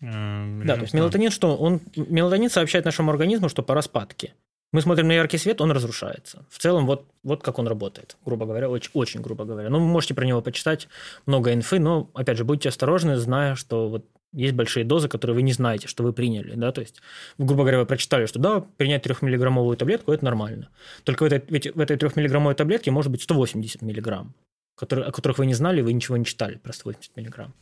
Э, 0.00 0.62
да, 0.64 0.76
то 0.76 0.82
есть 0.82 0.94
мелатонин 0.94 1.30
что? 1.30 1.56
Он 1.56 1.80
мелатонин 1.96 2.50
сообщает 2.50 2.84
нашему 2.84 3.10
организму, 3.10 3.48
что 3.48 3.62
пора 3.62 3.82
спадки. 3.82 4.34
Мы 4.72 4.82
смотрим 4.82 5.08
на 5.08 5.12
яркий 5.12 5.36
свет, 5.36 5.60
он 5.60 5.72
разрушается. 5.72 6.46
В 6.48 6.58
целом, 6.58 6.86
вот, 6.86 7.04
вот 7.24 7.42
как 7.42 7.58
он 7.58 7.66
работает, 7.66 8.16
грубо 8.24 8.46
говоря, 8.46 8.70
очень, 8.70 8.90
очень 8.94 9.20
грубо 9.20 9.44
говоря. 9.44 9.68
Ну, 9.68 9.80
вы 9.80 9.86
можете 9.86 10.14
про 10.14 10.24
него 10.24 10.40
почитать 10.42 10.86
много 11.26 11.52
инфы, 11.52 11.80
но, 11.80 12.08
опять 12.14 12.38
же, 12.38 12.44
будьте 12.44 12.68
осторожны, 12.68 13.16
зная, 13.16 13.56
что 13.56 13.88
вот 13.88 14.06
есть 14.32 14.54
большие 14.54 14.84
дозы, 14.84 15.08
которые 15.08 15.34
вы 15.34 15.42
не 15.42 15.52
знаете, 15.52 15.88
что 15.88 16.02
вы 16.02 16.12
приняли, 16.12 16.54
да, 16.54 16.72
то 16.72 16.80
есть, 16.80 17.02
грубо 17.38 17.62
говоря, 17.62 17.78
вы 17.78 17.86
прочитали, 17.86 18.26
что 18.26 18.38
да, 18.38 18.60
принять 18.60 19.04
3-миллиграммовую 19.04 19.76
таблетку– 19.76 20.12
это 20.12 20.24
нормально. 20.24 20.68
Только 21.04 21.24
в 21.24 21.26
этой, 21.26 21.40
в 21.40 21.80
этой 21.80 21.96
3-миллиграммовой 21.96 22.54
таблетке 22.54 22.90
может 22.90 23.10
быть 23.10 23.22
180 23.22 23.82
миллиграмм, 23.82 24.34
которые, 24.76 25.06
о 25.06 25.12
которых 25.12 25.38
вы 25.38 25.46
не 25.46 25.54
знали, 25.54 25.80
вы 25.80 25.92
ничего 25.92 26.16
не 26.16 26.24
читали 26.24 26.56
про 26.56 26.72
180 26.72 27.16
миллиграмм. 27.16 27.54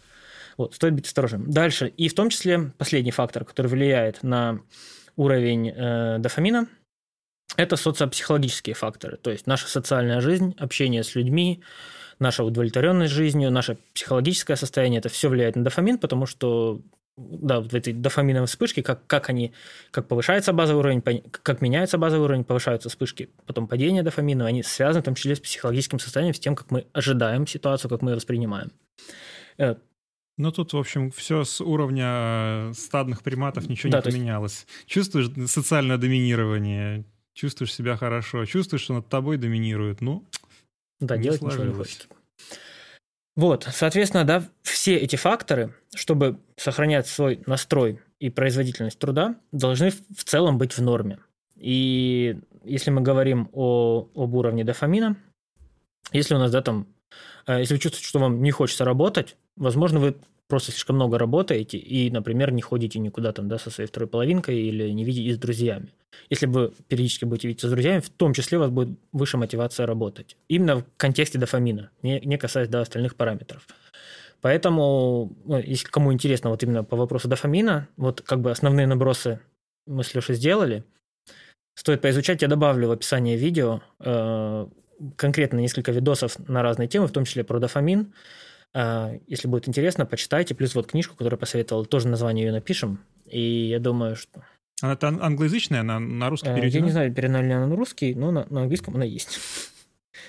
Вот, 0.57 0.75
стоит 0.75 0.93
быть 0.95 1.07
осторожным. 1.07 1.51
Дальше, 1.51 1.89
и 1.89 2.09
в 2.09 2.15
том 2.15 2.31
числе 2.31 2.73
последний 2.77 3.13
фактор, 3.13 3.45
который 3.45 3.69
влияет 3.69 4.23
на 4.23 4.61
уровень 5.17 5.71
э, 5.71 6.19
дофамина, 6.19 6.69
это 7.57 7.77
социопсихологические 7.77 8.75
факторы, 8.75 9.17
то 9.17 9.31
есть 9.31 9.47
наша 9.47 9.69
социальная 9.69 10.21
жизнь, 10.21 10.55
общение 10.59 11.03
с 11.03 11.15
людьми, 11.15 11.63
наша 12.19 12.45
удовлетворенность 12.45 13.13
жизнью, 13.13 13.51
наше 13.51 13.79
психологическое 13.95 14.57
состояние, 14.57 14.99
это 14.99 15.09
все 15.09 15.29
влияет 15.29 15.57
на 15.57 15.65
дофамин, 15.65 15.99
потому 15.99 16.27
что 16.27 16.81
да, 17.19 17.61
вот 17.61 17.73
в 17.73 17.75
этой 17.75 17.93
дофаминовой 17.93 18.47
вспышке, 18.47 18.83
как, 18.83 19.07
как 19.07 19.29
они, 19.29 19.53
как 19.91 20.07
повышается 20.07 20.53
базовый 20.53 20.81
уровень, 20.81 21.03
как 21.31 21.61
меняется 21.61 21.99
базовый 21.99 22.25
уровень, 22.25 22.45
повышаются 22.45 22.89
вспышки, 22.89 23.31
потом 23.47 23.67
падение 23.67 24.03
дофамина, 24.03 24.47
они 24.47 24.63
связаны 24.63 25.03
в 25.03 25.05
том 25.05 25.15
числе 25.15 25.35
с 25.35 25.41
психологическим 25.41 25.99
состоянием, 25.99 26.35
с 26.35 26.39
тем, 26.39 26.55
как 26.55 26.71
мы 26.71 26.87
ожидаем 26.93 27.47
ситуацию, 27.47 27.91
как 27.91 28.03
мы 28.03 28.13
ее 28.13 28.17
воспринимаем. 28.17 28.71
Э, 29.59 29.75
ну, 30.37 30.53
тут, 30.53 30.73
в 30.73 30.79
общем, 30.79 31.11
все 31.11 31.43
с 31.43 31.61
уровня 31.61 32.73
стадных 32.73 33.23
приматов 33.25 33.69
ничего 33.69 33.91
да, 33.91 33.99
не 33.99 34.05
поменялось. 34.05 34.67
Есть... 34.69 34.89
Чувствуешь 34.89 35.51
социальное 35.51 35.99
доминирование, 35.99 37.05
чувствуешь 37.35 37.75
себя 37.75 37.97
хорошо, 37.97 38.45
чувствуешь, 38.45 38.83
что 38.83 38.95
над 38.95 39.09
тобой 39.09 39.37
доминирует. 39.37 40.01
Ну, 40.01 40.25
да, 41.01 41.17
не 41.17 41.25
делать 41.25 41.41
сложилось. 41.41 41.67
ничего 41.67 41.73
не 41.73 41.79
хочется. 41.79 42.09
Вот, 43.37 43.69
соответственно, 43.71 44.25
да, 44.25 44.43
все 44.63 44.97
эти 44.97 45.15
факторы, 45.15 45.73
чтобы 45.95 46.41
сохранять 46.57 47.07
свой 47.07 47.41
настрой 47.47 48.01
и 48.19 48.31
производительность 48.31 48.99
труда, 48.99 49.37
должны 49.53 49.91
в 49.91 50.25
целом 50.25 50.59
быть 50.59 50.73
в 50.73 50.83
норме. 50.83 51.21
И 51.55 52.39
если 52.65 52.91
мы 52.91 53.01
говорим 53.01 53.49
о, 53.53 54.09
об 54.15 54.35
уровне 54.35 54.65
дофамина, 54.65 55.17
если 56.13 56.35
у 56.35 56.39
нас, 56.39 56.51
да, 56.51 56.63
там, 56.63 56.89
э, 57.47 57.61
если 57.61 57.75
вы 57.75 57.81
чувствуете, 57.81 58.09
что 58.09 58.19
вам 58.19 58.43
не 58.43 58.51
хочется 58.51 58.85
работать, 58.85 59.37
возможно, 59.57 60.01
вы 60.01 60.17
просто 60.49 60.73
слишком 60.73 60.97
много 60.97 61.19
работаете 61.19 61.79
и, 61.79 62.11
например, 62.11 62.51
не 62.53 62.63
ходите 62.63 62.99
никуда 62.99 63.33
там, 63.33 63.49
да, 63.49 63.59
со 63.59 63.71
своей 63.71 63.89
второй 63.89 64.09
половинкой 64.09 64.59
или 64.59 64.91
не 64.91 65.05
видите 65.05 65.35
с 65.35 65.39
друзьями. 65.39 65.93
Если 66.31 66.47
вы 66.47 66.73
периодически 66.89 67.25
будете 67.27 67.49
видеться 67.49 67.69
с 67.69 67.71
друзьями, 67.71 68.01
в 68.01 68.11
том 68.11 68.33
числе 68.33 68.59
у 68.59 68.63
вас 68.63 68.71
будет 68.71 68.99
выше 69.13 69.37
мотивация 69.37 69.87
работать. 69.87 70.37
Именно 70.49 70.77
в 70.77 70.85
контексте 70.97 71.39
дофамина, 71.39 71.91
не, 72.03 72.21
не 72.21 72.39
касаясь 72.39 72.69
да, 72.69 72.81
остальных 72.81 73.15
параметров. 73.15 73.67
Поэтому, 74.41 75.37
ну, 75.45 75.59
если 75.59 75.87
кому 75.89 76.13
интересно 76.13 76.51
вот 76.51 76.63
именно 76.63 76.85
по 76.85 76.97
вопросу 76.97 77.29
дофамина, 77.29 77.89
вот 77.97 78.23
как 78.23 78.41
бы 78.41 78.51
основные 78.51 78.87
набросы 78.87 79.41
мы 79.87 80.05
с 80.05 80.15
Лешей 80.15 80.35
сделали, 80.35 80.85
стоит 81.75 82.01
поизучать, 82.01 82.43
я 82.43 82.49
добавлю 82.49 82.89
в 82.89 82.93
описание 82.93 83.37
видео 83.37 83.83
э, 84.01 84.67
конкретно 85.17 85.59
несколько 85.59 85.93
видосов 85.93 86.39
на 86.49 86.63
разные 86.63 86.89
темы, 86.89 87.09
в 87.09 87.13
том 87.13 87.25
числе 87.25 87.45
про 87.45 87.59
дофамин, 87.59 88.13
если 88.75 89.49
будет 89.49 89.69
интересно, 89.69 90.07
почитайте. 90.07 90.55
Плюс 90.55 90.75
вот 90.75 90.87
книжку, 90.87 91.17
которую 91.17 91.39
посоветовал, 91.39 91.87
тоже 91.87 92.09
название 92.09 92.47
ее 92.47 92.53
напишем. 92.53 93.01
И 93.27 93.41
я 93.41 93.79
думаю, 93.79 94.17
что... 94.17 94.43
Она 94.81 94.93
это 94.93 95.09
англоязычная, 95.09 95.81
она 95.81 95.99
на 95.99 96.31
русский 96.31 96.55
переведена? 96.55 96.81
Я 96.81 96.87
не 96.87 96.93
знаю, 96.93 97.13
переведена 97.13 97.43
ли 97.43 97.53
она 97.53 97.67
на 97.67 97.77
русский, 97.77 98.15
но 98.15 98.31
на, 98.31 98.47
на 98.49 98.63
английском 98.63 98.95
она 98.95 99.05
есть. 99.05 99.39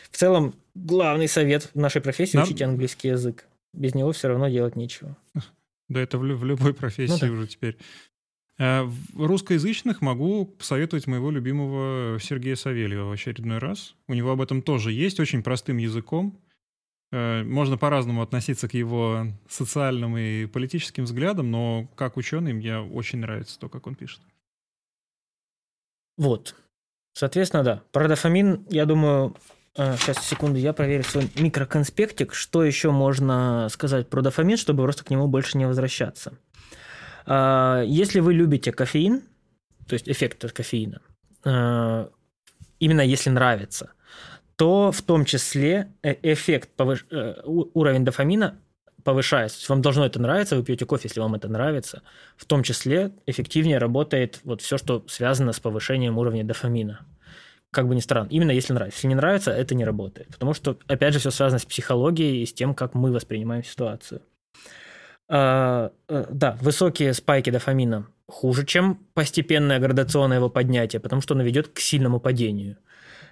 В 0.09 0.17
целом, 0.17 0.55
главный 0.73 1.27
совет 1.27 1.69
в 1.73 1.79
нашей 1.79 2.01
профессии 2.01 2.35
Нам...– 2.35 2.45
учить 2.45 2.61
английский 2.61 3.09
язык. 3.09 3.45
Без 3.73 3.93
него 3.93 4.11
все 4.11 4.29
равно 4.29 4.47
делать 4.49 4.75
нечего. 4.75 5.15
Да, 5.89 5.99
это 5.99 6.19
в, 6.19 6.21
в 6.21 6.45
любой 6.45 6.75
профессии 6.75 7.13
ну, 7.13 7.29
да. 7.29 7.31
уже 7.31 7.47
теперь. 7.47 7.75
Э, 8.59 8.83
в 8.83 9.25
русскоязычных 9.25 10.01
могу 10.01 10.45
посоветовать 10.45 11.07
моего 11.07 11.31
любимого 11.31 12.19
Сергея 12.19 12.55
Савельева 12.55 13.05
в 13.05 13.11
очередной 13.11 13.57
раз. 13.57 13.95
У 14.07 14.13
него 14.13 14.29
об 14.29 14.39
этом 14.39 14.61
тоже 14.61 14.91
есть, 14.91 15.19
очень 15.19 15.41
простым 15.41 15.77
языком. 15.77 16.37
Э, 17.11 17.43
можно 17.43 17.77
по-разному 17.77 18.21
относиться 18.21 18.67
к 18.67 18.73
его 18.73 19.27
социальным 19.49 20.17
и 20.17 20.45
политическим 20.45 21.05
взглядам, 21.05 21.49
но 21.49 21.87
как 21.95 22.17
ученый 22.17 22.53
мне 22.53 22.79
очень 22.79 23.19
нравится 23.19 23.59
то, 23.59 23.67
как 23.67 23.87
он 23.87 23.95
пишет. 23.95 24.21
Вот. 26.17 26.55
Соответственно, 27.13 27.63
да. 27.63 27.81
Про 27.91 28.07
дофамин, 28.07 28.65
я 28.69 28.85
думаю, 28.85 29.35
сейчас, 29.75 30.17
э, 30.17 30.21
секунду, 30.21 30.59
я 30.59 30.71
проверю 30.73 31.03
свой 31.03 31.29
микроконспектик, 31.35 32.33
что 32.33 32.63
еще 32.63 32.91
можно 32.91 33.67
сказать 33.71 34.07
про 34.07 34.21
дофамин, 34.21 34.57
чтобы 34.57 34.83
просто 34.83 35.03
к 35.03 35.09
нему 35.09 35.27
больше 35.27 35.57
не 35.57 35.65
возвращаться. 35.65 36.37
А, 37.25 37.81
если 37.83 38.19
вы 38.19 38.33
любите 38.33 38.71
кофеин, 38.71 39.23
то 39.87 39.93
есть 39.93 40.07
эффект 40.07 40.45
от 40.45 40.51
кофеина, 40.51 41.01
э, 41.43 42.07
именно 42.79 43.01
если 43.01 43.31
нравится– 43.31 43.93
то 44.59 44.91
в 44.91 45.01
том 45.03 45.23
числе 45.23 45.87
э, 46.03 46.15
эффект, 46.21 46.71
повыш... 46.75 47.05
Э, 47.11 47.41
уровень 47.45 48.03
дофамина 48.03 48.59
повышается. 49.05 49.65
Вам 49.71 49.81
должно 49.81 50.05
это 50.05 50.21
нравиться, 50.21 50.57
вы 50.57 50.63
пьете 50.63 50.85
кофе, 50.85 51.03
если 51.07 51.21
вам 51.21 51.33
это 51.35 51.47
нравится. 51.47 52.01
В 52.35 52.43
том 52.43 52.61
числе 52.61 53.13
эффективнее 53.25 53.77
работает 53.77 54.41
вот 54.43 54.61
все, 54.61 54.77
что 54.77 55.05
связано 55.07 55.53
с 55.53 55.61
повышением 55.61 56.17
уровня 56.17 56.43
дофамина. 56.43 57.05
Как 57.71 57.87
бы 57.87 57.95
ни 57.95 58.01
странно. 58.01 58.27
Именно 58.31 58.51
если 58.51 58.73
нравится. 58.73 58.97
Если 58.97 59.07
не 59.07 59.15
нравится, 59.15 59.51
это 59.51 59.75
не 59.75 59.85
работает. 59.85 60.27
Потому 60.27 60.53
что, 60.53 60.77
опять 60.87 61.13
же, 61.13 61.19
все 61.19 61.31
связано 61.31 61.59
с 61.59 61.65
психологией 61.65 62.43
и 62.43 62.45
с 62.45 62.51
тем, 62.51 62.73
как 62.73 62.95
мы 62.95 63.13
воспринимаем 63.13 63.63
ситуацию. 63.63 64.23
А, 65.29 65.93
э, 66.09 66.25
да, 66.29 66.57
высокие 66.59 67.13
спайки 67.13 67.49
дофамина 67.49 68.07
хуже, 68.27 68.65
чем 68.65 68.95
постепенное 69.13 69.79
градационное 69.79 70.35
его 70.35 70.49
поднятие, 70.49 70.99
потому 70.99 71.21
что 71.21 71.33
оно 71.33 71.43
ведет 71.43 71.69
к 71.69 71.79
сильному 71.79 72.19
падению. 72.19 72.75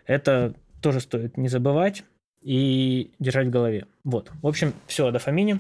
Это 0.06 0.54
тоже 0.82 1.00
стоит 1.00 1.38
не 1.38 1.50
забывать 1.50 2.04
и 2.42 3.12
держать 3.20 3.48
в 3.48 3.50
голове. 3.50 3.88
Вот. 4.04 4.32
В 4.42 4.48
общем, 4.48 4.74
все 4.88 5.08
о 5.08 5.12
дофамине. 5.12 5.60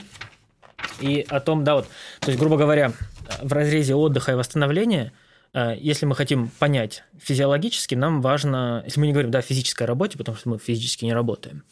И 1.01 1.25
о 1.27 1.39
том, 1.39 1.63
да, 1.63 1.75
вот, 1.75 1.87
то 2.19 2.29
есть, 2.29 2.39
грубо 2.39 2.57
говоря, 2.57 2.91
в 3.41 3.51
разрезе 3.51 3.95
отдыха 3.95 4.31
и 4.31 4.35
восстановления, 4.35 5.11
э, 5.53 5.75
если 5.79 6.05
мы 6.05 6.15
хотим 6.15 6.49
понять 6.59 7.03
физиологически, 7.19 7.95
нам 7.95 8.21
важно, 8.21 8.83
если 8.85 8.99
мы 8.99 9.07
не 9.07 9.13
говорим, 9.13 9.31
да, 9.31 9.39
о 9.39 9.41
физической 9.41 9.83
работе, 9.83 10.17
потому 10.17 10.37
что 10.37 10.49
мы 10.49 10.59
физически 10.59 11.05
не 11.05 11.13
работаем, 11.13 11.63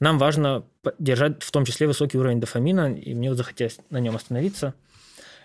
нам 0.00 0.18
важно 0.18 0.64
держать 0.98 1.42
в 1.42 1.50
том 1.50 1.64
числе 1.64 1.86
высокий 1.86 2.18
уровень 2.18 2.40
дофамина, 2.40 2.92
и 2.92 3.14
мне 3.14 3.28
вот 3.28 3.38
захотелось 3.38 3.78
на 3.90 3.98
нем 3.98 4.16
остановиться. 4.16 4.74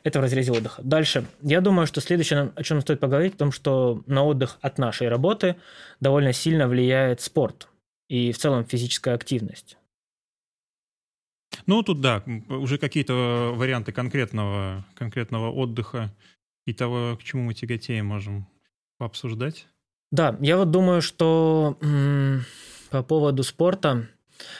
Это 0.04 0.20
в 0.20 0.22
разрезе 0.22 0.52
отдыха. 0.52 0.82
Дальше. 0.84 1.26
Я 1.42 1.62
думаю, 1.62 1.88
что 1.88 2.02
следующее, 2.02 2.52
о 2.56 2.64
чем 2.64 2.82
стоит 2.82 3.00
поговорить, 3.00 3.36
о 3.36 3.38
том, 3.38 3.52
что 3.52 4.04
на 4.06 4.24
отдых 4.24 4.58
от 4.62 4.78
нашей 4.78 5.10
работы 5.10 5.56
довольно 6.00 6.34
сильно 6.34 6.68
влияет 6.68 7.22
спорт 7.22 7.68
и 8.08 8.32
в 8.32 8.38
целом 8.38 8.66
физическая 8.66 9.16
активность. 9.16 9.78
Ну, 11.66 11.84
тут 11.84 12.02
да, 12.02 12.24
уже 12.50 12.78
какие-то 12.78 13.54
варианты 13.56 13.92
конкретного, 13.92 14.86
конкретного 14.96 15.52
отдыха 15.52 16.14
и 16.66 16.74
того, 16.74 17.18
к 17.18 17.24
чему 17.24 17.44
мы 17.44 17.54
тяготеем, 17.54 18.06
можем 18.06 18.48
пообсуждать. 18.98 19.68
Да, 20.12 20.38
я 20.40 20.58
вот 20.58 20.72
думаю, 20.72 21.02
что 21.02 21.78
м- 21.82 22.46
по 22.90 23.04
поводу 23.04 23.44
спорта, 23.44 24.08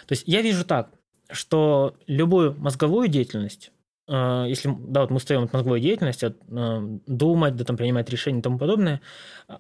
то 0.06 0.12
есть 0.12 0.24
я 0.26 0.42
вижу 0.42 0.66
так, 0.66 0.92
что 1.32 1.96
любую 2.08 2.56
мозговую 2.60 3.08
деятельность 3.08 3.72
если 4.08 4.74
да, 4.88 5.02
вот 5.02 5.12
мы 5.12 5.20
стоим 5.20 5.44
от 5.44 5.54
мозговой 5.54 5.82
деятельности, 5.82 6.34
а, 6.50 6.82
думать, 7.08 7.56
да, 7.56 7.66
там, 7.66 7.76
принимать 7.76 8.10
решения 8.10 8.40
и 8.40 8.42
тому 8.42 8.58
подобное, 8.58 9.02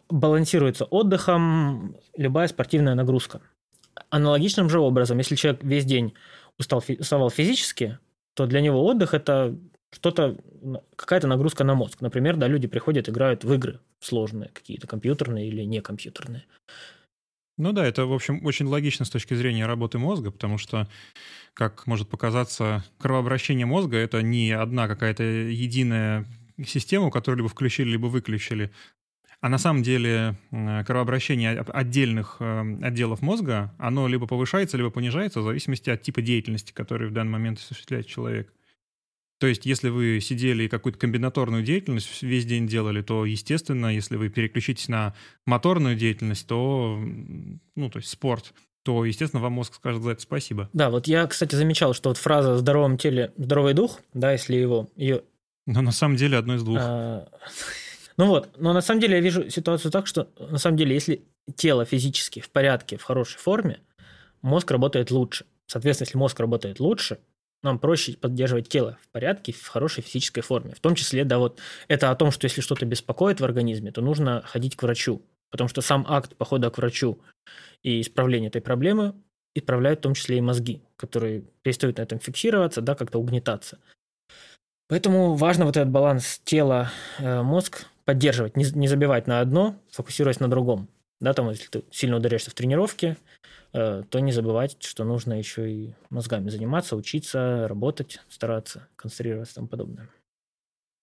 балансируется 0.10 0.86
отдыхом 0.86 1.98
любая 2.16 2.48
спортивная 2.48 2.96
нагрузка. 2.96 3.42
Аналогичным 4.10 4.70
же 4.70 4.80
образом, 4.80 5.18
если 5.18 5.36
человек 5.36 5.64
весь 5.64 5.86
день 5.86 6.14
устал, 6.58 6.84
уставал 7.00 7.30
физически, 7.30 8.00
то 8.36 8.46
для 8.46 8.62
него 8.62 8.86
отдых 8.86 9.14
это 9.14 9.58
что-то, 9.92 10.38
какая-то 10.96 11.28
нагрузка 11.28 11.64
на 11.64 11.76
мозг. 11.76 12.02
Например, 12.02 12.36
да, 12.36 12.48
люди 12.48 12.68
приходят, 12.68 13.10
играют 13.10 13.44
в 13.44 13.54
игры 13.54 13.80
сложные, 14.00 14.50
какие-то 14.54 14.88
компьютерные 14.88 15.48
или 15.48 15.64
не 15.64 15.82
компьютерные. 15.82 16.46
Ну 17.58 17.72
да, 17.72 17.86
это, 17.86 18.06
в 18.06 18.14
общем, 18.14 18.46
очень 18.46 18.68
логично 18.68 19.04
с 19.04 19.10
точки 19.10 19.34
зрения 19.34 19.66
работы 19.66 19.98
мозга, 19.98 20.30
потому 20.30 20.60
что, 20.60 20.88
как 21.54 21.88
может 21.88 22.08
показаться, 22.08 22.86
кровообращение 23.00 23.66
мозга— 23.66 23.98
это 23.98 24.22
не 24.22 24.52
одна 24.52 24.88
какая-то 24.88 25.24
единая 25.24 26.26
система, 26.66 27.10
которую 27.10 27.40
либо 27.40 27.50
включили, 27.50 27.90
либо 27.90 28.06
выключили. 28.08 28.72
А 29.42 29.50
на 29.50 29.58
самом 29.58 29.84
деле 29.84 30.36
кровообращение 30.52 31.60
отдельных 31.60 32.38
э, 32.40 32.80
отделов 32.82 33.22
мозга, 33.22 33.74
оно 33.78 34.08
либо 34.08 34.26
повышается, 34.26 34.78
либо 34.78 34.90
понижается 34.90 35.42
в 35.42 35.44
зависимости 35.44 35.92
от 35.92 36.02
типа 36.02 36.22
деятельности, 36.22 36.72
который 36.72 37.08
в 37.08 37.14
данный 37.14 37.34
момент 37.34 37.60
осуществляет 37.60 38.08
человек. 38.08 38.52
То 39.40 39.48
есть, 39.48 39.66
если 39.66 39.90
вы 39.90 40.20
сидели 40.20 40.64
и 40.64 40.68
какую-то 40.68 40.98
комбинаторную 40.98 41.64
деятельность 41.64 42.24
весь 42.24 42.46
день 42.46 42.68
делали, 42.68 43.02
то, 43.02 43.26
естественно, 43.26 43.94
если 43.94 44.16
вы 44.16 44.30
переключитесь 44.30 44.88
на 44.88 45.14
моторную 45.46 45.96
деятельность, 45.96 46.48
то, 46.48 47.00
ну, 47.76 47.90
то 47.90 48.00
есть 48.00 48.10
спорт, 48.10 48.54
то, 48.84 49.06
естественно, 49.06 49.42
вам 49.42 49.54
мозг 49.54 49.76
скажет 49.76 50.02
за 50.02 50.12
это 50.12 50.22
спасибо. 50.22 50.70
Да, 50.74 50.90
вот 50.90 51.08
я, 51.08 51.28
кстати, 51.28 51.56
замечал, 51.56 51.94
что 51.94 52.10
вот 52.10 52.18
фраза 52.18 52.54
«в 52.54 52.58
здоровом 52.58 52.98
теле 52.98 53.32
здоровый 53.38 53.74
дух», 53.74 54.00
да, 54.14 54.32
если 54.32 54.56
его... 54.56 54.90
Ее... 54.96 55.24
Но 55.66 55.82
на 55.82 55.92
самом 55.92 56.16
деле 56.16 56.38
одно 56.38 56.56
из 56.56 56.64
двух. 56.64 56.80
А... 56.82 57.28
Ну 58.20 58.26
вот, 58.26 58.50
но 58.58 58.74
на 58.74 58.82
самом 58.82 59.00
деле 59.00 59.18
я 59.18 59.22
вижу 59.22 59.48
ситуацию 59.52 59.92
так, 59.92 60.08
что 60.08 60.28
на 60.40 60.58
самом 60.58 60.76
деле, 60.76 60.96
если 60.96 61.22
тело 61.56 61.86
физически 61.86 62.40
в 62.40 62.50
порядке, 62.50 62.98
в 62.98 63.04
хорошей 63.04 63.38
форме, 63.38 63.80
мозг 64.42 64.72
работает 64.72 65.12
лучше. 65.12 65.46
Соответственно, 65.68 66.08
если 66.08 66.18
мозг 66.18 66.40
работает 66.40 66.80
лучше, 66.80 67.20
нам 67.64 67.80
проще 67.80 68.14
поддерживать 68.14 68.70
тело 68.70 68.98
в 69.02 69.10
порядке, 69.10 69.52
в 69.52 69.68
хорошей 69.68 70.04
физической 70.04 70.42
форме. 70.42 70.74
В 70.76 70.80
том 70.80 70.96
числе, 70.96 71.24
да, 71.26 71.38
вот 71.38 71.60
это 71.88 72.12
о 72.12 72.16
том, 72.16 72.32
что 72.32 72.46
если 72.46 72.62
что-то 72.62 72.86
беспокоит 72.86 73.40
в 73.40 73.46
организме, 73.46 73.92
то 73.92 74.02
нужно 74.02 74.44
ходить 74.46 74.76
к 74.76 74.84
врачу. 74.84 75.22
Потому 75.50 75.68
что 75.68 75.82
сам 75.82 76.06
акт 76.08 76.36
похода 76.36 76.70
к 76.70 76.78
врачу 76.78 77.20
и 77.84 78.02
исправления 78.02 78.48
этой 78.48 78.62
проблемы 78.62 79.16
исправляют 79.56 80.00
в 80.00 80.04
том 80.04 80.14
числе 80.14 80.38
и 80.38 80.42
мозги, 80.42 80.84
которые 80.98 81.44
перестают 81.64 81.98
на 81.98 82.04
этом 82.04 82.20
фиксироваться, 82.20 82.82
да, 82.82 82.96
как-то 82.96 83.20
угнетаться. 83.20 83.80
Поэтому 84.88 85.36
важно 85.36 85.66
вот 85.66 85.76
этот 85.76 85.92
баланс 85.92 86.40
тела-мозг 86.46 87.82
э, 87.82 87.86
поддерживать, 88.06 88.56
не 88.56 88.88
забивать 88.88 89.28
на 89.28 89.42
одно, 89.42 89.76
фокусируясь 89.92 90.40
на 90.40 90.50
другом. 90.50 90.90
Да, 91.20 91.34
там, 91.34 91.50
если 91.50 91.68
ты 91.68 91.84
сильно 91.92 92.18
ударяешься 92.18 92.52
в 92.52 92.54
тренировке, 92.54 93.18
Э, 93.74 94.04
то 94.10 94.20
не 94.20 94.32
забывать, 94.32 94.82
что 94.82 95.04
нужно 95.04 95.34
еще 95.34 95.72
и 95.72 95.94
мозгами 96.10 96.50
заниматься, 96.50 96.96
учиться, 96.96 97.68
работать, 97.68 98.22
стараться, 98.30 98.88
концентрироваться 98.96 99.54
и 99.54 99.56
тому 99.56 99.68
подобное. 99.68 100.10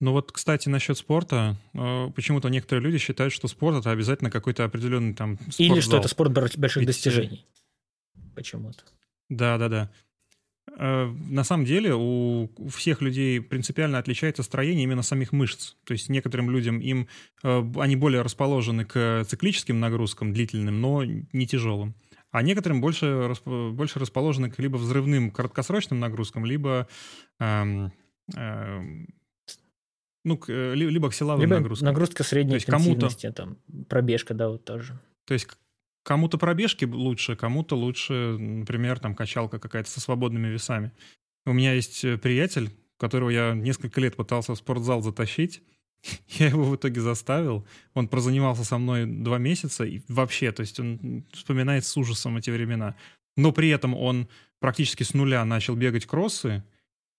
Ну 0.00 0.12
вот, 0.12 0.32
кстати, 0.32 0.68
насчет 0.68 0.98
спорта. 0.98 1.56
Э, 1.74 2.10
почему-то 2.14 2.48
некоторые 2.48 2.82
люди 2.82 2.98
считают, 2.98 3.32
что 3.32 3.48
спорт 3.48 3.76
это 3.76 3.90
обязательно 3.90 4.30
какой-то 4.30 4.64
определенный 4.64 5.14
там 5.14 5.36
спортзал. 5.36 5.66
Или 5.66 5.80
что 5.80 5.98
это 5.98 6.08
спорт 6.08 6.32
больших 6.32 6.80
Ведь... 6.80 6.86
достижений. 6.88 7.46
Почему-то. 8.34 8.82
Да, 9.28 9.58
да, 9.58 9.68
да. 9.68 9.90
На 10.77 11.45
самом 11.45 11.64
деле 11.64 11.95
у 11.95 12.49
всех 12.68 13.01
людей 13.01 13.41
принципиально 13.41 13.99
отличается 13.99 14.43
строение 14.43 14.85
именно 14.85 15.03
самих 15.03 15.33
мышц. 15.33 15.75
То 15.85 15.93
есть 15.93 16.09
некоторым 16.09 16.51
людям 16.51 16.81
им 16.81 17.07
э, 17.45 17.64
они 17.77 17.95
более 17.95 18.22
расположены 18.22 18.85
к 18.85 19.25
циклическим 19.25 19.79
нагрузкам 19.79 20.33
длительным, 20.33 20.81
но 20.81 21.05
не 21.05 21.47
тяжелым 21.47 21.95
а 22.35 22.43
некоторым 22.43 22.81
больше, 22.81 23.33
больше 23.45 24.01
расположены 24.01 24.51
к 24.51 24.59
либо 24.59 24.77
взрывным 24.77 25.31
краткосрочным 25.31 26.01
нагрузкам, 26.01 26.45
либо 26.45 26.89
эм, 27.39 27.93
эм, 28.35 29.07
ну, 30.25 30.37
к, 30.37 30.51
э, 30.51 30.75
либо 30.75 31.11
к 31.11 31.14
силовым 31.14 31.43
либо 31.43 31.55
нагрузкам. 31.55 31.87
Нагрузка 31.87 32.25
средней 32.25 32.59
То 32.59 32.72
интенсивности, 32.72 33.31
там, 33.31 33.59
пробежка, 33.89 34.35
да, 34.35 34.49
вот 34.49 34.64
тоже. 34.64 34.99
То 35.27 35.35
есть 35.35 35.47
кому-то 36.05 36.38
пробежки 36.38 36.84
лучше, 36.84 37.34
кому-то 37.34 37.76
лучше, 37.76 38.36
например, 38.38 39.00
там 39.00 39.16
качалка 39.16 39.59
какая-то 39.59 39.90
со 39.90 40.00
свободными 40.00 40.46
весами. 40.46 40.92
У 41.44 41.52
меня 41.52 41.72
есть 41.72 42.05
э, 42.05 42.16
приятель, 42.16 42.70
которого 42.98 43.30
я 43.30 43.55
несколько 43.55 44.00
лет 44.00 44.14
пытался 44.14 44.55
в 44.55 44.57
спортзал 44.57 45.02
затащить, 45.02 45.62
Я 46.28 46.48
его 46.48 46.64
в 46.64 46.76
итоге 46.76 47.00
заставил. 47.00 47.66
Он 47.94 48.09
прозанимался 48.09 48.64
со 48.64 48.78
мной 48.78 49.07
два 49.07 49.38
месяца. 49.38 49.84
И 49.84 50.00
вообще, 50.09 50.52
то 50.52 50.61
есть 50.61 50.78
он 50.80 51.24
вспоминает 51.32 51.84
с 51.84 51.96
ужасом 51.96 52.36
эти 52.36 52.50
времена. 52.50 52.94
Но 53.36 53.52
при 53.52 53.68
этом 53.70 53.94
он 53.94 54.28
практически 54.61 55.02
с 55.02 55.14
нуля 55.14 55.44
начал 55.44 55.74
бегать 55.74 56.07
кроссы. 56.07 56.62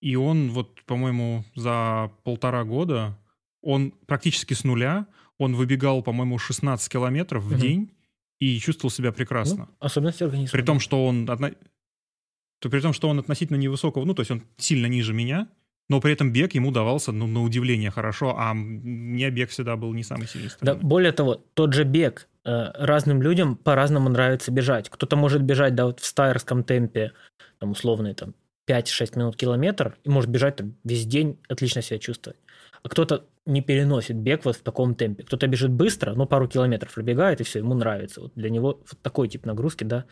И 0.00 0.16
он 0.16 0.50
вот, 0.50 0.82
по-моему, 0.84 1.44
за 1.54 2.10
полтора 2.22 2.64
года, 2.64 3.18
он 3.62 3.92
практически 4.06 4.54
с 4.54 4.62
нуля, 4.62 5.06
он 5.38 5.54
выбегал, 5.54 6.02
по-моему, 6.02 6.38
16 6.38 6.90
километров 6.90 7.42
в 7.44 7.52
угу. 7.52 7.60
день 7.60 7.90
и 8.38 8.58
чувствовал 8.58 8.90
себя 8.90 9.12
прекрасно. 9.12 9.68
Ну, 9.68 9.86
особенности 9.86 10.22
организма. 10.22 10.52
При 10.52 10.62
том, 10.62 10.80
что 10.80 11.06
он... 11.06 11.26
То 11.26 12.70
при 12.70 12.80
том, 12.80 12.92
что 12.92 13.08
он 13.08 13.18
относительно 13.18 13.56
невысокого, 13.56 14.04
ну, 14.04 14.14
то 14.14 14.22
есть 14.22 14.30
он 14.30 14.42
сильно 14.56 14.86
ниже 14.86 15.12
меня, 15.12 15.48
но 15.88 16.00
при 16.00 16.12
этом 16.12 16.32
бег 16.32 16.54
ему 16.54 16.72
давался, 16.72 17.12
ну, 17.12 17.26
на 17.26 17.42
удивление 17.42 17.90
хорошо, 17.90 18.34
а 18.36 18.54
мне 18.54 19.30
бег 19.30 19.50
всегда 19.50 19.76
был 19.76 19.92
не 19.92 20.02
самый 20.02 20.26
сильный. 20.26 20.50
Да, 20.60 20.74
более 20.74 21.12
того, 21.12 21.44
тот 21.54 21.74
же 21.74 21.84
бег 21.84 22.28
э, 22.44 22.70
разным 22.74 23.22
людям 23.22 23.56
по-разному 23.56 24.08
нравится 24.08 24.50
бежать. 24.50 24.88
Кто-то 24.88 25.16
может 25.16 25.42
бежать, 25.42 25.74
да, 25.74 25.86
вот 25.86 26.00
в 26.00 26.06
стайерском 26.06 26.64
темпе, 26.64 27.12
там, 27.58 27.70
условный, 27.72 28.14
там, 28.14 28.34
5-6 28.68 29.18
минут 29.18 29.36
километр, 29.36 29.96
и 30.02 30.08
может 30.08 30.30
бежать 30.30 30.56
там 30.56 30.74
весь 30.82 31.06
день, 31.06 31.38
отлично 31.48 31.82
себя 31.82 31.98
чувствовать. 31.98 32.38
А 32.86 32.88
кто-то 32.88 33.26
не 33.46 33.62
переносит 33.62 34.14
бег 34.14 34.44
вот 34.44 34.54
в 34.58 34.62
таком 34.62 34.94
темпе. 34.94 35.24
Кто-то 35.24 35.48
бежит 35.48 35.72
быстро, 35.72 36.14
но 36.14 36.24
пару 36.24 36.46
километров 36.46 36.94
пробегает, 36.94 37.40
и 37.40 37.44
все, 37.44 37.58
ему 37.58 37.74
нравится. 37.74 38.20
Вот 38.20 38.32
для 38.36 38.48
него 38.48 38.80
вот 38.88 39.02
такой 39.02 39.26
тип 39.26 39.44
нагрузки, 39.44 39.82
да, 39.82 40.04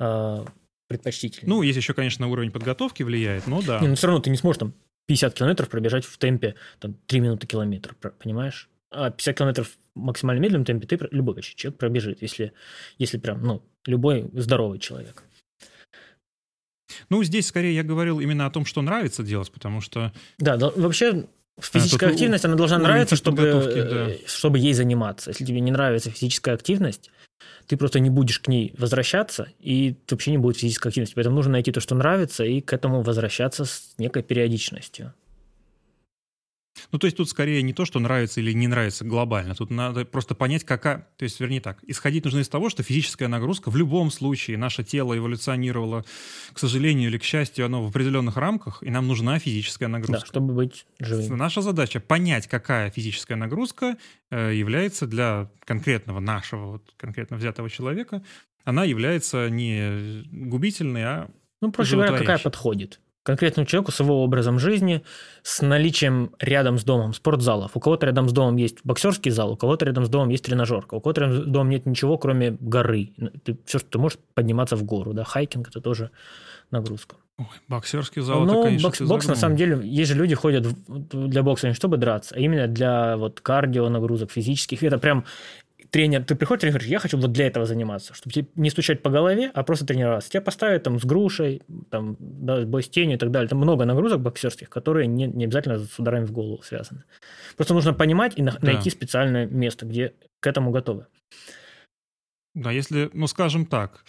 э, 0.00 0.44
предпочтительный. 0.88 1.48
Ну, 1.48 1.62
есть 1.62 1.76
еще, 1.76 1.94
конечно, 1.94 2.26
уровень 2.26 2.50
подготовки 2.50 3.04
влияет, 3.04 3.46
но 3.46 3.62
да. 3.62 3.78
Не, 3.78 3.86
но 3.86 3.94
все 3.94 4.08
равно 4.08 4.20
ты 4.20 4.30
не 4.30 4.36
сможешь 4.36 4.58
там 4.58 4.74
50 5.06 5.32
километров 5.32 5.68
пробежать 5.68 6.04
в 6.04 6.18
темпе 6.18 6.56
там, 6.80 6.94
3 7.06 7.20
минуты 7.20 7.46
километр, 7.46 7.94
понимаешь? 7.94 8.68
А 8.90 9.10
50 9.10 9.38
километров 9.38 9.68
в 9.94 10.00
максимально 10.00 10.40
медленном 10.40 10.64
темпе 10.64 10.88
ты, 10.88 10.98
любой 11.12 11.40
человек 11.42 11.78
пробежит, 11.78 12.20
если, 12.20 12.52
если 12.98 13.18
прям, 13.18 13.44
ну, 13.44 13.62
любой 13.86 14.28
здоровый 14.32 14.80
человек. 14.80 15.22
Ну, 17.10 17.22
здесь 17.22 17.46
скорее 17.46 17.76
я 17.76 17.84
говорил 17.84 18.18
именно 18.18 18.46
о 18.46 18.50
том, 18.50 18.64
что 18.64 18.82
нравится 18.82 19.22
делать, 19.22 19.52
потому 19.52 19.80
что... 19.80 20.12
Да, 20.38 20.56
да 20.56 20.72
вообще 20.74 21.28
физическая 21.60 22.10
а, 22.10 22.12
активность, 22.12 22.44
она 22.44 22.54
должна 22.54 22.78
нравиться, 22.78 23.16
чтобы, 23.16 23.42
да. 23.42 24.08
чтобы 24.26 24.58
ей 24.58 24.74
заниматься. 24.74 25.30
Если 25.30 25.44
тебе 25.44 25.60
не 25.60 25.70
нравится 25.70 26.10
физическая 26.10 26.54
активность, 26.54 27.10
ты 27.66 27.76
просто 27.76 28.00
не 28.00 28.10
будешь 28.10 28.40
к 28.40 28.48
ней 28.48 28.74
возвращаться, 28.78 29.48
и 29.60 29.96
вообще 30.10 30.30
не 30.30 30.38
будет 30.38 30.56
физической 30.56 30.88
активности. 30.88 31.14
Поэтому 31.14 31.36
нужно 31.36 31.52
найти 31.52 31.70
то, 31.70 31.80
что 31.80 31.94
нравится, 31.94 32.44
и 32.44 32.60
к 32.60 32.72
этому 32.72 33.02
возвращаться 33.02 33.64
с 33.64 33.94
некой 33.98 34.22
периодичностью. 34.22 35.12
Ну, 36.92 36.98
то 36.98 37.06
есть 37.06 37.16
тут 37.16 37.28
скорее 37.28 37.62
не 37.62 37.72
то, 37.72 37.84
что 37.84 38.00
нравится 38.00 38.40
или 38.40 38.52
не 38.52 38.66
нравится 38.66 39.04
глобально. 39.04 39.54
Тут 39.54 39.70
надо 39.70 40.04
просто 40.04 40.34
понять, 40.34 40.64
какая... 40.64 41.06
То 41.16 41.24
есть, 41.24 41.40
вернее 41.40 41.60
так, 41.60 41.78
исходить 41.86 42.24
нужно 42.24 42.40
из 42.40 42.48
того, 42.48 42.70
что 42.70 42.82
физическая 42.82 43.28
нагрузка 43.28 43.70
в 43.70 43.76
любом 43.76 44.10
случае, 44.10 44.58
наше 44.58 44.84
тело 44.84 45.16
эволюционировало, 45.16 46.04
к 46.52 46.58
сожалению 46.58 47.10
или 47.10 47.18
к 47.18 47.24
счастью, 47.24 47.66
оно 47.66 47.84
в 47.84 47.88
определенных 47.88 48.36
рамках, 48.36 48.82
и 48.82 48.90
нам 48.90 49.06
нужна 49.06 49.38
физическая 49.38 49.88
нагрузка. 49.88 50.20
Да, 50.20 50.26
чтобы 50.26 50.54
быть 50.54 50.86
живым. 50.98 51.36
Наша 51.38 51.62
задача 51.62 52.00
понять, 52.00 52.46
какая 52.46 52.90
физическая 52.90 53.36
нагрузка 53.36 53.96
э, 54.30 54.54
является 54.54 55.06
для 55.06 55.50
конкретного 55.64 56.20
нашего, 56.20 56.72
вот, 56.72 56.94
конкретно 56.96 57.36
взятого 57.36 57.70
человека, 57.70 58.22
она 58.64 58.84
является 58.84 59.48
не 59.48 60.24
губительной, 60.30 61.04
а 61.04 61.30
ну, 61.60 61.72
проще 61.72 61.96
говоря, 61.96 62.16
какая 62.16 62.38
подходит 62.38 63.00
конкретному 63.28 63.66
человеку 63.66 63.92
с 63.92 64.00
его 64.00 64.24
образом 64.24 64.58
жизни, 64.58 65.02
с 65.42 65.60
наличием 65.60 66.30
рядом 66.38 66.78
с 66.78 66.84
домом 66.84 67.12
спортзалов. 67.12 67.72
У 67.74 67.80
кого-то 67.80 68.06
рядом 68.06 68.26
с 68.26 68.32
домом 68.32 68.56
есть 68.56 68.78
боксерский 68.84 69.30
зал, 69.30 69.52
у 69.52 69.56
кого-то 69.56 69.84
рядом 69.84 70.06
с 70.06 70.08
домом 70.08 70.30
есть 70.30 70.44
тренажерка, 70.44 70.94
у 70.94 71.00
кого-то 71.00 71.20
рядом 71.20 71.42
с 71.42 71.46
домом 71.46 71.68
нет 71.68 71.84
ничего, 71.84 72.16
кроме 72.16 72.56
горы. 72.58 73.10
Ты, 73.44 73.58
все, 73.66 73.78
что 73.78 73.90
ты 73.90 73.98
можешь 73.98 74.18
подниматься 74.32 74.76
в 74.76 74.82
гору. 74.82 75.12
Да? 75.12 75.24
Хайкинг– 75.24 75.68
это 75.70 75.82
тоже 75.82 76.10
нагрузка. 76.70 77.16
Ой, 77.36 77.46
боксерский 77.68 78.22
зал, 78.22 78.40
ну, 78.40 78.52
это, 78.52 78.62
конечно, 78.62 78.88
бокс, 78.88 79.00
бокс 79.02 79.26
на 79.28 79.36
самом 79.36 79.56
деле, 79.56 79.78
есть 79.84 80.10
же 80.10 80.16
люди 80.16 80.34
ходят 80.34 80.66
для 80.88 81.42
бокса 81.42 81.68
не 81.68 81.74
чтобы 81.74 81.98
драться, 81.98 82.34
а 82.34 82.38
именно 82.40 82.66
для 82.66 83.16
вот 83.16 83.40
кардио 83.40 83.88
нагрузок 83.90 84.32
физических. 84.32 84.82
Это 84.82 84.98
прям 84.98 85.24
тренер, 85.90 86.24
ты 86.24 86.34
приходишь, 86.34 86.60
тренер 86.60 86.74
говоришь, 86.74 86.90
я 86.90 86.98
хочу 86.98 87.18
вот 87.18 87.32
для 87.32 87.46
этого 87.46 87.66
заниматься, 87.66 88.14
чтобы 88.14 88.32
тебе 88.32 88.48
не 88.56 88.70
стучать 88.70 89.02
по 89.02 89.10
голове, 89.10 89.50
а 89.54 89.62
просто 89.62 89.86
тренироваться. 89.86 90.30
Тебя 90.30 90.42
поставят 90.42 90.82
там 90.82 90.98
с 91.00 91.04
грушей, 91.04 91.62
там, 91.90 92.16
да, 92.18 92.64
бой 92.64 92.82
с 92.82 92.88
тенью 92.88 93.16
и 93.16 93.18
так 93.18 93.30
далее. 93.30 93.48
Там 93.48 93.58
много 93.58 93.84
нагрузок 93.84 94.20
боксерских, 94.20 94.68
которые 94.68 95.06
не, 95.06 95.26
не 95.26 95.44
обязательно 95.44 95.78
с 95.78 95.98
ударами 95.98 96.24
в 96.24 96.32
голову 96.32 96.62
связаны. 96.62 97.04
Просто 97.56 97.74
нужно 97.74 97.94
понимать 97.94 98.34
и 98.36 98.42
на, 98.42 98.52
да. 98.52 98.58
найти 98.60 98.90
специальное 98.90 99.46
место, 99.46 99.86
где 99.86 100.14
к 100.40 100.46
этому 100.46 100.70
готовы. 100.70 101.06
Да, 102.54 102.70
если, 102.72 103.10
ну, 103.12 103.26
скажем 103.26 103.66
так, 103.66 104.04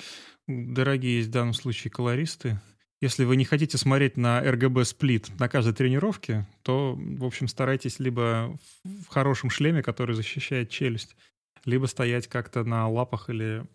дорогие 0.48 1.24
в 1.24 1.30
данном 1.30 1.54
случае 1.54 1.92
колористы, 1.92 2.60
если 3.02 3.24
вы 3.24 3.38
не 3.38 3.46
хотите 3.46 3.78
смотреть 3.78 4.18
на 4.18 4.44
RGB 4.44 4.84
сплит 4.84 5.30
на 5.40 5.48
каждой 5.48 5.74
тренировке, 5.74 6.48
то, 6.64 6.96
в 6.98 7.24
общем, 7.24 7.48
старайтесь 7.48 8.00
либо 8.00 8.58
в 8.84 9.08
хорошем 9.08 9.50
шлеме, 9.50 9.82
который 9.82 10.16
защищает 10.16 10.70
челюсть, 10.70 11.16
либо 11.66 11.86
стоять 11.86 12.28
как-то 12.28 12.64
на 12.64 12.88
лапах 12.90 13.30
или 13.30 13.66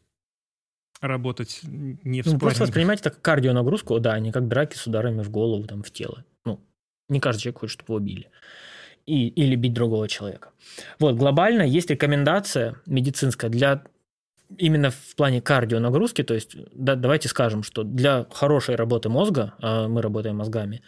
работать 1.00 1.60
не 1.62 2.22
в 2.22 2.26
ну, 2.26 2.38
Просто 2.38 2.62
воспринимайте 2.62 3.00
это 3.00 3.10
как 3.10 3.22
кардионагрузку, 3.22 3.98
да, 4.00 4.12
а 4.12 4.20
не 4.20 4.32
как 4.32 4.48
драки 4.48 4.76
с 4.76 4.86
ударами 4.86 5.22
в 5.22 5.30
голову, 5.30 5.66
там, 5.66 5.82
в 5.82 5.90
тело. 5.90 6.24
Ну, 6.44 6.60
не 7.08 7.20
каждый 7.20 7.42
человек 7.42 7.60
хочет, 7.60 7.80
чтобы 7.80 7.94
его 7.94 8.04
били. 8.04 8.30
И, 9.06 9.28
или 9.28 9.54
бить 9.54 9.74
другого 9.74 10.08
человека. 10.08 10.50
Вот, 10.98 11.16
глобально 11.16 11.62
есть 11.62 11.90
рекомендация 11.90 12.76
медицинская 12.86 13.50
для 13.50 13.84
именно 14.56 14.90
в 14.90 15.14
плане 15.16 15.42
кардионагрузки, 15.42 16.22
то 16.22 16.34
есть 16.34 16.56
да, 16.72 16.94
давайте 16.94 17.28
скажем, 17.28 17.62
что 17.62 17.82
для 17.82 18.26
хорошей 18.30 18.76
работы 18.76 19.08
мозга, 19.08 19.54
а 19.60 19.88
мы 19.88 20.00
работаем 20.00 20.36
мозгами, 20.36 20.82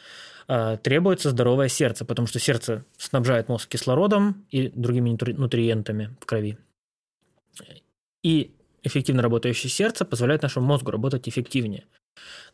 а, 0.48 0.76
требуется 0.76 1.30
здоровое 1.30 1.68
сердце, 1.68 2.04
потому 2.04 2.28
что 2.28 2.38
сердце 2.38 2.84
снабжает 2.96 3.48
мозг 3.48 3.68
кислородом 3.68 4.46
и 4.50 4.68
другими 4.68 5.10
нутриентами 5.32 6.16
в 6.20 6.26
крови. 6.26 6.58
И 8.22 8.54
эффективно 8.82 9.22
работающее 9.22 9.70
сердце 9.70 10.04
позволяет 10.04 10.42
нашему 10.42 10.66
мозгу 10.66 10.90
работать 10.90 11.28
эффективнее. 11.28 11.84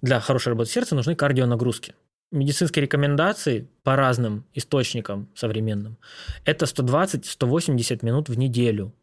Для 0.00 0.20
хорошей 0.20 0.48
работы 0.48 0.70
сердца 0.70 0.94
нужны 0.94 1.14
кардионагрузки. 1.14 1.94
Медицинские 2.30 2.84
рекомендации 2.84 3.68
по 3.82 3.94
разным 3.94 4.46
источникам 4.54 5.28
современным– 5.34 5.98
это 6.46 6.64
120-180 6.64 8.04
минут 8.04 8.30
в 8.30 8.38
неделю, 8.38 8.94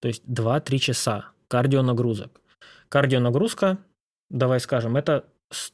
то 0.00 0.08
есть 0.08 0.24
2-3 0.24 0.78
часа 0.78 1.30
кардионагрузок. 1.48 2.40
Кардионагрузка, 2.88 3.78
давай 4.30 4.58
скажем, 4.60 4.96
это 4.96 5.26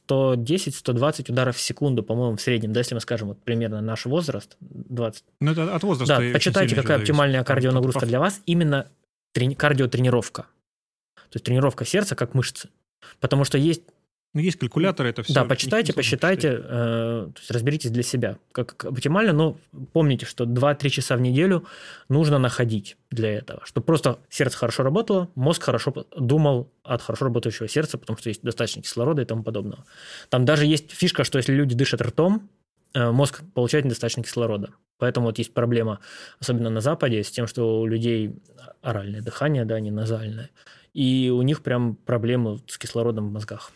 110-120 0.09 1.31
ударов 1.31 1.55
в 1.55 1.61
секунду, 1.61 2.03
по-моему, 2.03 2.35
в 2.35 2.41
среднем, 2.41 2.73
да, 2.73 2.81
если 2.81 2.95
мы 2.95 3.01
скажем, 3.01 3.29
вот 3.29 3.41
примерно 3.43 3.81
наш 3.81 4.05
возраст, 4.05 4.57
20. 4.59 5.23
Ну, 5.39 5.51
это 5.51 5.73
от 5.73 5.83
возраста. 5.83 6.17
Да, 6.19 6.33
почитайте, 6.33 6.75
какая 6.75 6.97
оптимальная 6.97 7.43
кардионагрузка 7.45 8.05
для 8.05 8.19
вас, 8.19 8.41
именно 8.45 8.89
трени- 9.35 9.55
кардиотренировка. 9.55 10.43
То 11.15 11.35
есть 11.35 11.45
тренировка 11.45 11.85
сердца 11.85 12.15
как 12.15 12.33
мышцы. 12.33 12.69
Потому 13.19 13.43
что 13.43 13.57
есть 13.57 13.83
ну, 14.35 14.41
есть 14.41 14.59
калькуляторы, 14.59 15.09
это 15.09 15.23
все. 15.23 15.33
Да, 15.33 15.45
почитайте, 15.45 15.93
посчитайте, 15.93 16.49
э, 16.49 16.59
то 17.33 17.39
есть 17.39 17.51
разберитесь 17.51 17.89
для 17.89 18.03
себя, 18.03 18.37
как 18.51 18.83
оптимально, 18.83 19.31
но 19.31 19.57
помните, 19.93 20.25
что 20.25 20.43
2-3 20.43 20.89
часа 20.89 21.15
в 21.15 21.21
неделю 21.21 21.65
нужно 22.09 22.37
находить 22.37 22.97
для 23.11 23.31
этого, 23.31 23.61
чтобы 23.63 23.85
просто 23.85 24.19
сердце 24.29 24.57
хорошо 24.57 24.83
работало, 24.83 25.29
мозг 25.35 25.63
хорошо 25.63 26.05
думал 26.17 26.69
от 26.83 27.01
хорошо 27.01 27.23
работающего 27.25 27.69
сердца, 27.69 27.97
потому 27.97 28.17
что 28.19 28.27
есть 28.27 28.41
достаточно 28.43 28.81
кислорода 28.81 29.21
и 29.21 29.25
тому 29.25 29.41
подобного. 29.41 29.85
Там 30.27 30.43
даже 30.43 30.65
есть 30.65 30.91
фишка, 30.91 31.23
что 31.23 31.37
если 31.37 31.53
люди 31.53 31.73
дышат 31.73 32.01
ртом, 32.01 32.49
мозг 32.95 33.43
получает 33.53 33.85
недостаточно 33.85 34.23
кислорода. 34.23 34.73
Поэтому 34.97 35.27
вот 35.27 35.37
есть 35.37 35.53
проблема, 35.53 35.99
особенно 36.39 36.69
на 36.69 36.81
Западе, 36.81 37.23
с 37.23 37.29
тем, 37.29 37.47
что 37.47 37.81
у 37.81 37.85
людей 37.85 38.41
оральное 38.81 39.21
дыхание, 39.21 39.65
да, 39.65 39.79
не 39.79 39.91
назальное, 39.91 40.49
и 40.93 41.29
у 41.29 41.41
них 41.41 41.63
прям 41.63 41.95
проблемы 41.95 42.59
с 42.67 42.77
кислородом 42.77 43.29
в 43.29 43.33
мозгах. 43.33 43.71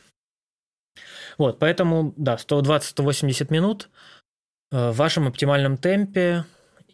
Вот, 1.38 1.60
поэтому, 1.60 2.14
да, 2.18 2.36
120-180 2.36 3.52
минут 3.52 3.90
э, 4.72 4.92
в 4.92 4.96
вашем 4.96 5.28
оптимальном 5.28 5.78
темпе, 5.78 6.46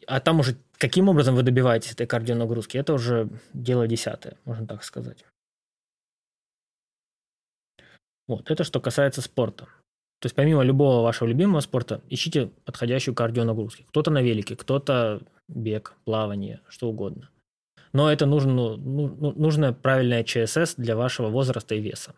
а 0.08 0.20
там 0.20 0.40
уже 0.40 0.58
каким 0.78 1.10
образом 1.10 1.36
вы 1.36 1.44
добиваетесь 1.44 1.94
этой 1.94 2.08
кардионагрузки, 2.08 2.78
это 2.78 2.94
уже 2.94 3.30
дело 3.54 3.88
десятое, 3.88 4.38
можно 4.46 4.68
так 4.68 4.84
сказать. 4.84 5.26
Вот, 8.28 8.50
это 8.50 8.64
что 8.64 8.80
касается 8.80 9.22
спорта. 9.22 9.68
То 10.26 10.28
есть 10.28 10.36
помимо 10.36 10.64
любого 10.64 11.04
вашего 11.04 11.28
любимого 11.28 11.60
спорта, 11.60 12.02
ищите 12.10 12.50
подходящую 12.66 13.14
кардионагрузку. 13.14 13.84
Кто-то 13.90 14.10
на 14.10 14.24
велике, 14.24 14.56
кто-то 14.56 15.22
бег, 15.48 15.94
плавание, 16.04 16.62
что 16.68 16.90
угодно. 16.90 17.30
Но 17.94 18.12
это 18.12 18.26
нужно, 18.26 18.52
ну, 18.52 18.76
ну 18.76 19.34
нужно 19.34 19.72
правильное 19.72 20.24
ЧСС 20.24 20.74
для 20.78 20.96
вашего 20.96 21.28
возраста 21.28 21.76
и 21.76 21.80
веса. 21.80 22.16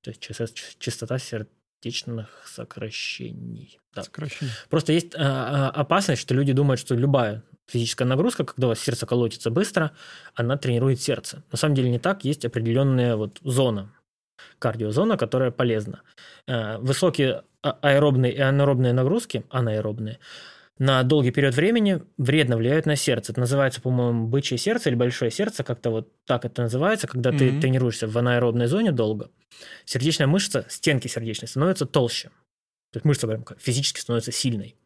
То 0.00 0.10
есть 0.10 0.20
частота, 0.20 0.52
частота 0.80 1.18
сердечных 1.20 2.42
сокращений. 2.44 3.78
Да. 3.94 4.02
Сокращений. 4.02 4.50
Просто 4.68 4.92
есть 4.92 5.14
а, 5.14 5.68
а, 5.68 5.70
опасность, 5.70 6.22
что 6.22 6.34
люди 6.34 6.52
думают, 6.52 6.80
что 6.80 6.96
любая 6.96 7.44
физическая 7.68 8.08
нагрузка, 8.08 8.46
когда 8.46 8.66
у 8.66 8.70
вас 8.70 8.80
сердце 8.80 9.06
колотится 9.06 9.50
быстро, 9.50 9.92
она 10.34 10.56
тренирует 10.56 11.00
сердце. 11.00 11.44
На 11.52 11.56
самом 11.56 11.76
деле 11.76 11.88
не 11.88 12.00
так, 12.00 12.24
есть 12.24 12.44
определенная 12.44 13.14
вот 13.14 13.38
зона, 13.44 13.92
кардиозона, 14.58 15.16
которая 15.16 15.50
полезна. 15.50 16.02
Э, 16.46 16.78
высокие 16.78 17.42
а, 17.62 17.78
аэробные 17.82 18.32
и 18.32 18.40
анаэробные 18.40 18.92
нагрузки, 18.92 19.44
анаэробные, 19.50 20.18
на 20.78 21.02
долгий 21.02 21.32
период 21.32 21.54
времени 21.54 22.02
вредно 22.18 22.56
влияют 22.56 22.86
на 22.86 22.94
сердце. 22.94 23.32
Это 23.32 23.40
называется, 23.40 23.80
по-моему, 23.80 24.28
бычье 24.28 24.56
сердце 24.58 24.90
или 24.90 24.96
большое 24.96 25.30
сердце, 25.30 25.64
как-то 25.64 25.90
вот 25.90 26.12
так 26.24 26.44
это 26.44 26.62
называется, 26.62 27.08
когда 27.08 27.30
mm-hmm. 27.30 27.38
ты 27.38 27.60
тренируешься 27.60 28.06
в 28.06 28.16
анаэробной 28.16 28.66
зоне 28.66 28.92
долго. 28.92 29.30
Сердечная 29.84 30.28
мышца, 30.28 30.64
стенки 30.68 31.08
сердечной 31.08 31.48
становятся 31.48 31.84
толще. 31.84 32.28
То 32.92 32.98
есть 32.98 33.04
мышца 33.04 33.26
прям 33.26 33.44
физически 33.58 34.00
становится 34.00 34.30
сильной. 34.30 34.76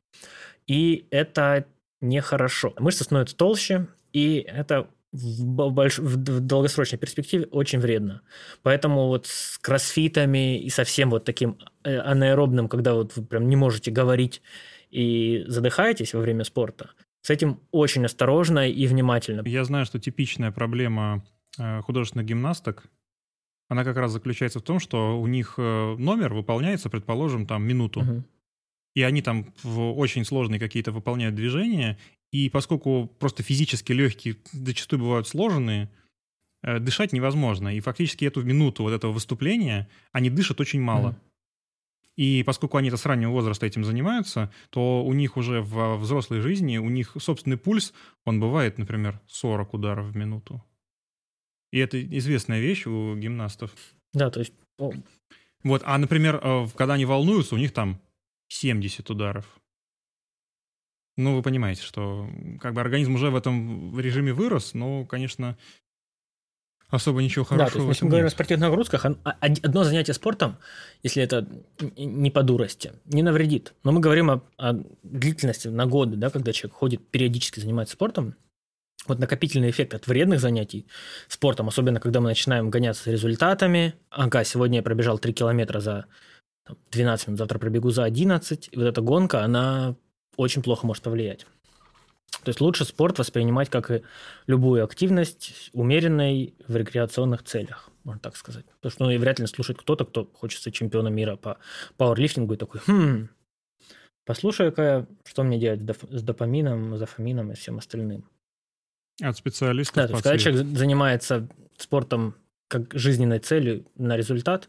И 0.66 1.06
это 1.10 1.66
нехорошо. 2.00 2.74
Мышца 2.78 3.04
становится 3.04 3.36
толще, 3.36 3.86
и 4.12 4.38
это 4.48 4.88
в, 5.12 5.44
больш... 5.44 5.98
в 5.98 6.16
долгосрочной 6.16 6.98
перспективе 6.98 7.46
очень 7.50 7.78
вредно. 7.78 8.22
Поэтому 8.62 9.08
вот 9.08 9.26
с 9.26 9.58
кроссфитами 9.58 10.58
и 10.58 10.70
совсем 10.70 11.10
вот 11.10 11.24
таким 11.24 11.58
э, 11.84 11.98
анаэробным, 11.98 12.68
когда 12.68 12.94
вот 12.94 13.16
вы 13.16 13.24
прям 13.24 13.48
не 13.48 13.56
можете 13.56 13.90
говорить 13.90 14.42
и 14.90 15.44
задыхаетесь 15.46 16.14
во 16.14 16.20
время 16.20 16.44
спорта, 16.44 16.90
с 17.20 17.30
этим 17.30 17.60
очень 17.70 18.04
осторожно 18.04 18.68
и 18.68 18.86
внимательно. 18.86 19.42
Я 19.46 19.64
знаю, 19.64 19.86
что 19.86 20.00
типичная 20.00 20.50
проблема 20.50 21.24
э, 21.58 21.80
художественных 21.82 22.26
гимнасток, 22.26 22.84
она 23.68 23.84
как 23.84 23.96
раз 23.96 24.12
заключается 24.12 24.58
в 24.58 24.62
том, 24.62 24.80
что 24.80 25.20
у 25.20 25.26
них 25.26 25.54
э, 25.56 25.96
номер 25.98 26.34
выполняется, 26.34 26.90
предположим, 26.90 27.46
там 27.46 27.64
минуту. 27.64 28.00
Угу. 28.00 28.24
И 28.94 29.02
они 29.02 29.22
там 29.22 29.54
в 29.62 29.92
очень 29.98 30.24
сложные 30.24 30.60
какие-то 30.60 30.92
выполняют 30.92 31.34
движения, 31.34 31.98
и 32.32 32.48
поскольку 32.48 33.06
просто 33.18 33.42
физически 33.42 33.92
легкие 33.92 34.36
зачастую 34.52 35.00
бывают 35.00 35.28
сложенные, 35.28 35.90
э, 36.62 36.78
дышать 36.78 37.12
невозможно. 37.12 37.76
И 37.76 37.80
фактически 37.80 38.24
эту 38.24 38.42
минуту 38.42 38.82
вот 38.82 38.92
этого 38.92 39.12
выступления 39.12 39.88
они 40.12 40.30
дышат 40.30 40.60
очень 40.60 40.80
мало. 40.80 41.10
Mm. 41.10 41.16
И 42.16 42.42
поскольку 42.42 42.76
они-то 42.78 42.96
с 42.96 43.06
раннего 43.06 43.30
возраста 43.30 43.66
этим 43.66 43.84
занимаются, 43.84 44.50
то 44.70 45.04
у 45.04 45.12
них 45.12 45.36
уже 45.36 45.60
в 45.62 45.96
взрослой 45.96 46.40
жизни, 46.40 46.78
у 46.78 46.88
них 46.88 47.16
собственный 47.18 47.56
пульс, 47.56 47.92
он 48.24 48.40
бывает, 48.40 48.78
например, 48.78 49.20
40 49.28 49.74
ударов 49.74 50.06
в 50.06 50.16
минуту. 50.16 50.62
И 51.70 51.78
это 51.78 52.02
известная 52.02 52.60
вещь 52.60 52.86
у 52.86 53.16
гимнастов. 53.16 53.74
Да, 54.12 54.30
то 54.30 54.40
есть... 54.40 54.52
Вот, 55.62 55.82
а, 55.84 55.96
например, 55.96 56.40
э, 56.42 56.66
когда 56.76 56.94
они 56.94 57.04
волнуются, 57.04 57.54
у 57.54 57.58
них 57.58 57.72
там 57.72 58.00
70 58.48 59.08
ударов. 59.08 59.61
Ну, 61.16 61.36
вы 61.36 61.42
понимаете, 61.42 61.82
что 61.82 62.28
как 62.60 62.74
бы 62.74 62.80
организм 62.80 63.14
уже 63.14 63.30
в 63.30 63.36
этом 63.36 63.98
режиме 63.98 64.32
вырос, 64.32 64.72
но, 64.72 65.04
конечно, 65.04 65.58
особо 66.88 67.22
ничего 67.22 67.44
хорошего. 67.44 67.66
Да, 67.66 67.72
то 67.72 67.78
есть, 67.78 67.88
если 67.88 68.04
мы 68.04 68.10
говорим 68.10 68.26
о 68.26 68.30
спортивных 68.30 68.68
нагрузках, 68.68 69.04
а, 69.04 69.36
одно 69.40 69.84
занятие 69.84 70.14
спортом, 70.14 70.58
если 71.02 71.22
это 71.22 71.46
не 71.96 72.30
по 72.30 72.42
дурости, 72.42 72.92
не 73.06 73.22
навредит. 73.22 73.74
Но 73.82 73.92
мы 73.92 74.00
говорим 74.00 74.30
о, 74.30 74.42
о 74.56 74.74
длительности 75.02 75.68
на 75.68 75.86
годы, 75.86 76.16
да, 76.16 76.30
когда 76.30 76.52
человек 76.52 76.76
ходит, 76.76 77.06
периодически 77.08 77.60
занимается 77.60 77.94
спортом. 77.94 78.36
Вот 79.06 79.18
накопительный 79.18 79.70
эффект 79.70 79.94
от 79.94 80.06
вредных 80.06 80.40
занятий 80.40 80.86
спортом, 81.28 81.68
особенно 81.68 81.98
когда 81.98 82.20
мы 82.20 82.28
начинаем 82.28 82.70
гоняться 82.70 83.02
с 83.02 83.06
результатами. 83.06 83.94
Ага, 84.10 84.44
сегодня 84.44 84.76
я 84.78 84.82
пробежал 84.82 85.18
3 85.18 85.32
километра 85.32 85.80
за 85.80 86.06
12 86.92 87.26
минут, 87.28 87.38
завтра 87.38 87.58
пробегу 87.58 87.90
за 87.90 88.04
11. 88.04 88.68
И 88.70 88.76
вот 88.76 88.84
эта 88.84 89.00
гонка, 89.00 89.42
она 89.42 89.96
очень 90.36 90.62
плохо 90.62 90.86
может 90.86 91.02
повлиять. 91.02 91.46
То 92.44 92.48
есть 92.48 92.60
лучше 92.60 92.84
спорт 92.84 93.18
воспринимать 93.18 93.70
как 93.70 93.90
и 93.90 94.02
любую 94.46 94.84
активность, 94.84 95.70
умеренной 95.72 96.54
в 96.66 96.74
рекреационных 96.74 97.44
целях, 97.44 97.88
можно 98.04 98.20
так 98.20 98.36
сказать. 98.36 98.64
Потому 98.80 98.90
что 98.90 99.04
ну, 99.04 99.10
и 99.10 99.18
вряд 99.18 99.38
ли 99.38 99.46
слушает 99.46 99.78
кто-то, 99.78 100.04
кто 100.04 100.24
хочет 100.34 100.60
стать 100.60 100.74
чемпионом 100.74 101.14
мира 101.14 101.36
по 101.36 101.58
пауэрлифтингу 101.98 102.54
и 102.54 102.56
такой, 102.56 102.80
хм, 102.86 103.28
послушай-ка, 104.24 105.06
что 105.24 105.44
мне 105.44 105.58
делать 105.58 105.80
с 106.10 106.22
допамином, 106.22 106.96
зафамином 106.96 107.52
и 107.52 107.54
всем 107.54 107.78
остальным. 107.78 108.28
От 109.20 109.36
специалистов. 109.36 109.96
Да, 109.96 110.06
то 110.08 110.12
есть, 110.14 110.22
когда 110.24 110.38
человек 110.38 110.66
занимается 110.76 111.48
спортом 111.76 112.34
как 112.68 112.92
жизненной 112.94 113.38
целью 113.38 113.86
на 113.96 114.16
результат, 114.16 114.68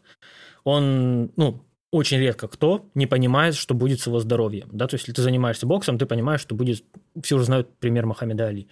он, 0.62 1.32
ну, 1.36 1.64
очень 1.94 2.18
редко 2.18 2.48
кто 2.48 2.90
не 2.94 3.06
понимает, 3.06 3.54
что 3.54 3.72
будет 3.72 4.00
с 4.00 4.08
его 4.08 4.18
здоровьем. 4.18 4.68
Да? 4.72 4.88
То 4.88 4.94
есть, 4.96 5.04
если 5.04 5.12
ты 5.12 5.22
занимаешься 5.22 5.64
боксом, 5.64 5.96
ты 5.96 6.06
понимаешь, 6.06 6.40
что 6.40 6.56
будет... 6.56 6.84
Все 7.22 7.36
уже 7.36 7.44
знают 7.44 7.68
пример 7.78 8.04
Мохаммеда 8.04 8.48
Али. 8.48 8.66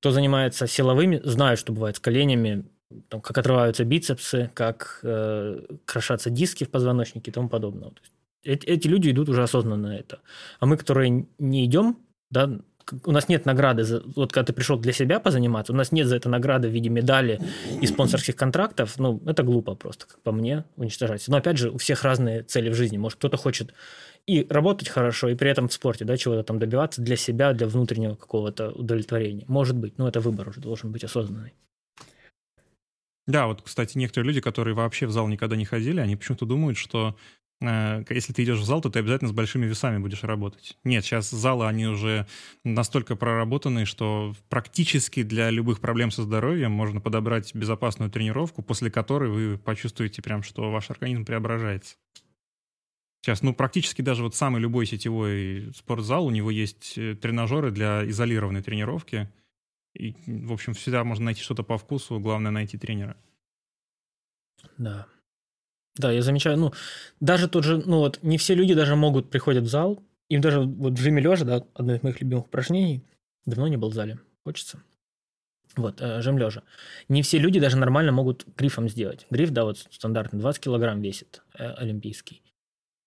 Кто 0.00 0.10
занимается 0.10 0.66
силовыми, 0.66 1.20
знают, 1.22 1.60
что 1.60 1.72
бывает 1.72 1.96
с 1.96 2.00
коленями, 2.00 2.64
там, 3.08 3.20
как 3.20 3.38
отрываются 3.38 3.84
бицепсы, 3.84 4.50
как 4.52 4.98
э, 5.04 5.60
крошатся 5.84 6.28
диски 6.28 6.64
в 6.64 6.70
позвоночнике 6.70 7.30
и 7.30 7.34
тому 7.34 7.48
подобное. 7.48 7.92
Эти, 8.42 8.66
эти 8.66 8.88
люди 8.88 9.10
идут 9.10 9.28
уже 9.28 9.44
осознанно 9.44 9.88
на 9.88 9.96
это. 9.96 10.18
А 10.58 10.66
мы, 10.66 10.76
которые 10.76 11.26
не 11.38 11.64
идем, 11.66 11.98
да, 12.30 12.50
у 13.04 13.12
нас 13.12 13.28
нет 13.28 13.46
награды, 13.46 13.84
за, 13.84 14.02
вот 14.14 14.32
когда 14.32 14.46
ты 14.46 14.52
пришел 14.52 14.78
для 14.78 14.92
себя 14.92 15.20
позаниматься, 15.20 15.72
у 15.72 15.76
нас 15.76 15.92
нет 15.92 16.06
за 16.06 16.16
это 16.16 16.28
награды 16.28 16.68
в 16.68 16.72
виде 16.72 16.88
медали 16.88 17.40
и 17.80 17.86
спонсорских 17.86 18.36
контрактов, 18.36 18.98
ну, 18.98 19.20
это 19.26 19.42
глупо 19.42 19.74
просто, 19.74 20.06
как 20.06 20.20
по 20.20 20.32
мне, 20.32 20.64
уничтожать. 20.76 21.26
Но 21.28 21.36
опять 21.36 21.58
же, 21.58 21.70
у 21.70 21.78
всех 21.78 22.04
разные 22.04 22.42
цели 22.42 22.68
в 22.70 22.74
жизни. 22.74 22.96
Может, 22.96 23.18
кто-то 23.18 23.36
хочет 23.36 23.74
и 24.26 24.46
работать 24.48 24.88
хорошо, 24.88 25.28
и 25.28 25.34
при 25.34 25.50
этом 25.50 25.68
в 25.68 25.72
спорте, 25.72 26.04
да, 26.04 26.16
чего-то 26.16 26.42
там 26.42 26.58
добиваться 26.58 27.00
для 27.00 27.16
себя, 27.16 27.52
для 27.52 27.68
внутреннего 27.68 28.14
какого-то 28.14 28.70
удовлетворения. 28.70 29.44
Может 29.48 29.76
быть, 29.76 29.98
но 29.98 30.08
это 30.08 30.20
выбор 30.20 30.48
уже 30.48 30.60
должен 30.60 30.90
быть 30.90 31.04
осознанный. 31.04 31.54
Да, 33.26 33.46
вот, 33.46 33.62
кстати, 33.62 33.98
некоторые 33.98 34.28
люди, 34.28 34.40
которые 34.40 34.74
вообще 34.74 35.06
в 35.06 35.10
зал 35.10 35.26
никогда 35.28 35.56
не 35.56 35.64
ходили, 35.64 36.00
они 36.00 36.14
почему-то 36.16 36.46
думают, 36.46 36.78
что 36.78 37.16
если 37.60 38.32
ты 38.34 38.44
идешь 38.44 38.58
в 38.58 38.64
зал, 38.64 38.82
то 38.82 38.90
ты 38.90 38.98
обязательно 38.98 39.30
с 39.30 39.32
большими 39.32 39.64
весами 39.66 39.98
будешь 39.98 40.22
работать. 40.22 40.76
Нет, 40.84 41.04
сейчас 41.04 41.30
залы, 41.30 41.66
они 41.66 41.86
уже 41.86 42.26
настолько 42.64 43.16
проработаны, 43.16 43.86
что 43.86 44.34
практически 44.50 45.22
для 45.22 45.50
любых 45.50 45.80
проблем 45.80 46.10
со 46.10 46.22
здоровьем 46.22 46.72
можно 46.72 47.00
подобрать 47.00 47.54
безопасную 47.54 48.10
тренировку, 48.10 48.62
после 48.62 48.90
которой 48.90 49.30
вы 49.30 49.58
почувствуете 49.58 50.20
прям, 50.20 50.42
что 50.42 50.70
ваш 50.70 50.90
организм 50.90 51.24
преображается. 51.24 51.96
Сейчас, 53.22 53.42
ну, 53.42 53.54
практически 53.54 54.02
даже 54.02 54.22
вот 54.22 54.34
самый 54.36 54.60
любой 54.60 54.86
сетевой 54.86 55.72
спортзал, 55.74 56.26
у 56.26 56.30
него 56.30 56.50
есть 56.50 56.96
э, 56.96 57.16
тренажеры 57.16 57.72
для 57.72 58.08
изолированной 58.08 58.62
тренировки, 58.62 59.28
и, 59.94 60.14
в 60.26 60.52
общем, 60.52 60.74
всегда 60.74 61.02
можно 61.02 61.24
найти 61.24 61.40
что-то 61.40 61.64
по 61.64 61.78
вкусу, 61.78 62.20
главное 62.20 62.52
найти 62.52 62.76
тренера. 62.78 63.16
Да. 64.78 65.08
Да, 65.96 66.12
я 66.12 66.22
замечаю, 66.22 66.58
ну, 66.58 66.72
даже 67.20 67.48
тот 67.48 67.64
же, 67.64 67.82
ну 67.84 67.98
вот, 67.98 68.18
не 68.22 68.38
все 68.38 68.54
люди 68.54 68.74
даже 68.74 68.96
могут 68.96 69.30
приходят 69.30 69.64
в 69.64 69.68
зал, 69.68 70.02
им 70.28 70.40
даже 70.40 70.60
вот 70.60 70.94
в 70.94 71.00
жиме 71.00 71.22
лежа, 71.22 71.44
да, 71.44 71.62
одно 71.74 71.94
из 71.94 72.02
моих 72.02 72.20
любимых 72.20 72.46
упражнений, 72.46 73.02
давно 73.46 73.68
не 73.68 73.76
был 73.76 73.90
в 73.90 73.94
зале, 73.94 74.18
хочется. 74.44 74.82
Вот, 75.76 76.00
э, 76.00 76.22
жим 76.22 76.38
лежа. 76.38 76.62
Не 77.08 77.22
все 77.22 77.38
люди 77.38 77.60
даже 77.60 77.76
нормально 77.76 78.12
могут 78.12 78.46
грифом 78.56 78.88
сделать. 78.88 79.26
Гриф, 79.30 79.50
да, 79.50 79.64
вот 79.64 79.78
стандартный, 79.90 80.40
20 80.40 80.62
килограмм 80.62 81.02
весит, 81.02 81.42
э, 81.58 81.70
олимпийский. 81.72 82.42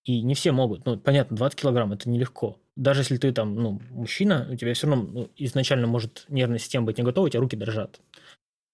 И 0.04 0.22
не 0.22 0.34
все 0.34 0.52
могут. 0.52 0.86
Ну, 0.86 0.98
понятно, 0.98 1.36
20 1.36 1.60
килограмм– 1.60 1.92
это 1.94 2.08
нелегко 2.08 2.58
даже 2.80 3.02
если 3.02 3.18
ты 3.18 3.30
там, 3.32 3.56
ну, 3.56 3.80
мужчина, 3.90 4.48
у 4.50 4.56
тебя 4.56 4.72
все 4.72 4.86
равно 4.86 5.06
ну, 5.12 5.30
изначально 5.36 5.86
может 5.86 6.24
нервная 6.28 6.58
система 6.58 6.86
быть 6.86 6.96
не 6.96 7.04
готова, 7.04 7.26
у 7.26 7.28
тебя 7.28 7.40
руки 7.40 7.54
дрожат. 7.54 8.00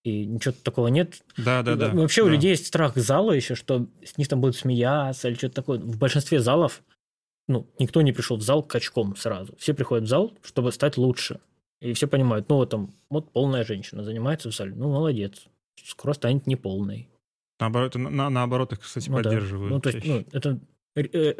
И 0.06 0.24
ничего 0.24 0.54
такого 0.62 0.86
нет. 0.86 1.24
Да, 1.36 1.64
да, 1.64 1.74
да. 1.74 1.90
Вообще 1.90 2.20
да. 2.20 2.28
у 2.28 2.30
людей 2.30 2.50
есть 2.50 2.66
страх 2.68 2.94
зала 2.94 3.32
еще, 3.32 3.56
что 3.56 3.88
с 4.04 4.16
них 4.16 4.28
там 4.28 4.40
будут 4.40 4.54
смеяться 4.54 5.26
или 5.26 5.34
что-то 5.34 5.56
такое. 5.56 5.80
В 5.80 5.98
большинстве 5.98 6.38
залов, 6.38 6.84
ну, 7.48 7.68
никто 7.80 8.02
не 8.02 8.12
пришел 8.12 8.36
в 8.36 8.42
зал 8.42 8.62
качком 8.62 9.16
сразу. 9.16 9.56
Все 9.58 9.74
приходят 9.74 10.04
в 10.04 10.06
зал, 10.06 10.32
чтобы 10.44 10.70
стать 10.70 10.96
лучше. 10.96 11.40
И 11.80 11.92
все 11.92 12.06
понимают, 12.06 12.48
ну, 12.48 12.54
вот 12.54 12.70
там, 12.70 12.94
вот 13.10 13.32
полная 13.32 13.64
женщина 13.64 14.04
занимается 14.04 14.48
в 14.48 14.54
зале. 14.54 14.74
Ну, 14.76 14.92
молодец. 14.92 15.48
Скоро 15.84 16.12
станет 16.12 16.46
неполной. 16.46 17.08
Наоборот, 17.58 17.96
на, 17.96 18.30
наоборот 18.30 18.74
их, 18.74 18.82
кстати, 18.82 19.10
ну, 19.10 19.16
поддерживают. 19.16 19.70
Да. 19.70 19.74
Ну, 19.74 19.80
то 19.80 19.90
есть, 19.90 20.06
ну, 20.06 20.24
это 20.30 20.60
э, 20.94 21.34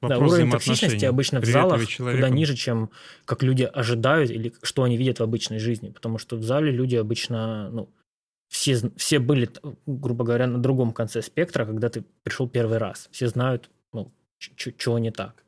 Тут 0.00 0.10
да, 0.10 0.18
уровень 0.18 0.50
токсичности 0.50 1.04
обычно 1.04 1.40
в 1.40 1.44
залах 1.44 1.82
куда 1.96 2.28
ниже, 2.30 2.56
чем 2.56 2.90
как 3.26 3.42
люди 3.42 3.64
ожидают 3.64 4.30
или 4.30 4.52
что 4.62 4.82
они 4.82 4.96
видят 4.96 5.20
в 5.20 5.22
обычной 5.22 5.58
жизни. 5.58 5.90
Потому 5.90 6.18
что 6.18 6.36
в 6.36 6.42
зале 6.42 6.72
люди 6.72 6.96
обычно, 6.96 7.70
ну, 7.70 7.88
все, 8.48 8.80
все 8.96 9.18
были, 9.18 9.50
грубо 9.86 10.24
говоря, 10.24 10.46
на 10.46 10.58
другом 10.58 10.92
конце 10.92 11.20
спектра, 11.22 11.66
когда 11.66 11.90
ты 11.90 12.04
пришел 12.22 12.48
первый 12.48 12.78
раз. 12.78 13.08
Все 13.12 13.28
знают, 13.28 13.70
ну, 13.92 14.12
чего 14.38 14.98
не 14.98 15.10
так. 15.10 15.44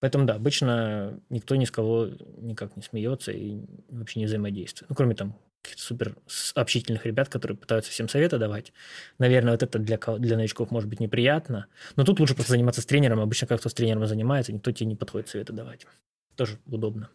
Поэтому, 0.00 0.24
да, 0.24 0.34
обычно 0.34 1.20
никто 1.30 1.56
ни 1.56 1.64
с 1.64 1.70
кого 1.70 2.08
никак 2.38 2.76
не 2.76 2.82
смеется 2.82 3.32
и 3.32 3.60
вообще 3.90 4.20
не 4.20 4.26
взаимодействует. 4.26 4.88
Ну, 4.88 4.96
кроме 4.96 5.14
там 5.14 5.34
супер 5.76 6.16
общительных 6.54 7.06
ребят, 7.06 7.28
которые 7.28 7.56
пытаются 7.56 7.90
всем 7.90 8.08
советы 8.08 8.38
давать. 8.38 8.72
Наверное, 9.18 9.52
вот 9.52 9.62
это 9.62 9.78
для, 9.78 9.98
для 9.98 10.36
новичков 10.36 10.70
может 10.70 10.88
быть 10.88 11.00
неприятно. 11.00 11.66
Но 11.96 12.04
тут 12.04 12.20
лучше 12.20 12.34
просто 12.34 12.52
заниматься 12.52 12.80
с 12.80 12.86
тренером. 12.86 13.20
Обычно 13.20 13.46
как 13.46 13.60
кто 13.60 13.68
с 13.68 13.74
тренером 13.74 14.06
занимается, 14.06 14.52
никто 14.52 14.70
тебе 14.72 14.86
не 14.86 14.96
подходит 14.96 15.28
советы 15.28 15.52
давать. 15.52 15.86
Тоже 16.36 16.58
удобно. 16.66 17.10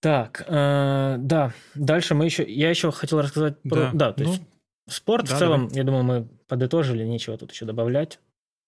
Так, 0.00 0.44
э, 0.48 1.16
да, 1.18 1.54
дальше 1.76 2.14
мы 2.14 2.24
еще... 2.24 2.42
Я 2.42 2.70
еще 2.70 2.90
хотел 2.90 3.20
рассказать 3.20 3.60
про... 3.62 3.92
Да, 3.92 3.92
да 3.92 4.12
то 4.12 4.24
есть 4.24 4.40
ну, 4.40 4.46
спорт 4.92 5.28
да, 5.28 5.36
в 5.36 5.38
целом, 5.38 5.60
давай. 5.68 5.76
я 5.76 5.84
думаю, 5.84 6.02
мы 6.02 6.28
подытожили, 6.48 7.04
нечего 7.04 7.38
тут 7.38 7.52
еще 7.52 7.66
добавлять. 7.66 8.18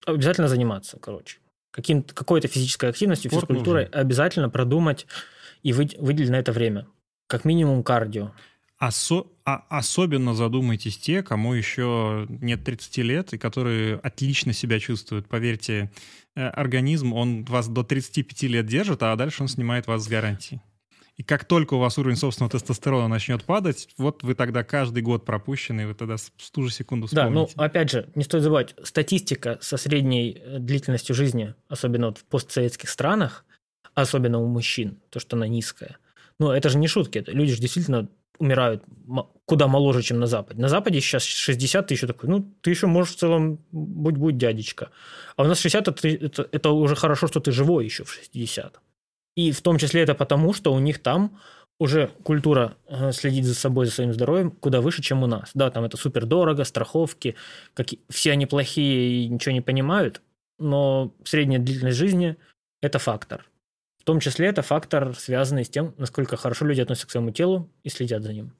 Обязательно 0.07 0.47
заниматься, 0.47 0.97
короче. 1.01 1.39
Каким, 1.73 2.05
какой-то 2.05 2.47
физической 2.47 2.89
активностью, 2.89 3.33
Спорт 3.33 3.49
физкультурой 3.49 3.87
нужен. 3.87 3.99
обязательно 3.99 4.49
продумать 4.49 5.09
и 5.65 5.73
выделить 5.73 6.31
на 6.31 6.37
это 6.37 6.53
время. 6.53 6.87
Как 7.27 7.45
минимум 7.45 7.83
кардио. 7.83 8.33
Осо- 8.81 9.27
а 9.45 9.65
особенно 9.69 10.35
задумайтесь 10.35 10.99
те, 10.99 11.23
кому 11.23 11.55
еще 11.55 12.27
нет 12.29 12.65
30 12.65 13.03
лет 13.03 13.33
и 13.33 13.39
которые 13.39 13.97
отлично 13.97 14.53
себя 14.53 14.81
чувствуют. 14.81 15.29
Поверьте, 15.29 15.91
э, 16.35 16.47
организм, 16.49 17.13
он 17.13 17.45
вас 17.45 17.69
до 17.69 17.83
35 17.83 18.49
лет 18.49 18.67
держит, 18.67 19.03
а 19.03 19.15
дальше 19.17 19.43
он 19.43 19.49
снимает 19.49 19.87
вас 19.87 20.05
с 20.05 20.09
гарантией. 20.09 20.61
И 21.17 21.23
как 21.23 21.45
только 21.45 21.75
у 21.75 21.79
вас 21.79 21.97
уровень 21.97 22.17
собственного 22.17 22.51
тестостерона 22.51 23.07
начнет 23.07 23.45
падать, 23.45 23.89
вот 23.99 24.25
вы 24.25 24.35
тогда 24.35 24.65
каждый 24.65 25.03
год 25.03 25.25
пропущенный, 25.25 25.87
вы 25.87 25.95
тогда 25.95 26.17
в 26.17 26.51
ту 26.51 26.65
же 26.65 26.73
секунду 26.73 27.07
вспомните. 27.07 27.55
Да, 27.55 27.63
ну 27.63 27.65
опять 27.65 27.91
же, 27.91 28.09
не 28.17 28.25
стоит 28.25 28.43
забывать, 28.43 28.75
статистика 28.83 29.59
со 29.61 29.77
средней 29.77 30.37
э, 30.41 30.59
длительностью 30.59 31.15
жизни, 31.15 31.55
особенно 31.69 32.07
вот 32.07 32.19
в 32.19 32.25
постсоветских 32.25 32.89
странах, 32.89 33.45
особенно 33.95 34.41
у 34.41 34.49
мужчин, 34.49 34.99
то, 35.11 35.21
что 35.21 35.37
она 35.37 35.47
низкая, 35.47 35.99
ну, 36.39 36.51
это 36.51 36.69
же 36.69 36.79
не 36.79 36.89
шутки. 36.89 37.19
Это 37.19 37.33
люди 37.33 37.53
же 37.53 37.61
действительно 37.61 38.09
умирают 38.39 38.83
куда 39.47 39.69
моложе, 39.69 40.03
чем 40.03 40.19
на 40.19 40.27
Западе. 40.27 40.61
На 40.61 40.69
Западе 40.69 41.01
сейчас 41.01 41.23
60, 41.23 41.87
ты 41.87 41.95
еще 41.95 42.07
такой, 42.07 42.29
ну, 42.29 42.55
ты 42.63 42.71
еще 42.71 42.87
можешь 42.87 43.15
в 43.15 43.19
целом 43.19 43.59
будь-будь 43.73 44.37
дядечка. 44.37 44.91
А 45.37 45.43
у 45.43 45.47
нас 45.47 45.61
60 45.61 45.89
это, 45.89 46.09
это, 46.09 46.49
это 46.51 46.71
уже 46.71 46.97
хорошо, 46.97 47.29
что 47.29 47.41
ты 47.41 47.53
живой 47.53 47.85
еще 47.85 48.05
в 48.05 48.13
60. 48.13 48.81
И 49.37 49.53
в 49.53 49.61
том 49.61 49.79
числе 49.79 50.03
это 50.03 50.15
потому, 50.15 50.53
что 50.53 50.73
у 50.73 50.79
них 50.79 51.03
там 51.03 51.39
уже 51.79 52.11
культура 52.23 52.77
э, 52.87 53.13
следить 53.13 53.45
за 53.45 53.55
собой, 53.55 53.87
за 53.87 53.93
своим 53.93 54.13
здоровьем 54.13 54.51
куда 54.51 54.81
выше, 54.81 55.03
чем 55.03 55.23
у 55.23 55.27
нас. 55.27 55.51
Да, 55.55 55.71
там 55.71 55.85
это 55.85 55.97
супер 55.97 56.25
дорого, 56.25 56.65
страховки, 56.65 57.35
как... 57.75 57.89
все 58.09 58.33
они 58.33 58.47
плохие 58.47 59.25
и 59.25 59.29
ничего 59.29 59.53
не 59.53 59.61
понимают, 59.61 60.23
но 60.59 61.13
средняя 61.25 61.61
длительность 61.61 61.99
жизни– 61.99 62.37
это 62.81 62.99
фактор. 62.99 63.45
В 64.05 64.07
том 64.07 64.21
числе 64.21 64.49
это 64.49 64.61
фактор, 64.61 65.17
связанный 65.17 65.65
с 65.65 65.71
тем, 65.71 65.95
насколько 65.97 66.37
хорошо 66.37 66.67
люди 66.67 66.83
относятся 66.83 67.07
к 67.07 67.11
своему 67.11 67.31
телу 67.31 67.71
и 67.85 67.89
следят 67.89 68.23
за 68.23 68.35
ним. 68.35 68.53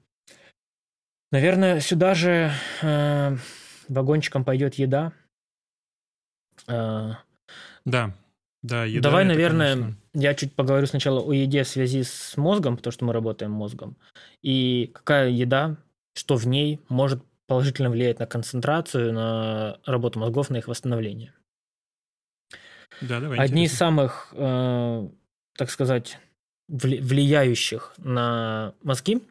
Наверное, 1.33 1.81
сюда 1.81 2.15
же 2.15 2.51
э, 2.81 3.37
вагончиком 3.89 4.43
пойдет 4.43 4.77
еда. 4.77 5.13
Э, 6.67 7.17
да, 7.85 8.15
да, 8.63 8.87
еда. 8.87 9.03
Давай, 9.03 9.25
это, 9.27 9.35
наверное, 9.35 9.73
конечно... 9.75 9.97
я 10.15 10.35
чуть 10.35 10.55
поговорю 10.55 10.87
сначала 10.87 11.21
о 11.21 11.31
еде 11.35 11.63
в 11.65 11.69
связи 11.69 12.05
с 12.05 12.39
мозгом, 12.39 12.79
потому 12.79 12.93
что 12.93 13.05
мы 13.05 13.13
работаем 13.13 13.51
мозгом. 13.51 13.99
И 14.41 14.93
какая 14.95 15.29
еда, 15.29 15.77
что 16.15 16.37
в 16.37 16.47
ней 16.47 16.81
может 16.89 17.23
положительно 17.47 17.91
влиять 17.91 18.19
на 18.19 18.27
концентрацию, 18.27 19.13
на 19.13 19.79
работу 19.85 20.19
мозгов, 20.21 20.49
на 20.49 20.57
их 20.57 20.69
восстановление. 20.69 21.35
Да, 23.03 23.21
давай. 23.21 23.39
Одни 23.39 23.65
интересно. 23.65 23.75
из 23.75 23.79
самых 23.79 24.29
э, 24.33 25.09
так 25.57 25.71
сказать, 25.71 26.19
влияющих 26.69 27.95
на 27.99 28.75
мозги. 28.83 29.23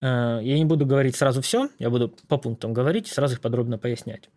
Э, 0.00 0.40
я 0.42 0.56
не 0.56 0.64
буду 0.64 0.86
говорить 0.86 1.16
сразу 1.16 1.42
все, 1.42 1.68
я 1.78 1.90
буду 1.90 2.08
по 2.28 2.38
пунктам 2.38 2.72
говорить, 2.72 3.08
сразу 3.08 3.34
их 3.34 3.40
подробно 3.40 3.78
пояснять. 3.78 4.28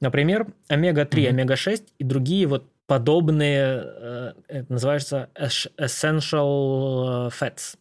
Например, 0.00 0.46
омега-3, 0.68 1.10
mm-hmm. 1.10 1.28
омега-6 1.28 1.88
и 1.98 2.04
другие 2.04 2.46
вот 2.46 2.68
подобные, 2.86 3.82
э, 3.84 4.32
это 4.48 4.72
называется 4.72 5.30
essential 5.34 7.30
fats 7.30 7.76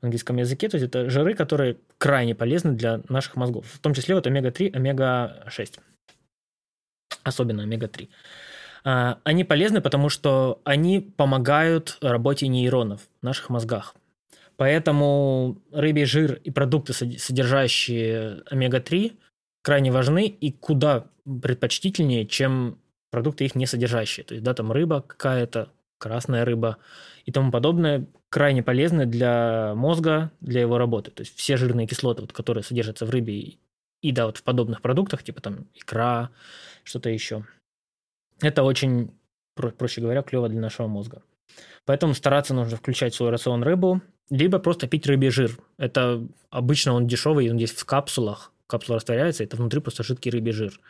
в 0.00 0.04
английском 0.04 0.36
языке, 0.36 0.68
то 0.68 0.76
есть 0.76 0.86
это 0.86 1.10
жиры, 1.10 1.34
которые 1.34 1.78
крайне 1.98 2.34
полезны 2.34 2.72
для 2.72 3.00
наших 3.08 3.36
мозгов, 3.36 3.66
в 3.66 3.78
том 3.80 3.94
числе 3.94 4.14
вот 4.14 4.26
омега-3, 4.26 4.74
омега-6, 4.74 5.80
особенно 7.24 7.64
омега-3. 7.64 8.08
А, 8.86 9.18
они 9.24 9.42
полезны, 9.42 9.80
потому 9.80 10.08
что 10.08 10.60
они 10.62 11.00
помогают 11.00 11.98
работе 12.00 12.46
нейронов 12.46 13.00
в 13.20 13.24
наших 13.24 13.50
мозгах. 13.50 13.96
Поэтому 14.56 15.60
рыбий 15.72 16.04
жир 16.04 16.34
и 16.34 16.52
продукты, 16.52 16.92
содержащие 16.92 18.44
омега-3, 18.48 19.16
крайне 19.62 19.90
важны 19.90 20.28
и 20.28 20.52
куда 20.52 21.06
предпочтительнее, 21.24 22.26
чем 22.26 22.78
продукты 23.10 23.44
их 23.44 23.56
не 23.56 23.66
содержащие. 23.66 24.22
То 24.22 24.34
есть, 24.34 24.44
да, 24.44 24.54
там 24.54 24.70
рыба 24.70 25.00
какая-то, 25.00 25.68
красная 25.98 26.44
рыба 26.44 26.76
и 27.24 27.32
тому 27.32 27.50
подобное, 27.50 28.06
крайне 28.28 28.62
полезны 28.62 29.04
для 29.04 29.72
мозга, 29.74 30.30
для 30.40 30.60
его 30.60 30.78
работы. 30.78 31.10
То 31.10 31.22
есть 31.22 31.36
все 31.36 31.56
жирные 31.56 31.88
кислоты, 31.88 32.22
вот, 32.22 32.32
которые 32.32 32.62
содержатся 32.62 33.04
в 33.04 33.10
рыбе 33.10 33.34
и, 33.34 33.58
и 34.00 34.12
да, 34.12 34.26
вот 34.26 34.36
в 34.36 34.44
подобных 34.44 34.80
продуктах, 34.80 35.24
типа 35.24 35.40
там 35.40 35.66
икра, 35.74 36.30
что-то 36.84 37.10
еще– 37.10 37.44
это 38.40 38.62
очень, 38.62 39.10
проще 39.54 40.00
говоря, 40.00 40.22
клево 40.22 40.48
для 40.48 40.60
нашего 40.60 40.86
мозга. 40.86 41.22
Поэтому 41.84 42.14
стараться 42.14 42.54
нужно 42.54 42.76
включать 42.76 43.14
в 43.14 43.16
свой 43.16 43.30
рацион 43.30 43.62
рыбу, 43.62 44.02
либо 44.30 44.58
просто 44.58 44.88
пить 44.88 45.06
рыбий 45.06 45.30
жир. 45.30 45.58
Это 45.78 46.26
обычно 46.50 46.92
он 46.94 47.06
дешевый, 47.06 47.50
он 47.50 47.56
есть 47.56 47.78
в 47.78 47.84
капсулах. 47.84 48.52
Капсула 48.66 48.96
растворяется, 48.96 49.44
это 49.44 49.56
внутри 49.56 49.80
просто 49.80 50.02
жидкий 50.02 50.30
рыбий 50.30 50.52
жир. 50.52 50.80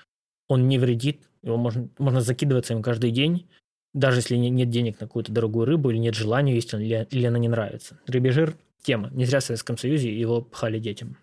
Он 0.48 0.68
не 0.68 0.78
вредит, 0.78 1.28
его 1.42 1.56
можно, 1.56 1.88
можно 1.98 2.20
закидываться 2.20 2.72
им 2.72 2.82
каждый 2.82 3.10
день, 3.10 3.46
даже 3.92 4.18
если 4.18 4.36
нет 4.36 4.70
денег 4.70 5.00
на 5.00 5.06
какую-то 5.06 5.32
дорогую 5.32 5.66
рыбу 5.66 5.90
или 5.90 5.98
нет 5.98 6.14
желания 6.14 6.54
есть 6.54 6.72
он, 6.72 6.80
или, 6.80 7.06
или 7.10 7.26
она 7.26 7.38
не 7.38 7.48
нравится. 7.48 7.98
Рыбий 8.06 8.30
жир– 8.30 8.56
тема. 8.82 9.10
Не 9.10 9.24
зря 9.24 9.40
в 9.40 9.44
Советском 9.44 9.76
Союзе 9.76 10.16
его 10.16 10.42
пхали 10.42 10.78
детям. 10.78 11.16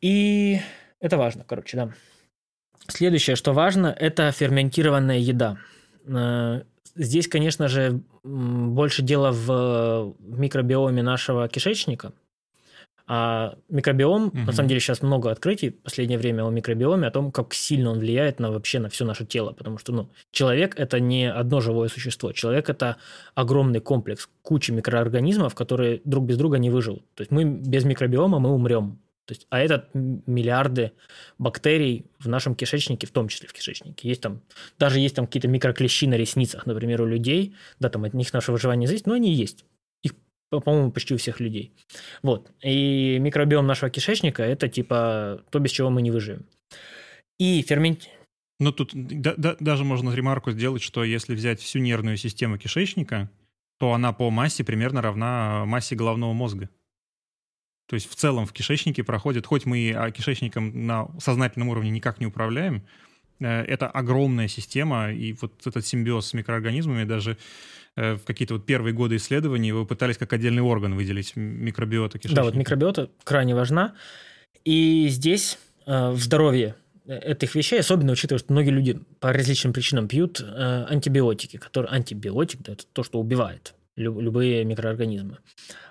И 0.00 0.60
это 1.00 1.16
важно, 1.16 1.44
короче, 1.44 1.76
да. 1.76 1.92
Следующее, 2.90 3.36
что 3.36 3.52
важно, 3.52 3.94
это 3.98 4.32
ферментированная 4.32 5.18
еда. 5.18 5.58
Э, 6.06 6.62
здесь, 6.94 7.28
конечно 7.28 7.68
же, 7.68 8.00
больше 8.24 9.02
дело 9.02 9.30
в 9.30 10.14
микробиоме 10.20 11.02
нашего 11.02 11.48
кишечника. 11.48 12.12
А 13.10 13.54
микробиом, 13.70 14.26
угу. 14.26 14.38
на 14.38 14.52
самом 14.52 14.68
деле, 14.68 14.80
сейчас 14.80 15.00
много 15.00 15.30
открытий 15.30 15.70
в 15.70 15.82
последнее 15.82 16.18
время 16.18 16.44
о 16.44 16.50
микробиоме, 16.50 17.06
о 17.06 17.10
том, 17.10 17.32
как 17.32 17.54
сильно 17.54 17.90
он 17.90 18.00
влияет 18.00 18.38
на 18.38 18.50
вообще 18.50 18.80
на 18.80 18.90
все 18.90 19.06
наше 19.06 19.24
тело. 19.24 19.52
Потому 19.52 19.78
что 19.78 19.92
ну, 19.92 20.10
человек– 20.30 20.74
это 20.78 21.00
не 21.00 21.30
одно 21.30 21.60
живое 21.60 21.88
существо. 21.88 22.32
Человек– 22.32 22.68
это 22.70 22.96
огромный 23.34 23.80
комплекс, 23.80 24.28
куча 24.42 24.74
микроорганизмов, 24.74 25.54
которые 25.54 26.02
друг 26.04 26.26
без 26.26 26.36
друга 26.36 26.58
не 26.58 26.68
выживут. 26.68 27.02
То 27.14 27.22
есть 27.22 27.30
мы 27.30 27.44
без 27.44 27.84
микробиома 27.84 28.38
мы 28.40 28.50
умрем. 28.52 28.98
То 29.28 29.34
есть, 29.34 29.46
а 29.50 29.60
это 29.60 29.90
миллиарды 29.92 30.92
бактерий 31.36 32.06
в 32.18 32.28
нашем 32.28 32.54
кишечнике, 32.54 33.06
в 33.06 33.10
том 33.10 33.28
числе 33.28 33.46
в 33.46 33.52
кишечнике. 33.52 34.08
Есть 34.08 34.22
там, 34.22 34.40
даже 34.78 35.00
есть 35.00 35.16
там 35.16 35.26
какие-то 35.26 35.48
микроклещи 35.48 36.06
на 36.06 36.14
ресницах, 36.14 36.64
например, 36.64 37.02
у 37.02 37.06
людей. 37.06 37.54
Да, 37.78 37.90
там 37.90 38.04
от 38.04 38.14
них 38.14 38.32
наше 38.32 38.52
выживание 38.52 38.86
зависит, 38.88 39.06
но 39.06 39.12
они 39.12 39.34
есть. 39.34 39.66
Их, 40.02 40.12
по-моему, 40.48 40.90
почти 40.90 41.12
у 41.12 41.18
всех 41.18 41.40
людей. 41.40 41.74
Вот. 42.22 42.50
И 42.62 43.18
микробиом 43.20 43.66
нашего 43.66 43.90
кишечника– 43.90 44.42
это 44.44 44.66
типа 44.66 45.42
то, 45.50 45.58
без 45.58 45.72
чего 45.72 45.90
мы 45.90 46.00
не 46.00 46.10
выживем. 46.10 46.46
И 47.38 47.60
фермент... 47.60 48.08
Ну, 48.60 48.72
тут 48.72 48.92
да, 48.94 49.34
да, 49.36 49.56
даже 49.60 49.84
можно 49.84 50.10
ремарку 50.14 50.52
сделать, 50.52 50.80
что 50.80 51.04
если 51.04 51.34
взять 51.34 51.60
всю 51.60 51.80
нервную 51.80 52.16
систему 52.16 52.56
кишечника, 52.56 53.30
то 53.78 53.92
она 53.92 54.14
по 54.14 54.30
массе 54.30 54.64
примерно 54.64 55.02
равна 55.02 55.66
массе 55.66 55.94
головного 55.96 56.32
мозга. 56.32 56.70
То 57.88 57.94
есть 57.94 58.08
в 58.10 58.14
целом 58.14 58.44
в 58.44 58.52
кишечнике 58.52 59.02
проходит, 59.02 59.46
хоть 59.46 59.64
мы 59.64 59.92
а, 59.96 60.10
кишечником 60.10 60.86
на 60.86 61.08
сознательном 61.18 61.70
уровне 61.70 61.90
никак 61.90 62.20
не 62.20 62.26
управляем, 62.26 62.82
э, 63.40 63.62
это 63.62 63.86
огромная 63.88 64.46
система, 64.46 65.10
и 65.10 65.32
вот 65.32 65.66
этот 65.66 65.86
симбиоз 65.86 66.26
с 66.26 66.34
микроорганизмами 66.34 67.04
даже 67.04 67.38
э, 67.96 68.16
в 68.16 68.24
какие-то 68.24 68.54
вот 68.54 68.66
первые 68.66 68.92
годы 68.92 69.16
исследований 69.16 69.72
вы 69.72 69.86
пытались 69.86 70.18
как 70.18 70.34
отдельный 70.34 70.60
орган 70.60 70.96
выделить 70.96 71.34
микробиота 71.34 72.18
кишечника. 72.18 72.42
Да, 72.42 72.44
вот 72.44 72.56
микробиота 72.56 73.08
крайне 73.24 73.54
важна. 73.54 73.94
И 74.66 75.06
здесь 75.08 75.58
э, 75.86 76.10
в 76.10 76.20
здоровье 76.20 76.74
этих 77.06 77.54
вещей, 77.54 77.80
особенно 77.80 78.12
учитывая, 78.12 78.38
что 78.38 78.52
многие 78.52 78.68
люди 78.68 79.00
по 79.18 79.32
различным 79.32 79.72
причинам 79.72 80.08
пьют 80.08 80.42
антибиотики, 80.42 81.56
которые 81.56 81.90
антибиотик, 81.90 82.60
да, 82.60 82.74
это 82.74 82.84
то, 82.92 83.02
что 83.02 83.18
убивает 83.18 83.74
любые 83.96 84.62
микроорганизмы. 84.64 85.38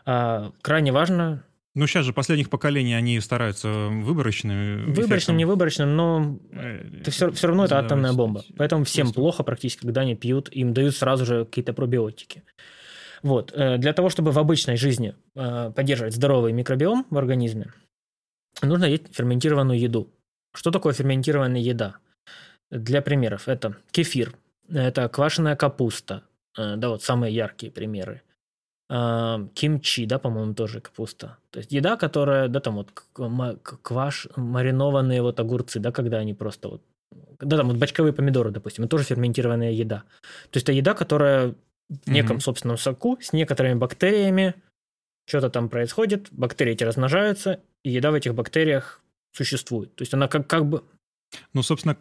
А, 0.06 0.52
крайне 0.62 0.92
важно 0.92 1.44
ну, 1.78 1.86
сейчас 1.86 2.06
же 2.06 2.14
последних 2.14 2.50
поколений 2.50 2.96
они 2.96 3.20
стараются 3.20 3.70
выборочным. 3.70 4.94
Выборочным, 4.94 5.38
не 5.38 5.46
выборочным, 5.46 5.96
но 5.96 6.40
это 6.52 7.12
все, 7.12 7.32
все 7.32 7.48
равно 7.48 7.66
это 7.66 7.78
атомная 7.78 8.14
бомба. 8.14 8.44
Поэтому 8.58 8.84
всем 8.84 9.14
плохо 9.14 9.44
практически, 9.44 9.82
когда 9.82 10.02
они 10.02 10.16
пьют, 10.16 10.50
им 10.50 10.74
дают 10.74 10.96
сразу 10.96 11.26
же 11.26 11.46
какие-то 11.46 11.74
пробиотики. 11.74 12.44
Вот. 13.22 13.54
Э, 13.54 13.78
для 13.78 13.94
того, 13.94 14.10
чтобы 14.10 14.32
в 14.32 14.40
обычной 14.40 14.76
жизни 14.76 15.14
э, 15.36 15.72
поддерживать 15.76 16.16
здоровый 16.16 16.52
микробиом 16.52 17.06
в 17.12 17.18
организме, 17.18 17.72
нужно 18.64 18.86
есть 18.86 19.16
ферментированную 19.16 19.80
еду. 19.80 20.12
Что 20.56 20.72
такое 20.72 20.94
ферментированная 20.94 21.62
еда? 21.62 21.98
Для 22.72 23.04
примеров, 23.04 23.48
это 23.48 23.78
кефир, 23.92 24.34
это 24.68 25.10
квашеная 25.10 25.56
капуста, 25.56 26.24
э, 26.58 26.76
да, 26.76 26.90
вот 26.90 27.04
самые 27.04 27.36
яркие 27.36 27.72
примеры 27.72 28.24
кимчи, 28.90 30.06
да, 30.06 30.18
по-моему, 30.18 30.54
тоже 30.54 30.80
капуста. 30.80 31.38
То 31.52 31.60
есть 31.60 31.72
еда, 31.72 31.98
которая, 31.98 32.48
да, 32.48 32.60
там 32.62 32.76
вот 32.76 32.92
кваш, 32.92 34.28
маринованные 34.38 35.22
вот 35.22 35.40
огурцы, 35.40 35.80
да, 35.80 35.92
когда 35.92 36.18
они 36.20 36.34
просто 36.34 36.70
вот, 36.70 36.82
да, 37.40 37.58
там 37.58 37.68
вот 37.68 37.78
бочковые 37.78 38.14
помидоры, 38.14 38.52
допустим, 38.52 38.86
это 38.86 38.92
тоже 38.92 39.04
ферментированная 39.04 39.72
еда. 39.72 40.04
То 40.52 40.58
есть 40.58 40.64
это 40.64 40.72
еда, 40.72 40.94
которая 40.94 41.56
в 41.90 42.10
неком 42.10 42.38
mm-hmm. 42.38 42.42
собственном 42.42 42.78
соку 42.78 43.18
с 43.22 43.34
некоторыми 43.34 43.78
бактериями, 43.78 44.56
что-то 45.26 45.50
там 45.50 45.68
происходит, 45.68 46.30
бактерии 46.32 46.74
эти 46.74 46.86
размножаются, 46.86 47.60
и 47.84 47.92
еда 47.92 48.12
в 48.12 48.14
этих 48.14 48.34
бактериях 48.34 49.02
существует. 49.34 49.94
То 49.96 50.04
есть 50.04 50.14
она 50.14 50.28
как, 50.28 50.48
как 50.48 50.66
бы... 50.66 50.84
Ну, 51.54 51.62
собственно, 51.62 51.98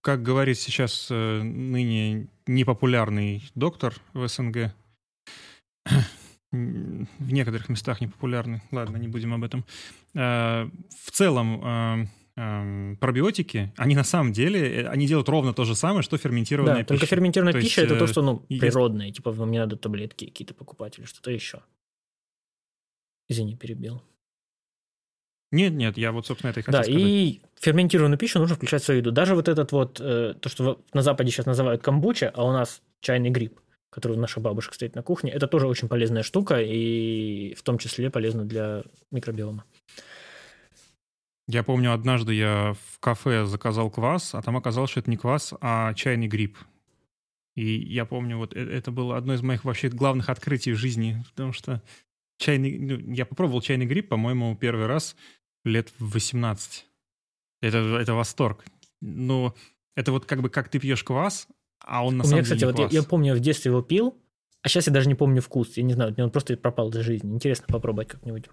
как 0.00 0.22
говорит 0.22 0.58
сейчас 0.58 1.08
э, 1.10 1.42
ныне 1.42 2.28
непопулярный 2.46 3.42
доктор 3.54 3.94
в 4.14 4.26
СНГ, 4.26 4.72
в 6.52 7.32
некоторых 7.32 7.68
местах 7.68 8.00
непопулярны. 8.00 8.62
Ладно, 8.70 8.96
не 8.96 9.08
будем 9.08 9.34
об 9.34 9.44
этом. 9.44 9.64
Э, 10.14 10.68
в 11.04 11.10
целом, 11.10 11.62
э, 11.64 12.06
э, 12.36 12.96
пробиотики, 13.00 13.72
они 13.76 13.94
на 13.94 14.04
самом 14.04 14.32
деле, 14.32 14.88
они 14.88 15.06
делают 15.06 15.28
ровно 15.28 15.52
то 15.52 15.64
же 15.64 15.74
самое, 15.74 16.02
что 16.02 16.16
ферментированная 16.16 16.74
да, 16.74 16.80
пища. 16.80 16.88
только 16.88 17.06
ферментированная 17.06 17.52
то 17.52 17.60
пища 17.60 17.82
есть, 17.82 17.92
это 17.92 17.98
то, 17.98 18.06
что 18.06 18.22
ну, 18.22 18.38
природное, 18.48 19.06
есть... 19.06 19.16
типа 19.16 19.32
вам 19.32 19.50
не 19.50 19.58
надо 19.58 19.76
таблетки 19.76 20.26
какие-то 20.26 20.54
покупать 20.54 20.98
или 20.98 21.06
что-то 21.06 21.30
еще. 21.30 21.62
Извини, 23.28 23.56
перебил. 23.56 24.02
Нет, 25.52 25.72
нет, 25.72 25.96
я 25.96 26.12
вот, 26.12 26.26
собственно, 26.26 26.50
это 26.50 26.60
и 26.60 26.62
хотел 26.62 26.80
да, 26.80 26.84
сказать. 26.84 27.00
и 27.00 27.40
ферментированную 27.60 28.18
пищу 28.18 28.38
нужно 28.38 28.56
включать 28.56 28.82
в 28.82 28.84
свою 28.84 29.00
еду. 29.00 29.12
Даже 29.12 29.34
вот 29.34 29.48
этот 29.48 29.72
вот, 29.72 29.94
то, 29.94 30.48
что 30.48 30.82
на 30.92 31.02
Западе 31.02 31.30
сейчас 31.30 31.46
называют 31.46 31.82
камбуча, 31.82 32.32
а 32.34 32.44
у 32.44 32.52
нас 32.52 32.82
чайный 33.00 33.30
гриб 33.30 33.58
которую 33.96 34.20
наша 34.20 34.40
бабушка 34.40 34.74
стоит 34.74 34.94
на 34.94 35.02
кухне, 35.02 35.32
это 35.32 35.46
тоже 35.46 35.66
очень 35.66 35.88
полезная 35.88 36.22
штука 36.22 36.60
и 36.60 37.54
в 37.54 37.62
том 37.62 37.78
числе 37.78 38.10
полезна 38.10 38.44
для 38.44 38.84
микробиома. 39.10 39.64
Я 41.48 41.62
помню, 41.62 41.94
однажды 41.94 42.34
я 42.34 42.74
в 42.74 42.98
кафе 43.00 43.46
заказал 43.46 43.90
квас, 43.90 44.34
а 44.34 44.42
там 44.42 44.54
оказалось, 44.58 44.90
что 44.90 45.00
это 45.00 45.08
не 45.08 45.16
квас, 45.16 45.54
а 45.62 45.94
чайный 45.94 46.26
гриб. 46.26 46.58
И 47.54 47.64
я 47.64 48.04
помню, 48.04 48.36
вот 48.36 48.54
э, 48.54 48.60
это 48.60 48.90
было 48.90 49.16
одно 49.16 49.32
из 49.32 49.40
моих 49.40 49.64
вообще 49.64 49.88
главных 49.88 50.28
открытий 50.28 50.72
в 50.72 50.76
жизни, 50.76 51.24
потому 51.30 51.54
что 51.54 51.82
чайный, 52.36 52.78
ну, 52.78 52.98
я 53.14 53.24
попробовал 53.24 53.62
чайный 53.62 53.86
гриб, 53.86 54.10
по-моему, 54.10 54.54
первый 54.56 54.84
раз 54.84 55.16
лет 55.64 55.90
в 55.98 56.12
18. 56.12 56.86
Это, 57.62 57.78
это 57.78 58.12
восторг. 58.12 58.66
Но 59.00 59.54
это 59.94 60.12
вот 60.12 60.26
как 60.26 60.42
бы 60.42 60.50
как 60.50 60.68
ты 60.68 60.78
пьешь 60.80 61.02
квас, 61.02 61.48
а 61.86 62.04
он 62.04 62.18
на 62.18 62.24
У 62.24 62.28
меня, 62.28 62.42
кстати, 62.42 62.64
вот 62.64 62.78
я, 62.78 62.88
я 62.90 63.02
помню, 63.02 63.34
в 63.34 63.40
детстве 63.40 63.70
его 63.70 63.80
пил, 63.80 64.18
а 64.62 64.68
сейчас 64.68 64.88
я 64.88 64.92
даже 64.92 65.08
не 65.08 65.14
помню 65.14 65.40
вкус. 65.40 65.76
Я 65.76 65.84
не 65.84 65.94
знаю, 65.94 66.14
он 66.18 66.30
просто 66.30 66.56
пропал 66.56 66.90
из 66.90 66.96
жизни. 66.96 67.32
Интересно 67.32 67.66
попробовать 67.68 68.08
как-нибудь. 68.08 68.46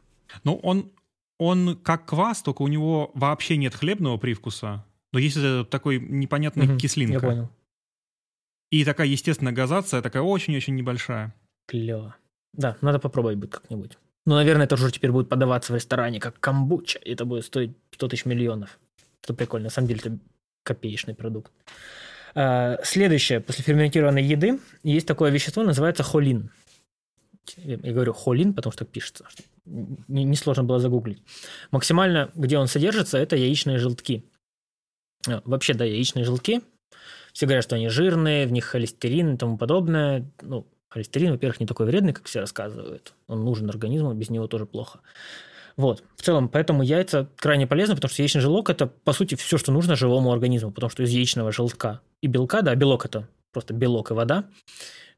Ну, 0.43 0.55
он, 0.63 0.91
он 1.39 1.75
как 1.77 2.05
квас, 2.05 2.41
только 2.41 2.61
у 2.61 2.67
него 2.67 3.11
вообще 3.15 3.57
нет 3.57 3.73
хлебного 3.73 4.17
привкуса, 4.17 4.86
но 5.11 5.19
есть 5.19 5.38
такой 5.69 5.99
непонятная 5.99 6.67
угу, 6.67 6.77
кислинка. 6.77 7.13
Я 7.13 7.19
понял. 7.19 7.49
И 8.69 8.86
такая 8.86 9.07
естественная 9.07 9.53
газация, 9.53 10.01
такая 10.01 10.23
очень-очень 10.23 10.75
небольшая. 10.75 11.36
Клево. 11.67 12.15
Да, 12.53 12.77
надо 12.81 12.99
попробовать 12.99 13.38
будет 13.38 13.53
как-нибудь. 13.53 13.97
Ну, 14.25 14.36
наверное, 14.36 14.65
это 14.65 14.75
уже 14.75 14.91
теперь 14.91 15.11
будет 15.11 15.29
подаваться 15.29 15.73
в 15.73 15.75
ресторане 15.75 16.19
как 16.19 16.39
камбуча, 16.39 16.99
и 16.99 17.11
это 17.11 17.25
будет 17.25 17.45
стоить 17.45 17.75
100 17.91 18.07
тысяч 18.07 18.25
миллионов. 18.25 18.79
Это 19.23 19.34
прикольно. 19.34 19.65
На 19.65 19.69
самом 19.69 19.88
деле, 19.88 19.99
это 19.99 20.19
копеечный 20.63 21.13
продукт. 21.13 21.51
А, 22.36 22.77
следующее, 22.84 23.39
после 23.39 23.63
ферментированной 23.63 24.23
еды 24.23 24.59
есть 24.84 25.07
такое 25.07 25.31
вещество, 25.31 25.63
называется 25.63 26.03
холин. 26.03 26.51
Я 27.57 27.77
говорю 27.77 28.13
холин, 28.13 28.53
потому 28.53 28.71
что 28.71 28.86
пишется. 28.86 29.25
Несложно 29.65 30.61
не 30.61 30.67
было 30.67 30.79
загуглить. 30.79 31.21
Максимально, 31.71 32.31
где 32.36 32.57
он 32.57 32.67
содержится, 32.67 33.17
это 33.17 33.36
яичные 33.36 33.77
желтки. 33.77 34.23
А, 35.27 35.41
вообще, 35.45 35.73
да, 35.73 35.86
яичные 35.86 36.25
желтки. 36.25 36.61
Все 37.34 37.45
говорят, 37.45 37.63
что 37.63 37.75
они 37.75 37.89
жирные, 37.89 38.47
в 38.47 38.51
них 38.51 38.65
холестерин 38.65 39.34
и 39.34 39.38
тому 39.38 39.57
подобное. 39.57 40.31
Ну, 40.41 40.67
холестерин, 40.89 41.31
во-первых, 41.31 41.59
не 41.59 41.65
такой 41.65 41.86
вредный, 41.86 42.13
как 42.13 42.25
все 42.25 42.39
рассказывают. 42.39 43.13
Он 43.27 43.43
нужен 43.43 43.69
организму, 43.69 44.13
без 44.13 44.29
него 44.29 44.47
тоже 44.47 44.65
плохо. 44.65 44.99
Вот. 45.76 46.03
В 46.15 46.21
целом, 46.21 46.49
поэтому 46.49 46.84
яйца 46.84 47.30
крайне 47.36 47.67
полезны, 47.67 47.95
потому 47.95 48.11
что 48.11 48.21
яичный 48.21 48.41
желток– 48.41 48.69
это, 48.71 48.88
по 48.88 49.13
сути, 49.13 49.36
все, 49.36 49.57
что 49.57 49.71
нужно 49.71 49.95
живому 49.95 50.32
организму, 50.32 50.71
потому 50.71 50.89
что 50.89 51.03
из 51.03 51.09
яичного 51.09 51.51
желтка 51.51 52.01
и 52.21 52.28
белка, 52.28 52.61
да, 52.61 52.76
белок– 52.76 53.05
это 53.05 53.28
просто 53.51 53.74
белок 53.74 54.11
и 54.11 54.13
вода, 54.13 54.45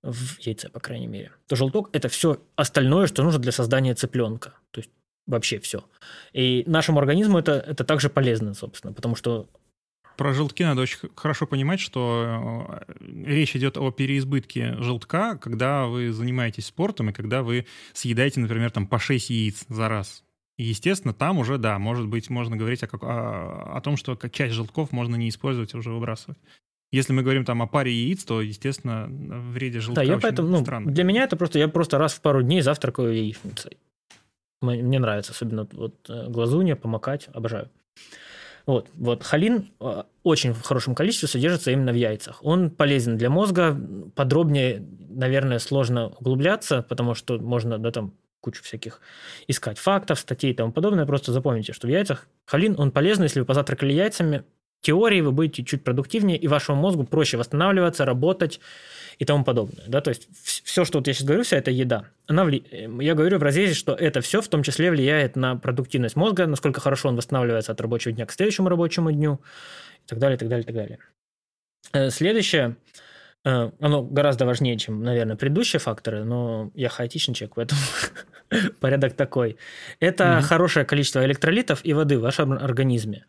в 0.03 0.39
яйце, 0.39 0.69
по 0.69 0.79
крайней 0.79 1.07
мере, 1.07 1.31
то 1.47 1.55
желток– 1.55 1.89
это 1.93 2.09
все 2.09 2.39
остальное, 2.55 3.07
что 3.07 3.23
нужно 3.23 3.39
для 3.39 3.51
создания 3.51 3.95
цыпленка. 3.95 4.53
То 4.71 4.81
есть 4.81 4.91
вообще 5.25 5.59
все. 5.59 5.83
И 6.33 6.63
нашему 6.67 6.99
организму 6.99 7.39
это, 7.39 7.53
это 7.53 7.83
также 7.83 8.09
полезно, 8.09 8.53
собственно, 8.53 8.93
потому 8.93 9.15
что 9.15 9.49
Про 10.17 10.33
желтки 10.33 10.63
надо 10.63 10.81
очень 10.81 10.99
хорошо 11.15 11.47
понимать, 11.47 11.79
что 11.79 12.77
э, 12.87 12.93
речь 13.25 13.55
идет 13.55 13.77
о 13.77 13.91
переизбытке 13.91 14.75
желтка, 14.79 15.37
когда 15.37 15.87
вы 15.87 16.11
занимаетесь 16.11 16.67
спортом 16.67 17.09
и 17.09 17.13
когда 17.13 17.41
вы 17.41 17.65
съедаете, 17.93 18.39
например, 18.39 18.71
там 18.71 18.87
по 18.87 18.99
6 18.99 19.29
яиц 19.29 19.65
за 19.67 19.89
раз. 19.89 20.24
И, 20.57 20.63
естественно, 20.63 21.13
там 21.13 21.37
уже, 21.37 21.57
да, 21.57 21.77
может 21.79 22.07
быть, 22.07 22.29
можно 22.29 22.55
говорить 22.55 22.83
о, 22.83 22.87
о, 23.01 23.77
о 23.77 23.81
том, 23.81 23.97
что 23.97 24.15
часть 24.29 24.53
желтков 24.53 24.91
можно 24.91 25.15
не 25.15 25.29
использовать, 25.29 25.73
а 25.73 25.77
уже 25.77 25.91
выбрасывать. 25.91 26.37
Если 26.91 27.11
мы 27.11 27.23
говорим 27.23 27.43
там 27.43 27.61
о 27.61 27.67
паре 27.67 27.91
яиц, 27.91 28.23
то, 28.23 28.41
естественно, 28.41 29.07
вреде 29.09 29.79
желтка 29.79 30.01
да, 30.01 30.13
я 30.13 30.17
поэтому, 30.17 30.47
ну, 30.47 30.61
странно. 30.61 30.91
Для 30.91 31.03
меня 31.03 31.23
это 31.23 31.35
просто, 31.35 31.59
я 31.59 31.67
просто 31.67 31.97
раз 31.97 32.13
в 32.13 32.21
пару 32.21 32.41
дней 32.41 32.61
завтракаю 32.61 33.13
яичницей. 33.13 33.77
Мне 34.61 34.99
нравится, 34.99 35.33
особенно 35.33 35.67
вот 35.73 36.09
э, 36.09 36.29
глазунья, 36.29 36.75
помакать, 36.75 37.27
обожаю. 37.33 37.69
Вот, 38.65 38.89
вот 38.95 39.23
холин 39.23 39.71
э, 39.79 40.03
очень 40.23 40.53
в 40.53 40.61
хорошем 40.61 40.95
количестве 40.95 41.27
содержится 41.27 41.71
именно 41.71 41.91
в 41.91 41.95
яйцах. 41.95 42.39
Он 42.43 42.71
полезен 42.71 43.17
для 43.17 43.29
мозга. 43.29 43.77
Подробнее, 44.15 44.83
наверное, 45.09 45.59
сложно 45.59 46.07
углубляться, 46.19 46.81
потому 46.81 47.13
что 47.13 47.37
можно, 47.37 47.77
да, 47.77 47.91
там 47.91 48.13
кучу 48.45 48.63
всяких 48.63 49.01
искать 49.47 49.79
фактов, 49.79 50.19
статей 50.19 50.51
и 50.51 50.53
тому 50.53 50.71
подобное. 50.71 51.07
Просто 51.07 51.31
запомните, 51.31 51.73
что 51.73 51.87
в 51.87 51.89
яйцах 51.89 52.27
холин, 52.45 52.75
он 52.77 52.91
полезен, 52.91 53.23
если 53.23 53.39
вы 53.39 53.45
позавтракали 53.45 53.91
яйцами, 53.91 54.43
теории 54.81 55.21
вы 55.21 55.31
будете 55.31 55.63
чуть 55.63 55.83
продуктивнее, 55.83 56.37
и 56.37 56.47
вашему 56.47 56.79
мозгу 56.79 57.05
проще 57.05 57.37
восстанавливаться, 57.37 58.05
работать 58.05 58.59
и 59.17 59.25
тому 59.25 59.43
подобное. 59.43 59.83
Да? 59.87 60.01
То 60.01 60.09
есть 60.09 60.27
все, 60.63 60.85
что 60.85 60.99
вот 60.99 61.07
я 61.07 61.13
сейчас 61.13 61.25
говорю, 61.25 61.43
вся 61.43 61.57
эта 61.57 61.71
еда, 61.71 62.05
она 62.27 62.43
вли... 62.43 62.63
я 63.01 63.15
говорю 63.15 63.39
в 63.39 63.43
разрезе, 63.43 63.73
что 63.73 63.93
это 63.93 64.21
все 64.21 64.41
в 64.41 64.47
том 64.47 64.61
числе 64.61 64.91
влияет 64.91 65.35
на 65.35 65.55
продуктивность 65.55 66.15
мозга, 66.15 66.45
насколько 66.45 66.81
хорошо 66.81 67.09
он 67.09 67.15
восстанавливается 67.15 67.71
от 67.71 67.81
рабочего 67.81 68.13
дня 68.13 68.27
к 68.27 68.31
следующему 68.31 68.69
рабочему 68.69 69.11
дню 69.11 69.41
и 70.05 70.07
так 70.07 70.19
далее, 70.19 70.35
и 70.35 70.39
так 70.39 70.49
далее, 70.49 70.63
и 70.63 70.67
так 70.67 70.75
далее. 70.75 70.99
Э, 71.93 72.09
следующее, 72.11 72.75
э, 72.75 73.04
оно 73.45 74.01
гораздо 74.01 74.45
важнее, 74.45 74.77
чем, 74.77 75.03
наверное, 75.03 75.35
предыдущие 75.35 75.79
факторы, 75.79 76.23
но 76.23 76.71
я 76.73 76.89
хаотичный 76.89 77.35
человек, 77.35 77.55
поэтому 77.55 77.81
порядок 78.79 79.13
такой. 79.13 79.57
Это 79.99 80.41
хорошее 80.41 80.85
количество 80.85 81.23
электролитов 81.23 81.81
и 81.83 81.93
воды 81.93 82.17
в 82.17 82.21
вашем 82.21 82.53
организме. 82.53 83.25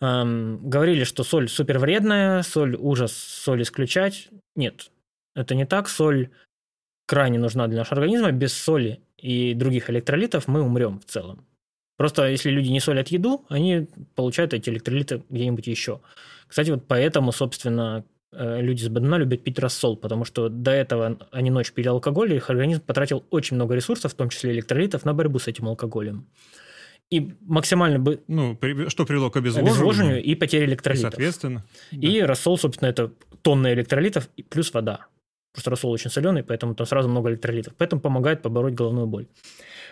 Эм, 0.00 0.68
говорили, 0.68 1.04
что 1.04 1.22
соль 1.22 1.48
супер 1.48 1.78
вредная, 1.78 2.42
соль 2.42 2.76
ужас, 2.76 3.12
соль 3.12 3.62
исключать. 3.62 4.28
Нет, 4.56 4.90
это 5.36 5.54
не 5.54 5.66
так. 5.66 5.88
Соль 5.88 6.30
крайне 7.06 7.38
нужна 7.38 7.68
для 7.68 7.78
нашего 7.78 8.00
организма. 8.00 8.32
Без 8.32 8.52
соли 8.52 9.00
и 9.18 9.54
других 9.54 9.88
электролитов 9.88 10.48
мы 10.48 10.62
умрем 10.62 10.98
в 11.00 11.04
целом. 11.04 11.46
Просто 11.96 12.28
если 12.28 12.50
люди 12.50 12.70
не 12.70 12.80
солят 12.80 13.08
еду, 13.08 13.46
они 13.48 13.88
получают 14.16 14.52
эти 14.52 14.68
электролиты 14.68 15.22
где-нибудь 15.30 15.66
еще. 15.68 16.00
Кстати, 16.48 16.70
вот 16.70 16.86
поэтому, 16.88 17.30
собственно, 17.30 18.04
э, 18.04 18.13
люди 18.36 18.84
с 18.84 18.88
БДНА 18.88 19.16
любят 19.16 19.44
пить 19.44 19.58
рассол, 19.58 19.96
потому 19.96 20.24
что 20.24 20.48
до 20.48 20.70
этого 20.70 21.18
они 21.30 21.50
ночь 21.50 21.72
пили 21.72 21.88
алкоголь, 21.88 22.32
и 22.32 22.36
их 22.36 22.50
организм 22.50 22.80
потратил 22.80 23.24
очень 23.30 23.56
много 23.56 23.74
ресурсов, 23.74 24.12
в 24.12 24.16
том 24.16 24.28
числе 24.28 24.52
электролитов, 24.52 25.04
на 25.04 25.14
борьбу 25.14 25.38
с 25.38 25.48
этим 25.48 25.68
алкоголем 25.68 26.26
и 27.10 27.32
максимально 27.42 27.98
бы... 27.98 28.22
Ну, 28.26 28.58
что 28.88 29.04
привело 29.04 29.30
к 29.30 29.36
обезвоживанию. 29.36 29.74
обезвоживанию 29.74 30.22
и 30.22 30.34
потере 30.34 30.64
электролитов. 30.64 31.12
Соответственно. 31.12 31.64
И 31.92 32.20
да. 32.20 32.26
рассол, 32.26 32.58
собственно, 32.58 32.88
это 32.88 33.12
тонны 33.42 33.72
электролитов 33.72 34.28
плюс 34.48 34.72
вода. 34.72 35.06
Просто 35.52 35.70
рассол 35.70 35.92
очень 35.92 36.10
соленый, 36.10 36.42
поэтому 36.42 36.74
там 36.74 36.86
сразу 36.86 37.08
много 37.08 37.30
электролитов. 37.30 37.74
Поэтому 37.76 38.00
помогает 38.00 38.42
побороть 38.42 38.74
головную 38.74 39.06
боль. 39.06 39.26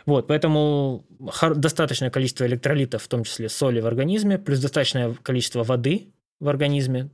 Вот, 0.04 0.26
поэтому 0.26 1.06
достаточное 1.54 2.10
количество 2.10 2.44
электролитов, 2.44 3.02
в 3.02 3.08
том 3.08 3.22
числе 3.22 3.48
соли 3.48 3.80
в 3.80 3.86
организме, 3.86 4.38
плюс 4.38 4.58
достаточное 4.58 5.14
количество 5.22 5.62
воды 5.62 6.08
в 6.40 6.48
организме. 6.48 7.10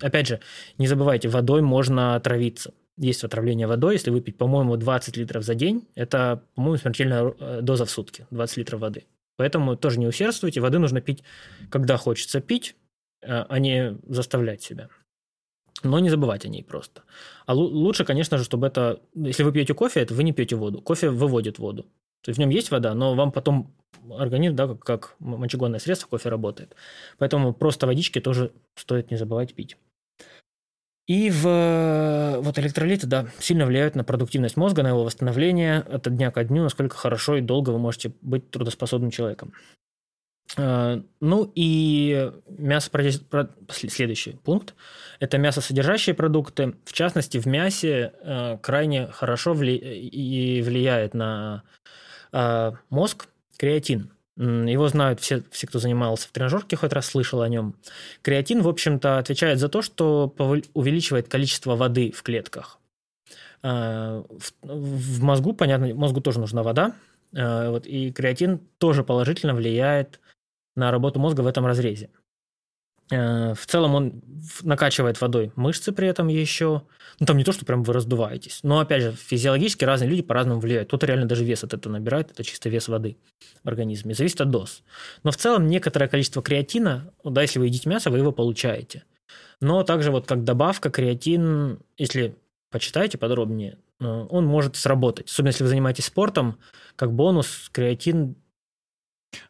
Опять 0.00 0.28
же, 0.28 0.40
не 0.78 0.86
забывайте, 0.86 1.28
водой 1.28 1.62
можно 1.62 2.14
отравиться. 2.14 2.74
Есть 2.96 3.24
отравление 3.24 3.66
водой, 3.66 3.94
если 3.94 4.10
выпить, 4.10 4.36
по-моему, 4.36 4.76
20 4.76 5.16
литров 5.16 5.44
за 5.44 5.54
день, 5.54 5.86
это, 5.94 6.42
по-моему, 6.54 6.78
смертельная 6.78 7.32
э, 7.38 7.60
доза 7.62 7.84
в 7.84 7.90
сутки, 7.90 8.26
20 8.30 8.56
литров 8.56 8.80
воды. 8.80 9.04
Поэтому 9.36 9.76
тоже 9.76 10.00
не 10.00 10.06
усердствуйте. 10.06 10.60
Воды 10.60 10.78
нужно 10.78 11.00
пить, 11.00 11.22
когда 11.70 11.96
хочется 11.96 12.40
пить, 12.40 12.74
а, 13.24 13.46
а 13.48 13.58
не 13.60 13.96
заставлять 14.08 14.62
себя. 14.62 14.88
Но 15.84 16.00
не 16.00 16.10
забывать 16.10 16.44
о 16.44 16.48
ней 16.48 16.64
просто. 16.64 17.02
А 17.46 17.54
лучше, 17.54 18.04
конечно 18.04 18.36
же, 18.36 18.44
чтобы 18.44 18.66
это... 18.66 19.00
Если 19.14 19.44
вы 19.44 19.52
пьете 19.52 19.74
кофе, 19.74 20.00
это 20.00 20.12
вы 20.12 20.24
не 20.24 20.32
пьете 20.32 20.56
воду. 20.56 20.82
Кофе 20.82 21.10
выводит 21.10 21.60
воду. 21.60 21.84
То 22.24 22.30
есть 22.30 22.38
в 22.38 22.40
нем 22.40 22.50
есть 22.50 22.72
вода, 22.72 22.94
но 22.94 23.14
вам 23.14 23.30
потом 23.30 23.72
организм, 24.12 24.56
да, 24.56 24.66
как, 24.68 24.80
как 24.80 25.14
мочегонное 25.18 25.78
средство, 25.78 26.08
кофе 26.08 26.28
работает. 26.28 26.74
Поэтому 27.18 27.52
просто 27.52 27.86
водички 27.86 28.20
тоже 28.20 28.52
стоит 28.74 29.10
не 29.10 29.16
забывать 29.16 29.54
пить. 29.54 29.76
И 31.08 31.30
в, 31.30 32.38
вот 32.40 32.58
электролиты, 32.58 33.06
да, 33.06 33.28
сильно 33.38 33.64
влияют 33.64 33.94
на 33.94 34.04
продуктивность 34.04 34.58
мозга, 34.58 34.82
на 34.82 34.88
его 34.88 35.04
восстановление 35.04 35.78
от 35.78 36.14
дня 36.14 36.30
ко 36.30 36.44
дню, 36.44 36.62
насколько 36.62 36.96
хорошо 36.96 37.36
и 37.36 37.40
долго 37.40 37.70
вы 37.70 37.78
можете 37.78 38.12
быть 38.20 38.50
трудоспособным 38.50 39.10
человеком. 39.10 39.54
А, 40.56 41.02
ну 41.20 41.50
и 41.54 42.30
мясо, 42.46 42.90
следующий 43.70 44.32
пункт, 44.32 44.74
это 45.18 45.38
мясосодержащие 45.38 46.14
продукты. 46.14 46.74
В 46.84 46.92
частности, 46.92 47.38
в 47.38 47.46
мясе 47.46 48.12
а, 48.22 48.58
крайне 48.58 49.06
хорошо 49.06 49.54
влияет 49.54 51.14
на 51.14 51.62
а, 52.32 52.74
мозг 52.90 53.28
креатин. 53.58 54.10
Его 54.38 54.88
знают 54.88 55.20
все, 55.20 55.42
все, 55.50 55.66
кто 55.66 55.80
занимался 55.80 56.28
в 56.28 56.30
тренажерке, 56.30 56.76
хоть 56.76 56.92
раз 56.92 57.06
слышал 57.06 57.42
о 57.42 57.48
нем. 57.48 57.74
Креатин, 58.22 58.62
в 58.62 58.68
общем-то, 58.68 59.18
отвечает 59.18 59.58
за 59.58 59.68
то, 59.68 59.82
что 59.82 60.32
увеличивает 60.74 61.28
количество 61.28 61.74
воды 61.74 62.12
в 62.12 62.22
клетках. 62.22 62.78
А, 63.62 64.24
в 64.62 65.22
мозгу, 65.22 65.52
понятно, 65.52 65.92
мозгу 65.94 66.20
тоже 66.20 66.38
нужна 66.38 66.62
вода, 66.62 66.94
а, 67.36 67.70
вот, 67.70 67.86
и 67.86 68.12
креатин 68.12 68.60
тоже 68.78 69.02
положительно 69.02 69.54
влияет 69.54 70.20
на 70.76 70.92
работу 70.92 71.18
мозга 71.18 71.40
в 71.40 71.46
этом 71.48 71.66
разрезе. 71.66 72.08
Э, 73.10 73.54
в 73.54 73.66
целом 73.66 73.94
он 73.94 74.22
накачивает 74.62 75.20
водой 75.20 75.52
мышцы 75.56 75.92
при 75.92 76.08
этом 76.08 76.28
еще. 76.28 76.82
Ну, 77.20 77.26
там 77.26 77.36
не 77.36 77.44
то, 77.44 77.52
что 77.52 77.64
прям 77.64 77.82
вы 77.82 77.92
раздуваетесь. 77.92 78.60
Но, 78.62 78.78
опять 78.78 79.02
же, 79.02 79.12
физиологически 79.12 79.84
разные 79.84 80.08
люди 80.08 80.22
по-разному 80.22 80.60
влияют. 80.60 80.88
Кто-то 80.88 81.06
реально 81.06 81.26
даже 81.26 81.44
вес 81.44 81.64
от 81.64 81.74
этого 81.74 81.92
набирает. 81.92 82.30
Это 82.30 82.44
чисто 82.44 82.68
вес 82.68 82.86
воды 82.86 83.16
в 83.64 83.68
организме. 83.68 84.14
Зависит 84.14 84.40
от 84.40 84.50
доз. 84.50 84.82
Но 85.24 85.32
в 85.32 85.36
целом 85.36 85.66
некоторое 85.66 86.08
количество 86.08 86.42
креатина, 86.42 87.12
да, 87.24 87.42
если 87.42 87.58
вы 87.58 87.66
едите 87.66 87.88
мясо, 87.88 88.10
вы 88.10 88.18
его 88.18 88.30
получаете. 88.30 89.04
Но 89.60 89.82
также 89.82 90.12
вот 90.12 90.26
как 90.26 90.44
добавка 90.44 90.90
креатин, 90.90 91.80
если 91.96 92.36
почитаете 92.70 93.18
подробнее, 93.18 93.78
э, 94.00 94.04
он 94.04 94.46
может 94.46 94.76
сработать. 94.76 95.28
Особенно 95.28 95.48
если 95.48 95.64
вы 95.64 95.70
занимаетесь 95.70 96.06
спортом, 96.06 96.58
как 96.94 97.12
бонус 97.12 97.68
креатин 97.72 98.36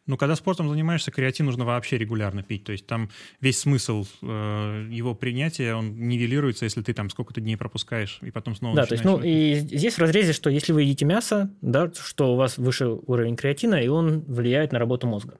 ну, 0.05 0.17
когда 0.17 0.35
спортом 0.35 0.69
занимаешься, 0.69 1.11
креатин 1.11 1.45
нужно 1.45 1.65
вообще 1.65 1.97
регулярно 1.97 2.43
пить. 2.43 2.63
То 2.63 2.71
есть 2.71 2.85
там 2.85 3.09
весь 3.39 3.59
смысл 3.59 4.05
э, 4.21 4.87
его 4.89 5.15
принятия, 5.15 5.73
он 5.75 5.95
нивелируется, 5.95 6.65
если 6.65 6.81
ты 6.81 6.93
там 6.93 7.09
сколько-то 7.09 7.41
дней 7.41 7.55
пропускаешь, 7.55 8.19
и 8.21 8.31
потом 8.31 8.55
снова 8.55 8.75
Да, 8.75 8.85
то 8.85 8.93
есть, 8.93 9.05
ну, 9.05 9.21
и 9.21 9.55
здесь 9.55 9.95
в 9.95 9.99
разрезе, 9.99 10.33
что 10.33 10.49
если 10.49 10.73
вы 10.73 10.83
едите 10.83 11.05
мясо, 11.05 11.49
да, 11.61 11.91
что 11.93 12.33
у 12.33 12.35
вас 12.35 12.57
выше 12.57 12.87
уровень 12.87 13.35
креатина, 13.35 13.75
и 13.75 13.87
он 13.87 14.21
влияет 14.21 14.71
на 14.71 14.79
работу 14.79 15.07
мозга 15.07 15.37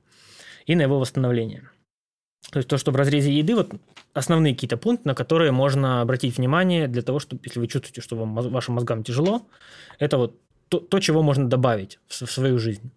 и 0.65 0.75
на 0.75 0.83
его 0.83 0.99
восстановление. 0.99 1.69
То 2.51 2.57
есть 2.57 2.69
то, 2.69 2.77
что 2.77 2.91
в 2.91 2.95
разрезе 2.95 3.31
еды, 3.31 3.55
вот 3.55 3.73
основные 4.13 4.53
какие-то 4.53 4.77
пункты, 4.77 5.07
на 5.07 5.15
которые 5.15 5.51
можно 5.51 6.01
обратить 6.01 6.37
внимание 6.37 6.87
для 6.87 7.01
того, 7.01 7.19
чтобы, 7.19 7.41
если 7.45 7.59
вы 7.59 7.67
чувствуете, 7.67 8.01
что 8.01 8.15
вам, 8.15 8.33
вашим 8.33 8.75
мозгам 8.75 9.03
тяжело, 9.03 9.47
это 9.99 10.17
вот 10.17 10.39
то, 10.69 10.79
то 10.79 10.99
чего 10.99 11.21
можно 11.21 11.47
добавить 11.47 11.99
в, 12.07 12.25
в 12.25 12.31
свою 12.31 12.57
жизнь. 12.57 12.91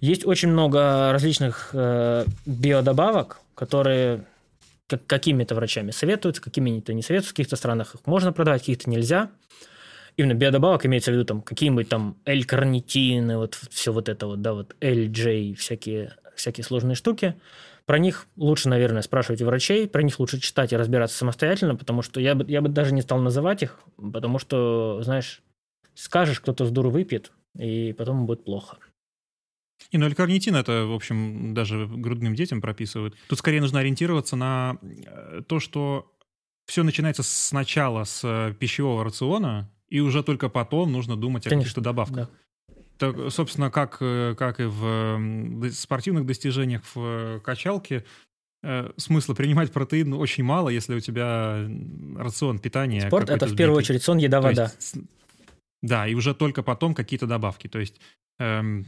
Есть 0.00 0.26
очень 0.26 0.48
много 0.48 1.12
различных 1.12 1.70
э, 1.72 2.24
биодобавок, 2.44 3.40
которые 3.54 4.24
как, 4.86 5.06
какими-то 5.06 5.54
врачами 5.54 5.90
советуются, 5.90 6.42
какими-то 6.42 6.92
не 6.92 7.02
советуются. 7.02 7.32
В 7.32 7.34
каких-то 7.34 7.56
странах 7.56 7.94
их 7.94 8.06
можно 8.06 8.32
продавать, 8.32 8.62
в 8.62 8.64
каких-то 8.64 8.90
нельзя. 8.90 9.30
Именно 10.16 10.34
биодобавок 10.34 10.86
имеется 10.86 11.10
в 11.10 11.14
виду 11.14 11.24
там 11.24 11.42
какие-нибудь 11.42 11.88
там 11.88 12.16
L-карнитины, 12.24 13.36
вот 13.36 13.54
все 13.70 13.92
вот 13.92 14.08
это 14.08 14.26
вот, 14.26 14.40
да, 14.40 14.54
вот 14.54 14.74
LJ, 14.80 15.54
всякие, 15.54 16.16
всякие 16.34 16.64
сложные 16.64 16.94
штуки. 16.94 17.34
Про 17.84 17.98
них 17.98 18.26
лучше, 18.36 18.68
наверное, 18.68 19.02
спрашивать 19.02 19.42
у 19.42 19.46
врачей, 19.46 19.86
про 19.86 20.02
них 20.02 20.18
лучше 20.18 20.40
читать 20.40 20.72
и 20.72 20.76
разбираться 20.76 21.16
самостоятельно, 21.16 21.76
потому 21.76 22.02
что 22.02 22.20
я 22.20 22.34
бы, 22.34 22.44
я 22.50 22.60
бы 22.60 22.68
даже 22.68 22.92
не 22.92 23.02
стал 23.02 23.18
называть 23.20 23.62
их, 23.62 23.78
потому 23.96 24.38
что, 24.38 25.00
знаешь, 25.02 25.42
скажешь, 25.94 26.40
кто-то 26.40 26.64
с 26.64 26.70
дуру 26.70 26.90
выпьет, 26.90 27.30
и 27.56 27.94
потом 27.96 28.26
будет 28.26 28.44
плохо. 28.44 28.78
И 29.90 29.98
ну, 29.98 30.12
карнитин 30.14 30.56
это, 30.56 30.84
в 30.86 30.92
общем, 30.92 31.54
даже 31.54 31.86
грудным 31.86 32.34
детям 32.34 32.60
прописывают. 32.60 33.16
Тут 33.28 33.38
скорее 33.38 33.60
нужно 33.60 33.80
ориентироваться 33.80 34.36
на 34.36 34.78
э, 34.82 35.42
то, 35.46 35.60
что 35.60 36.12
все 36.66 36.82
начинается 36.82 37.22
сначала 37.22 38.04
с 38.04 38.22
э, 38.24 38.54
пищевого 38.58 39.04
рациона, 39.04 39.70
и 39.88 40.00
уже 40.00 40.22
только 40.22 40.48
потом 40.48 40.92
нужно 40.92 41.16
думать 41.16 41.46
о 41.46 41.50
каких-то 41.50 41.80
добавках. 41.80 42.28
Да. 42.68 42.76
Так, 42.98 43.30
собственно, 43.30 43.70
как, 43.70 43.98
э, 44.00 44.34
как 44.36 44.58
и 44.60 44.64
в 44.64 45.70
спортивных 45.72 46.26
достижениях 46.26 46.82
в 46.94 47.40
качалке, 47.40 48.04
смысла 48.96 49.34
принимать 49.34 49.70
протеин 49.70 50.14
очень 50.14 50.42
мало, 50.42 50.70
если 50.70 50.96
у 50.96 51.00
тебя 51.00 51.68
рацион 52.16 52.58
питания. 52.58 53.06
Спорт 53.06 53.30
это 53.30 53.46
в 53.46 53.54
первую 53.54 53.78
очередь 53.78 54.02
сон, 54.02 54.18
еда, 54.18 54.40
вода. 54.40 54.72
Есть, 54.74 54.96
да, 55.82 56.08
и 56.08 56.14
уже 56.14 56.34
только 56.34 56.64
потом 56.64 56.94
какие-то 56.94 57.26
добавки. 57.26 57.68
То 57.68 57.78
есть 57.78 58.00
эм, 58.40 58.86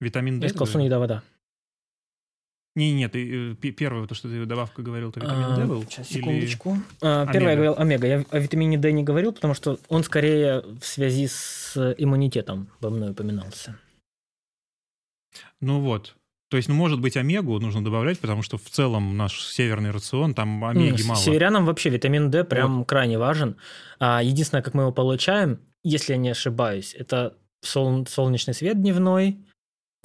витамин 0.00 0.40
D. 0.40 0.46
Я 0.46 0.50
сказал 0.50 0.66
сон, 0.66 0.82
еда, 0.82 0.98
вода. 0.98 1.22
Не, 2.76 2.92
нет, 2.92 3.12
ты, 3.12 3.52
э, 3.52 3.54
первое, 3.54 4.06
то, 4.06 4.14
что 4.14 4.28
ты 4.28 4.46
добавка 4.46 4.82
говорил, 4.82 5.10
это 5.10 5.20
витамин 5.20 5.56
D 5.56 5.64
был? 5.66 5.82
Сейчас, 5.84 6.08
секундочку. 6.08 6.74
Или... 6.74 6.82
А, 7.02 7.26
первое 7.32 7.50
я 7.50 7.56
говорил 7.56 7.74
омега. 7.76 8.06
Я 8.06 8.24
о 8.30 8.38
витамине 8.38 8.78
D 8.78 8.92
не 8.92 9.02
говорил, 9.02 9.32
потому 9.32 9.54
что 9.54 9.80
он 9.88 10.04
скорее 10.04 10.60
в 10.60 10.84
связи 10.84 11.26
с 11.26 11.94
иммунитетом 11.98 12.68
во 12.80 12.90
мной 12.90 13.10
упоминался. 13.10 13.76
Ну 15.60 15.80
вот. 15.80 16.14
То 16.50 16.56
есть, 16.56 16.68
ну, 16.68 16.74
может 16.74 17.00
быть, 17.00 17.16
омегу 17.16 17.58
нужно 17.58 17.84
добавлять, 17.84 18.20
потому 18.20 18.42
что 18.42 18.56
в 18.56 18.70
целом 18.70 19.16
наш 19.16 19.42
северный 19.42 19.90
рацион, 19.90 20.34
там 20.34 20.64
омеги 20.64 21.02
ну, 21.02 21.08
мало. 21.08 21.20
Северянам 21.20 21.66
вообще 21.66 21.90
витамин 21.90 22.30
D 22.30 22.44
прям 22.44 22.78
вот. 22.78 22.88
крайне 22.88 23.18
важен. 23.18 23.56
А 23.98 24.22
единственное, 24.22 24.62
как 24.62 24.72
мы 24.74 24.84
его 24.84 24.92
получаем, 24.92 25.60
если 25.82 26.12
я 26.12 26.18
не 26.18 26.30
ошибаюсь, 26.30 26.94
это 26.94 27.36
сол- 27.60 28.06
солнечный 28.06 28.54
свет 28.54 28.80
дневной, 28.80 29.38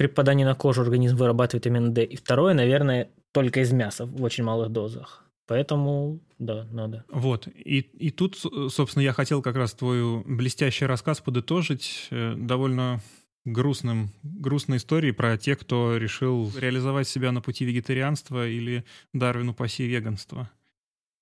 при 0.04 0.08
попадании 0.10 0.44
на 0.44 0.54
кожу 0.54 0.82
организм 0.82 1.16
вырабатывает 1.16 1.66
витамин 1.66 1.94
D. 1.94 2.04
И 2.04 2.18
второе, 2.18 2.54
наверное, 2.54 3.10
только 3.32 3.62
из 3.62 3.72
мяса 3.72 4.06
в 4.06 4.22
очень 4.22 4.44
малых 4.44 4.70
дозах. 4.70 5.24
Поэтому, 5.48 6.20
да, 6.40 6.68
надо. 6.74 7.06
Вот. 7.10 7.48
И, 7.48 7.80
и 7.80 8.12
тут, 8.12 8.36
собственно, 8.36 9.02
я 9.02 9.14
хотел 9.14 9.42
как 9.42 9.56
раз 9.56 9.74
твой 9.74 10.22
блестящий 10.26 10.86
рассказ 10.86 11.22
подытожить 11.22 12.10
э, 12.12 12.36
довольно 12.36 13.00
грустным, 13.46 14.10
грустной 14.24 14.76
историей 14.76 15.14
про 15.14 15.38
тех, 15.38 15.58
кто 15.60 15.96
решил 15.96 16.52
реализовать 16.58 17.08
себя 17.08 17.32
на 17.32 17.40
пути 17.40 17.64
вегетарианства 17.64 18.46
или 18.46 18.84
Дарвину 19.14 19.54
паси 19.54 19.86
веганства. 19.86 20.52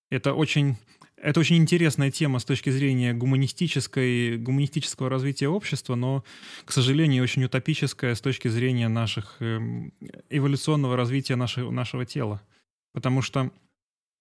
Это 0.10 0.34
очень 0.34 0.78
это 1.22 1.40
очень 1.40 1.58
интересная 1.58 2.10
тема 2.10 2.40
с 2.40 2.46
точки 2.46 2.72
зрения 2.72 3.14
гуманистической, 3.14 4.38
гуманистического 4.38 5.08
развития 5.08 5.50
общества, 5.50 5.96
но, 5.96 6.24
к 6.66 6.72
сожалению, 6.72 7.24
очень 7.24 7.44
утопическая 7.44 8.16
с 8.16 8.22
точки 8.22 8.48
зрения 8.48 8.88
наших 8.88 9.38
эм, 9.40 9.94
эволюционного 10.30 10.98
развития 10.98 11.36
нашего, 11.36 11.70
нашего 11.70 12.06
тела. 12.06 12.42
Потому 12.94 13.22
что 13.22 13.52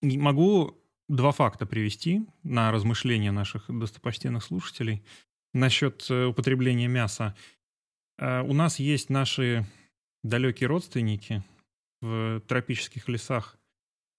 могу 0.03 0.79
два 1.09 1.33
факта 1.33 1.65
привести 1.65 2.27
на 2.43 2.71
размышления 2.71 3.33
наших 3.33 3.65
достопочтенных 3.69 4.45
слушателей 4.45 5.03
насчет 5.55 6.07
э, 6.11 6.27
употребления 6.27 6.87
мяса. 6.87 7.35
Э, 8.19 8.43
у 8.43 8.53
нас 8.53 8.79
есть 8.79 9.09
наши 9.09 9.67
далекие 10.23 10.69
родственники 10.69 11.43
в 12.03 12.41
тропических 12.47 13.09
лесах. 13.09 13.59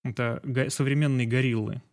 Это 0.04 0.42
современные 0.70 1.28
гориллы– 1.28 1.84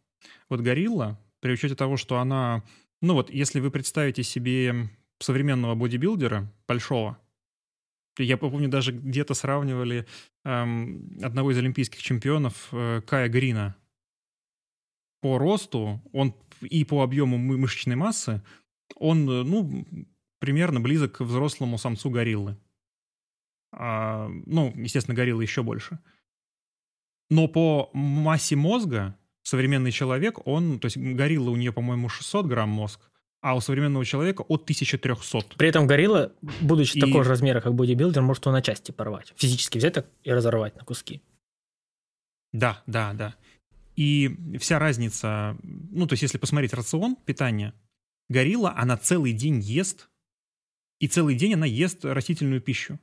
вот 0.48 0.60
горилла, 0.60 1.18
при 1.40 1.52
учете 1.52 1.74
того, 1.74 1.96
что 1.96 2.18
она... 2.18 2.64
Ну 3.00 3.14
вот, 3.14 3.30
если 3.30 3.60
вы 3.60 3.70
представите 3.70 4.22
себе 4.22 4.90
современного 5.20 5.74
бодибилдера, 5.74 6.52
большого, 6.66 7.18
я 8.18 8.36
помню, 8.36 8.68
даже 8.68 8.92
где-то 8.92 9.34
сравнивали 9.34 10.06
эм, 10.44 11.18
одного 11.22 11.52
из 11.52 11.58
олимпийских 11.58 12.02
чемпионов 12.02 12.68
э, 12.72 13.00
Кая 13.06 13.28
Грина. 13.28 13.76
По 15.20 15.38
росту 15.38 16.02
он 16.12 16.34
и 16.60 16.84
по 16.84 17.02
объему 17.02 17.38
мышечной 17.38 17.96
массы 17.96 18.42
он, 18.96 19.28
э, 19.30 19.42
ну, 19.44 19.86
примерно 20.40 20.80
близок 20.80 21.18
к 21.18 21.20
взрослому 21.20 21.78
самцу 21.78 22.10
гориллы. 22.10 22.56
А, 23.72 24.28
ну, 24.46 24.72
естественно, 24.76 25.14
гориллы 25.14 25.42
еще 25.42 25.62
больше. 25.62 25.98
Но 27.30 27.46
по 27.46 27.90
массе 27.92 28.56
мозга 28.56 29.17
современный 29.48 29.92
человек, 29.92 30.46
он, 30.46 30.78
то 30.78 30.86
есть 30.86 30.96
горилла 30.96 31.50
у 31.50 31.56
нее, 31.56 31.72
по-моему, 31.72 32.08
600 32.08 32.46
грамм 32.46 32.68
мозг, 32.68 33.00
а 33.40 33.56
у 33.56 33.60
современного 33.60 34.04
человека 34.04 34.42
от 34.42 34.62
1300. 34.62 35.56
При 35.56 35.68
этом 35.68 35.86
горилла, 35.86 36.32
будучи 36.60 36.98
и... 36.98 37.00
такого 37.00 37.24
же 37.24 37.30
размера, 37.30 37.60
как 37.60 37.74
бодибилдер, 37.74 38.20
может 38.22 38.44
его 38.44 38.52
на 38.52 38.62
части 38.62 38.90
порвать. 38.90 39.32
Физически 39.36 39.78
взять 39.78 39.94
так 39.94 40.06
и 40.22 40.32
разорвать 40.32 40.76
на 40.76 40.84
куски. 40.84 41.22
Да, 42.52 42.82
да, 42.86 43.12
да. 43.14 43.34
И 43.96 44.36
вся 44.60 44.78
разница, 44.78 45.56
ну, 45.62 46.06
то 46.06 46.12
есть 46.12 46.22
если 46.22 46.38
посмотреть 46.38 46.74
рацион 46.74 47.16
питания, 47.16 47.74
горилла, 48.28 48.74
она 48.76 48.96
целый 48.96 49.32
день 49.32 49.60
ест, 49.60 50.08
и 51.00 51.08
целый 51.08 51.36
день 51.36 51.54
она 51.54 51.66
ест 51.66 52.04
растительную 52.04 52.60
пищу. 52.60 52.98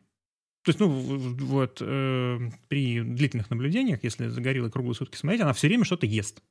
То 0.65 0.69
есть, 0.69 0.79
ну, 0.79 0.87
вот 0.87 1.77
э, 1.79 2.39
при 2.67 3.01
длительных 3.01 3.51
наблюдениях, 3.51 4.03
если 4.03 4.29
за 4.29 4.41
гориллой 4.41 4.71
круглые 4.71 4.95
сутки 4.95 5.15
смотреть, 5.15 5.41
она 5.41 5.53
все 5.53 5.67
время 5.67 5.85
что-то 5.85 6.07
ест. 6.07 6.41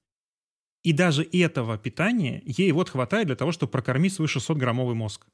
И 0.84 0.92
даже 0.92 1.24
этого 1.24 1.76
питания 1.78 2.40
ей 2.44 2.70
вот 2.70 2.90
хватает 2.90 3.26
для 3.26 3.34
того, 3.34 3.50
чтобы 3.50 3.72
прокормить 3.72 4.12
свой 4.12 4.28
600-граммовый 4.28 4.94
мозг. 4.94 5.26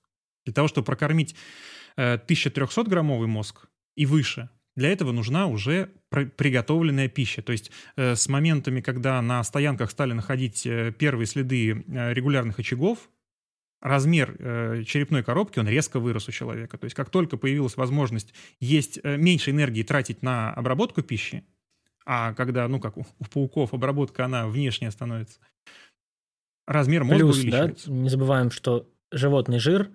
Для 0.47 0.55
того, 0.55 0.67
чтобы 0.67 0.87
прокормить 0.87 1.37
э, 1.97 2.17
1300-граммовый 2.17 3.27
мозг 3.27 3.67
и 3.97 4.07
выше, 4.07 4.49
для 4.77 4.91
этого 4.91 5.13
нужна 5.13 5.47
уже 5.47 5.93
приготовленная 6.09 7.09
пища. 7.09 7.43
То 7.43 7.53
есть 7.53 7.71
э, 7.97 8.17
с 8.17 8.29
моментами, 8.29 8.81
когда 8.81 9.21
на 9.21 9.45
стоянках 9.45 9.91
стали 9.91 10.15
находить 10.15 10.65
э, 10.65 10.91
первые 10.99 11.27
следы 11.27 11.85
э, 11.87 12.15
регулярных 12.15 12.59
очагов, 12.59 13.11
размер 13.81 14.37
э, 14.39 14.85
черепной 14.85 15.23
коробки, 15.23 15.59
он 15.59 15.69
резко 15.69 16.01
вырос 16.01 16.29
у 16.29 16.33
человека. 16.33 16.79
То 16.79 16.85
есть 16.85 16.95
как 16.95 17.11
только 17.11 17.37
появилась 17.37 17.77
возможность 17.77 18.35
есть 18.61 19.01
э, 19.03 19.17
меньше 19.17 19.51
энергии 19.51 19.83
тратить 19.83 20.23
на 20.23 20.53
обработку 20.53 21.03
пищи, 21.03 21.45
а 22.05 22.35
когда, 22.35 22.69
ну 22.69 22.81
как 22.81 22.97
у, 22.97 23.07
у 23.19 23.25
пауков, 23.25 23.73
обработка, 23.75 24.25
она 24.25 24.47
внешняя 24.49 24.91
становится, 24.91 25.41
размер 26.67 27.05
мозга 27.05 27.25
Плюс, 27.25 27.39
увеличивается. 27.39 27.89
Да, 27.89 27.95
не 27.95 28.09
забываем, 28.09 28.51
что 28.51 28.89
животный 29.11 29.59
жир 29.59 29.91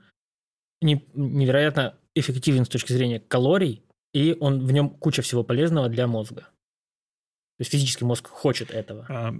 не, 0.82 1.06
невероятно 1.14 1.98
эффективен 2.16 2.66
с 2.66 2.70
точки 2.70 2.92
зрения 2.94 3.20
калорий, 3.20 3.84
и 4.14 4.36
он 4.40 4.66
в 4.66 4.72
нем 4.72 4.90
куча 4.90 5.22
всего 5.22 5.44
полезного 5.44 5.90
для 5.90 6.08
мозга. 6.08 6.42
То 7.58 7.62
есть 7.62 7.72
физический 7.72 8.06
мозг 8.06 8.28
хочет 8.28 8.72
этого. 8.72 9.40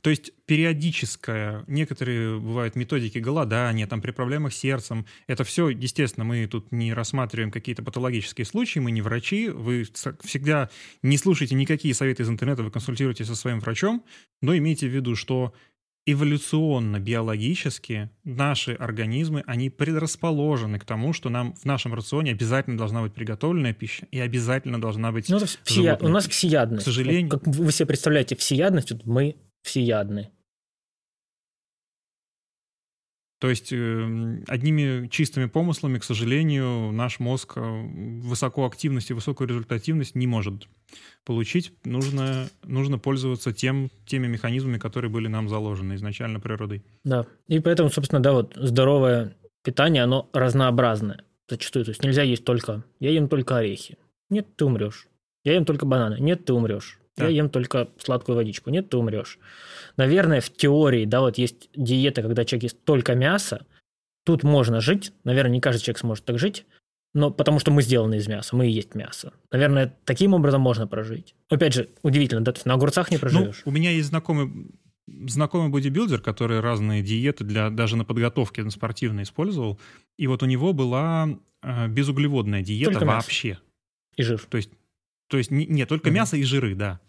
То 0.00 0.10
есть 0.10 0.32
периодическое, 0.46 1.64
некоторые 1.66 2.38
бывают 2.38 2.76
методики 2.76 3.18
голодания, 3.18 3.86
там 3.86 4.00
при 4.00 4.10
проблемах 4.10 4.52
с 4.52 4.56
сердцем, 4.56 5.06
это 5.26 5.44
все, 5.44 5.68
естественно, 5.68 6.24
мы 6.24 6.46
тут 6.46 6.72
не 6.72 6.92
рассматриваем 6.92 7.50
какие-то 7.50 7.82
патологические 7.82 8.44
случаи, 8.44 8.78
мы 8.78 8.90
не 8.90 9.02
врачи, 9.02 9.48
вы 9.48 9.86
всегда 10.22 10.70
не 11.02 11.18
слушайте 11.18 11.54
никакие 11.54 11.94
советы 11.94 12.22
из 12.22 12.28
интернета, 12.28 12.62
вы 12.62 12.70
консультируетесь 12.70 13.26
со 13.26 13.34
своим 13.36 13.60
врачом, 13.60 14.04
но 14.40 14.56
имейте 14.56 14.88
в 14.88 14.94
виду, 14.94 15.14
что 15.14 15.52
эволюционно, 16.06 17.00
биологически 17.00 18.10
наши 18.22 18.72
организмы, 18.74 19.42
они 19.46 19.70
предрасположены 19.70 20.78
к 20.78 20.84
тому, 20.84 21.12
что 21.12 21.28
нам 21.30 21.54
в 21.54 21.64
нашем 21.64 21.94
рационе 21.94 22.30
обязательно 22.30 22.78
должна 22.78 23.02
быть 23.02 23.12
приготовленная 23.12 23.74
пища 23.74 24.06
и 24.12 24.20
обязательно 24.20 24.80
должна 24.80 25.10
быть 25.10 25.28
ну, 25.28 25.40
всея... 25.64 25.98
У 26.00 26.08
нас 26.08 26.28
всеядность. 26.28 26.84
К 26.84 26.86
сожалению. 26.86 27.28
Как 27.28 27.44
вы 27.46 27.72
себе 27.72 27.86
представляете 27.86 28.36
всеядность, 28.36 28.92
вот 28.92 29.04
мы 29.04 29.34
всеядны. 29.66 30.30
То 33.38 33.50
есть 33.50 33.70
э, 33.70 34.42
одними 34.46 35.08
чистыми 35.08 35.44
помыслами, 35.44 35.98
к 35.98 36.04
сожалению, 36.04 36.90
наш 36.92 37.20
мозг 37.20 37.52
э, 37.56 37.60
высокую 37.60 38.66
активность 38.66 39.10
и 39.10 39.14
высокую 39.14 39.48
результативность 39.48 40.14
не 40.14 40.26
может 40.26 40.68
получить. 41.24 41.74
Нужно, 41.84 42.48
нужно 42.62 42.98
пользоваться 42.98 43.52
тем, 43.52 43.90
теми 44.06 44.26
механизмами, 44.26 44.78
которые 44.78 45.10
были 45.10 45.28
нам 45.28 45.50
заложены 45.50 45.96
изначально 45.96 46.40
природой. 46.40 46.82
Да, 47.04 47.26
и 47.46 47.60
поэтому, 47.60 47.90
собственно, 47.90 48.22
да, 48.22 48.32
вот 48.32 48.54
здоровое 48.56 49.36
питание, 49.62 50.04
оно 50.04 50.30
разнообразное 50.32 51.24
зачастую. 51.48 51.84
То 51.84 51.90
есть 51.90 52.02
нельзя 52.02 52.22
есть 52.22 52.44
только... 52.44 52.84
Я 53.00 53.10
ем 53.10 53.28
только 53.28 53.58
орехи. 53.58 53.98
Нет, 54.30 54.56
ты 54.56 54.64
умрешь. 54.64 55.08
Я 55.44 55.54
ем 55.54 55.66
только 55.66 55.84
бананы. 55.84 56.18
Нет, 56.20 56.46
ты 56.46 56.54
умрешь. 56.54 56.98
Да. 57.16 57.26
Я 57.28 57.30
ем 57.30 57.48
только 57.48 57.88
сладкую 57.98 58.36
водичку. 58.36 58.70
Нет, 58.70 58.90
ты 58.90 58.96
умрешь. 58.96 59.38
Наверное, 59.96 60.40
в 60.40 60.50
теории, 60.50 61.04
да, 61.04 61.20
вот 61.20 61.38
есть 61.38 61.70
диета, 61.74 62.22
когда 62.22 62.44
человек 62.44 62.64
ест 62.64 62.84
только 62.84 63.14
мясо. 63.14 63.66
Тут 64.24 64.42
можно 64.42 64.80
жить. 64.80 65.12
Наверное, 65.24 65.52
не 65.52 65.60
каждый 65.60 65.82
человек 65.82 65.98
сможет 65.98 66.24
так 66.24 66.38
жить. 66.38 66.66
Но 67.14 67.30
потому 67.30 67.58
что 67.60 67.70
мы 67.70 67.80
сделаны 67.80 68.16
из 68.16 68.28
мяса, 68.28 68.54
мы 68.54 68.68
и 68.68 68.70
есть 68.70 68.94
мясо. 68.94 69.32
Наверное, 69.50 69.96
таким 70.04 70.34
образом 70.34 70.60
можно 70.60 70.86
прожить. 70.86 71.34
Опять 71.48 71.72
же, 71.72 71.88
удивительно, 72.02 72.42
да, 72.42 72.52
есть 72.52 72.66
на 72.66 72.74
огурцах 72.74 73.10
не 73.10 73.16
проживешь. 73.16 73.62
Ну, 73.64 73.70
у 73.70 73.74
меня 73.74 73.90
есть 73.90 74.08
знакомый 74.08 74.68
знакомый 75.06 75.70
бодибилдер, 75.70 76.20
который 76.20 76.60
разные 76.60 77.02
диеты 77.02 77.44
для 77.44 77.70
даже 77.70 77.96
на 77.96 78.04
подготовке 78.04 78.62
на 78.62 78.70
спортивной 78.70 79.22
использовал. 79.22 79.80
И 80.18 80.26
вот 80.26 80.42
у 80.42 80.46
него 80.46 80.72
была 80.72 81.28
э, 81.62 81.88
безуглеводная 81.88 82.62
диета 82.62 82.92
только 82.92 83.06
вообще. 83.06 83.58
И 84.16 84.22
жир. 84.22 84.44
То 84.48 84.56
есть, 84.56 84.70
то 85.28 85.38
есть 85.38 85.50
не, 85.50 85.66
не 85.66 85.86
только 85.86 86.08
угу. 86.08 86.16
мясо 86.16 86.36
и 86.36 86.42
жиры, 86.42 86.74
да. 86.74 87.00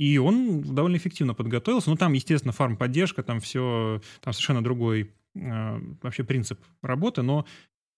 И 0.00 0.16
он 0.16 0.62
довольно 0.62 0.96
эффективно 0.96 1.34
подготовился. 1.34 1.90
Ну, 1.90 1.96
там, 1.96 2.14
естественно, 2.14 2.52
фармподдержка, 2.52 3.22
там 3.22 3.38
все, 3.38 4.00
там 4.22 4.32
совершенно 4.32 4.64
другой 4.64 5.10
э, 5.34 5.80
вообще 6.00 6.24
принцип 6.24 6.58
работы, 6.80 7.20
но 7.20 7.44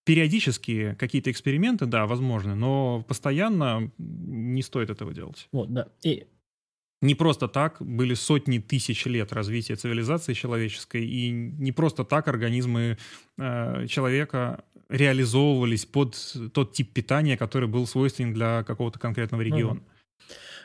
периодически 0.05 0.97
какие-то 0.99 1.31
эксперименты, 1.31 1.87
да, 1.87 2.07
возможны, 2.07 2.57
но 2.57 3.05
постоянно 3.07 3.93
не 3.99 4.63
стоит 4.63 4.91
этого 4.91 5.15
делать. 5.15 5.49
Вот, 5.53 5.73
да. 5.73 5.87
И 6.03 6.27
не 7.03 7.15
просто 7.15 7.47
так 7.47 7.77
были 7.79 8.15
сотни 8.15 8.59
тысяч 8.59 9.07
лет 9.07 9.33
развития 9.33 9.77
цивилизации 9.77 10.33
человеческой, 10.33 11.07
и 11.07 11.31
не 11.31 11.71
просто 11.71 12.03
так 12.03 12.27
организмы 12.27 12.99
э, 13.39 13.87
человека 13.87 14.65
реализовывались 14.89 15.87
под 15.87 16.17
тот 16.53 16.73
тип 16.73 16.93
питания, 16.93 17.37
который 17.37 17.69
был 17.69 17.87
свойственен 17.87 18.35
для 18.35 18.65
какого-то 18.65 18.99
конкретного 18.99 19.43
региона. 19.43 19.81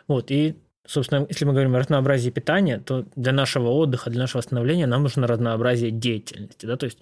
Вот, 0.08 0.32
и, 0.32 0.56
собственно, 0.88 1.26
если 1.30 1.46
мы 1.46 1.54
говорим 1.54 1.76
о 1.76 1.80
разнообразии 1.80 2.30
питания, 2.30 2.80
то 2.80 3.06
для 3.16 3.32
нашего 3.32 3.70
отдыха, 3.70 4.10
для 4.10 4.22
нашего 4.22 4.40
восстановления 4.40 4.88
нам 4.88 5.04
нужно 5.04 5.28
разнообразие 5.28 5.92
деятельности. 5.92 6.66
Да? 6.66 6.78
То 6.78 6.86
есть, 6.86 7.00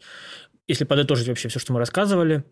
если 0.68 0.84
подытожить 0.84 1.28
вообще 1.28 1.48
все, 1.48 1.60
что 1.60 1.74
мы 1.74 1.80
рассказывали, 1.80 2.44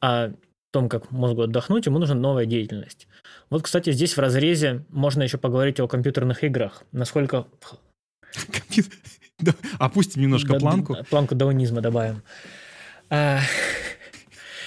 о 0.00 0.32
том, 0.72 0.88
как 0.88 1.10
мозгу 1.10 1.42
отдохнуть, 1.42 1.86
ему 1.86 1.98
нужна 1.98 2.14
новая 2.14 2.46
деятельность. 2.46 3.08
Вот, 3.48 3.62
кстати, 3.62 3.92
здесь 3.92 4.16
в 4.16 4.20
разрезе 4.20 4.84
можно 4.88 5.22
еще 5.22 5.38
поговорить 5.38 5.80
о 5.80 5.88
компьютерных 5.88 6.44
играх. 6.44 6.84
Насколько... 6.92 7.46
Опустим 9.78 10.22
немножко 10.22 10.54
планку. 10.54 10.96
Планку 11.08 11.34
даунизма 11.34 11.80
добавим. 11.80 12.22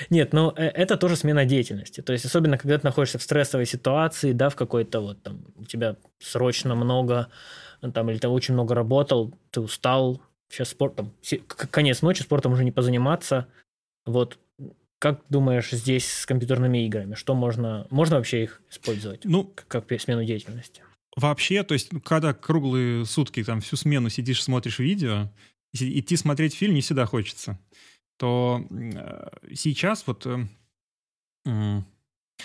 Нет, 0.09 0.33
но 0.33 0.53
э, 0.55 0.65
это 0.65 0.97
тоже 0.97 1.15
смена 1.15 1.45
деятельности. 1.45 2.01
То 2.01 2.13
есть, 2.13 2.25
особенно, 2.25 2.57
когда 2.57 2.77
ты 2.77 2.85
находишься 2.85 3.17
в 3.17 3.23
стрессовой 3.23 3.65
ситуации, 3.65 4.31
да, 4.31 4.49
в 4.49 4.55
какой-то 4.55 4.99
вот 4.99 5.23
там, 5.23 5.45
у 5.55 5.65
тебя 5.65 5.97
срочно 6.19 6.75
много, 6.75 7.29
там, 7.93 8.09
или 8.09 8.17
ты 8.17 8.27
очень 8.27 8.53
много 8.53 8.75
работал, 8.75 9.37
ты 9.51 9.61
устал, 9.61 10.21
сейчас 10.49 10.69
спортом, 10.69 11.13
конец 11.71 12.01
ночи, 12.01 12.21
спортом 12.21 12.53
уже 12.53 12.63
не 12.63 12.71
позаниматься. 12.71 13.47
Вот 14.05 14.37
как 14.99 15.21
думаешь 15.29 15.69
здесь 15.71 16.11
с 16.11 16.25
компьютерными 16.25 16.85
играми? 16.85 17.15
Что 17.15 17.35
можно... 17.35 17.87
Можно 17.89 18.17
вообще 18.17 18.43
их 18.43 18.61
использовать? 18.71 19.25
Ну, 19.25 19.43
как, 19.43 19.85
как 19.85 20.01
смену 20.01 20.23
деятельности? 20.23 20.81
Вообще, 21.15 21.63
то 21.63 21.73
есть, 21.73 21.89
когда 22.03 22.33
круглые 22.33 23.05
сутки, 23.05 23.43
там, 23.43 23.61
всю 23.61 23.75
смену 23.75 24.09
сидишь, 24.09 24.41
смотришь 24.41 24.79
видео, 24.79 25.29
идти 25.73 26.15
смотреть 26.15 26.55
фильм 26.55 26.73
не 26.73 26.81
всегда 26.81 27.05
хочется 27.05 27.59
то 28.17 28.65
э, 28.69 29.53
сейчас 29.53 30.05
вот... 30.07 30.25
Э, 30.25 31.81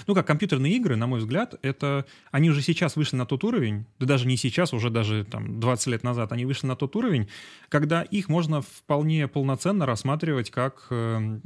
ну, 0.06 0.14
как 0.14 0.26
компьютерные 0.26 0.74
игры, 0.74 0.96
на 0.96 1.06
мой 1.06 1.20
взгляд, 1.20 1.54
это... 1.62 2.06
Они 2.30 2.50
уже 2.50 2.62
сейчас 2.62 2.96
вышли 2.96 3.16
на 3.16 3.26
тот 3.26 3.42
уровень, 3.44 3.86
да 3.98 4.06
даже 4.06 4.26
не 4.26 4.36
сейчас, 4.36 4.72
уже 4.72 4.90
даже 4.90 5.24
там 5.24 5.60
20 5.60 5.86
лет 5.88 6.02
назад, 6.04 6.32
они 6.32 6.44
вышли 6.44 6.66
на 6.66 6.76
тот 6.76 6.94
уровень, 6.94 7.28
когда 7.68 8.02
их 8.02 8.28
можно 8.28 8.62
вполне 8.62 9.28
полноценно 9.28 9.86
рассматривать 9.86 10.50
как, 10.50 10.86
э, 10.90 11.40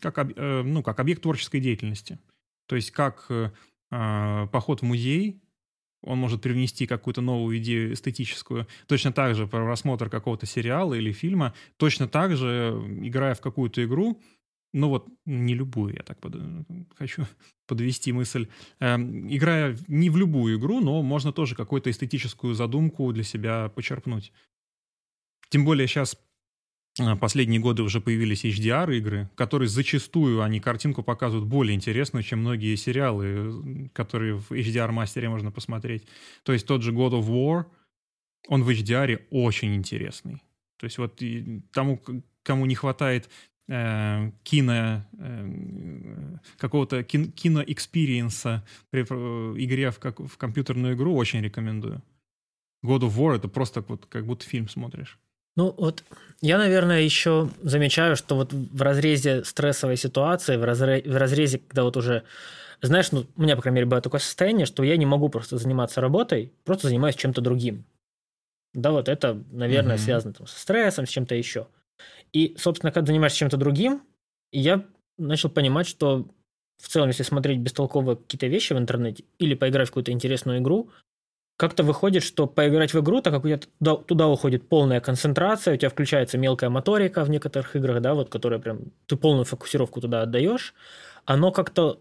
как, 0.00 0.36
ну, 0.36 0.82
как 0.82 1.00
объект 1.00 1.22
творческой 1.22 1.60
деятельности. 1.60 2.18
То 2.66 2.76
есть 2.76 2.90
как 2.90 3.30
поход 3.88 4.82
в 4.82 4.82
музей, 4.82 5.40
он 6.02 6.18
может 6.18 6.40
привнести 6.40 6.86
какую-то 6.86 7.20
новую 7.20 7.58
идею 7.58 7.92
эстетическую. 7.92 8.66
Точно 8.86 9.12
так 9.12 9.34
же 9.34 9.46
про 9.46 9.64
просмотр 9.64 10.08
какого-то 10.08 10.46
сериала 10.46 10.94
или 10.94 11.12
фильма, 11.12 11.54
точно 11.76 12.08
так 12.08 12.36
же, 12.36 12.80
играя 13.02 13.34
в 13.34 13.40
какую-то 13.40 13.84
игру, 13.84 14.20
ну 14.72 14.88
вот 14.88 15.08
не 15.24 15.54
любую, 15.54 15.94
я 15.94 16.02
так 16.02 16.20
под... 16.20 16.36
хочу 16.96 17.26
подвести 17.66 18.12
мысль. 18.12 18.48
Эм, 18.80 19.28
играя 19.28 19.76
не 19.88 20.10
в 20.10 20.16
любую 20.16 20.58
игру, 20.58 20.80
но 20.80 21.02
можно 21.02 21.32
тоже 21.32 21.54
какую-то 21.54 21.90
эстетическую 21.90 22.54
задумку 22.54 23.12
для 23.12 23.24
себя 23.24 23.70
почерпнуть. 23.70 24.32
Тем 25.48 25.64
более 25.64 25.88
сейчас 25.88 26.18
последние 27.20 27.60
годы 27.60 27.82
уже 27.82 28.00
появились 28.00 28.44
HDR-игры, 28.44 29.30
которые 29.34 29.68
зачастую 29.68 30.42
они 30.42 30.60
картинку 30.60 31.02
показывают 31.02 31.46
более 31.46 31.74
интересную, 31.74 32.22
чем 32.22 32.40
многие 32.40 32.76
сериалы, 32.76 33.90
которые 33.92 34.34
в 34.34 34.52
HDR-мастере 34.52 35.28
можно 35.28 35.50
посмотреть. 35.50 36.06
То 36.42 36.52
есть 36.52 36.66
тот 36.66 36.82
же 36.82 36.92
God 36.92 37.12
of 37.12 37.28
War, 37.28 37.66
он 38.48 38.62
в 38.62 38.70
HDR 38.70 39.26
очень 39.30 39.74
интересный. 39.74 40.42
То 40.78 40.84
есть 40.84 40.98
вот 40.98 41.20
тому, 41.72 42.00
кому 42.42 42.66
не 42.66 42.74
хватает 42.74 43.28
э, 43.68 44.30
кино, 44.42 45.04
э, 45.18 46.36
какого-то 46.56 47.02
кин, 47.02 47.32
кино 47.32 47.67
experience 47.67 48.55
а 48.55 48.64
при 48.90 49.02
э, 49.02 49.54
игре 49.58 49.90
в, 49.90 49.98
как, 49.98 50.20
в 50.20 50.36
компьютерную 50.36 50.94
игру, 50.94 51.14
очень 51.14 51.40
рекомендую. 51.40 52.02
God 52.84 53.00
of 53.00 53.16
War— 53.16 53.34
это 53.36 53.48
просто 53.48 53.84
вот 53.86 54.06
как 54.06 54.24
будто 54.24 54.44
фильм 54.44 54.68
смотришь. 54.68 55.18
Ну 55.58 55.74
вот 55.76 56.04
я, 56.40 56.56
наверное, 56.56 57.00
еще 57.00 57.50
замечаю, 57.62 58.14
что 58.14 58.36
вот 58.36 58.52
в 58.52 58.80
разрезе 58.80 59.42
стрессовой 59.42 59.96
ситуации, 59.96 60.56
в, 60.56 60.62
разре- 60.62 61.02
в 61.02 61.16
разрезе, 61.16 61.58
когда 61.58 61.82
вот 61.82 61.96
уже, 61.96 62.22
знаешь, 62.80 63.10
ну, 63.10 63.26
у 63.36 63.42
меня, 63.42 63.56
по 63.56 63.62
крайней 63.62 63.78
мере, 63.78 63.86
было 63.86 64.00
такое 64.00 64.20
состояние, 64.20 64.66
что 64.66 64.84
я 64.84 64.96
не 64.96 65.04
могу 65.04 65.30
просто 65.30 65.58
заниматься 65.58 66.00
работой, 66.00 66.52
просто 66.64 66.86
занимаюсь 66.86 67.16
чем-то 67.16 67.40
другим. 67.40 67.84
Да, 68.72 68.92
вот 68.92 69.08
это, 69.08 69.42
наверное, 69.50 69.96
mm-hmm. 69.96 69.98
связано 69.98 70.32
там, 70.32 70.46
со 70.46 70.60
стрессом, 70.60 71.08
с 71.08 71.10
чем-то 71.10 71.34
еще. 71.34 71.66
И, 72.32 72.54
собственно, 72.56 72.92
когда 72.92 73.08
занимаешься 73.08 73.38
чем-то 73.38 73.56
другим, 73.56 74.02
я 74.52 74.86
начал 75.18 75.48
понимать, 75.48 75.88
что 75.88 76.28
в 76.80 76.86
целом, 76.86 77.08
если 77.08 77.24
смотреть 77.24 77.58
бестолковые 77.58 78.16
какие-то 78.16 78.46
вещи 78.46 78.74
в 78.74 78.78
интернете 78.78 79.24
или 79.40 79.54
поиграть 79.54 79.88
в 79.88 79.90
какую-то 79.90 80.12
интересную 80.12 80.60
игру, 80.60 80.92
как-то 81.58 81.82
выходит, 81.82 82.22
что 82.22 82.46
поиграть 82.46 82.94
в 82.94 83.00
игру, 83.00 83.20
так 83.20 83.34
как 83.34 83.44
у 83.44 83.48
тебя 83.48 83.58
туда, 83.58 83.96
туда 83.96 84.28
уходит 84.28 84.68
полная 84.68 85.00
концентрация, 85.00 85.74
у 85.74 85.76
тебя 85.76 85.90
включается 85.90 86.38
мелкая 86.38 86.70
моторика 86.70 87.24
в 87.24 87.30
некоторых 87.30 87.74
играх, 87.74 88.00
да, 88.00 88.14
вот, 88.14 88.28
которая 88.28 88.60
прям, 88.60 88.92
ты 89.06 89.16
полную 89.16 89.44
фокусировку 89.44 90.00
туда 90.00 90.22
отдаешь, 90.22 90.72
оно 91.24 91.50
как-то... 91.50 92.00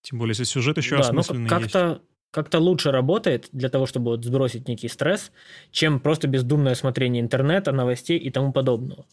Тем 0.00 0.18
более, 0.18 0.30
если 0.30 0.44
сюжет 0.44 0.78
еще 0.78 0.96
да, 0.96 1.02
осмысленный 1.02 1.46
как-то, 1.46 2.00
как-то 2.30 2.58
лучше 2.58 2.90
работает 2.90 3.50
для 3.52 3.68
того, 3.68 3.84
чтобы 3.84 4.12
вот 4.12 4.24
сбросить 4.24 4.66
некий 4.66 4.88
стресс, 4.88 5.30
чем 5.70 6.00
просто 6.00 6.26
бездумное 6.26 6.74
смотрение 6.74 7.20
интернета, 7.20 7.72
новостей 7.72 8.16
и 8.16 8.30
тому 8.30 8.50
подобного. 8.50 9.04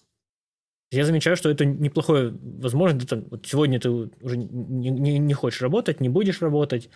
Я 0.92 1.04
замечаю, 1.04 1.36
что 1.36 1.50
это 1.50 1.66
неплохое 1.66 2.34
возможность. 2.42 3.12
Вот 3.12 3.46
сегодня 3.46 3.82
ты 3.82 3.90
уже 3.90 4.38
не, 4.38 4.92
не, 4.92 5.18
не 5.18 5.34
хочешь 5.34 5.62
работать, 5.62 6.00
не 6.00 6.08
будешь 6.08 6.42
работать, 6.42 6.90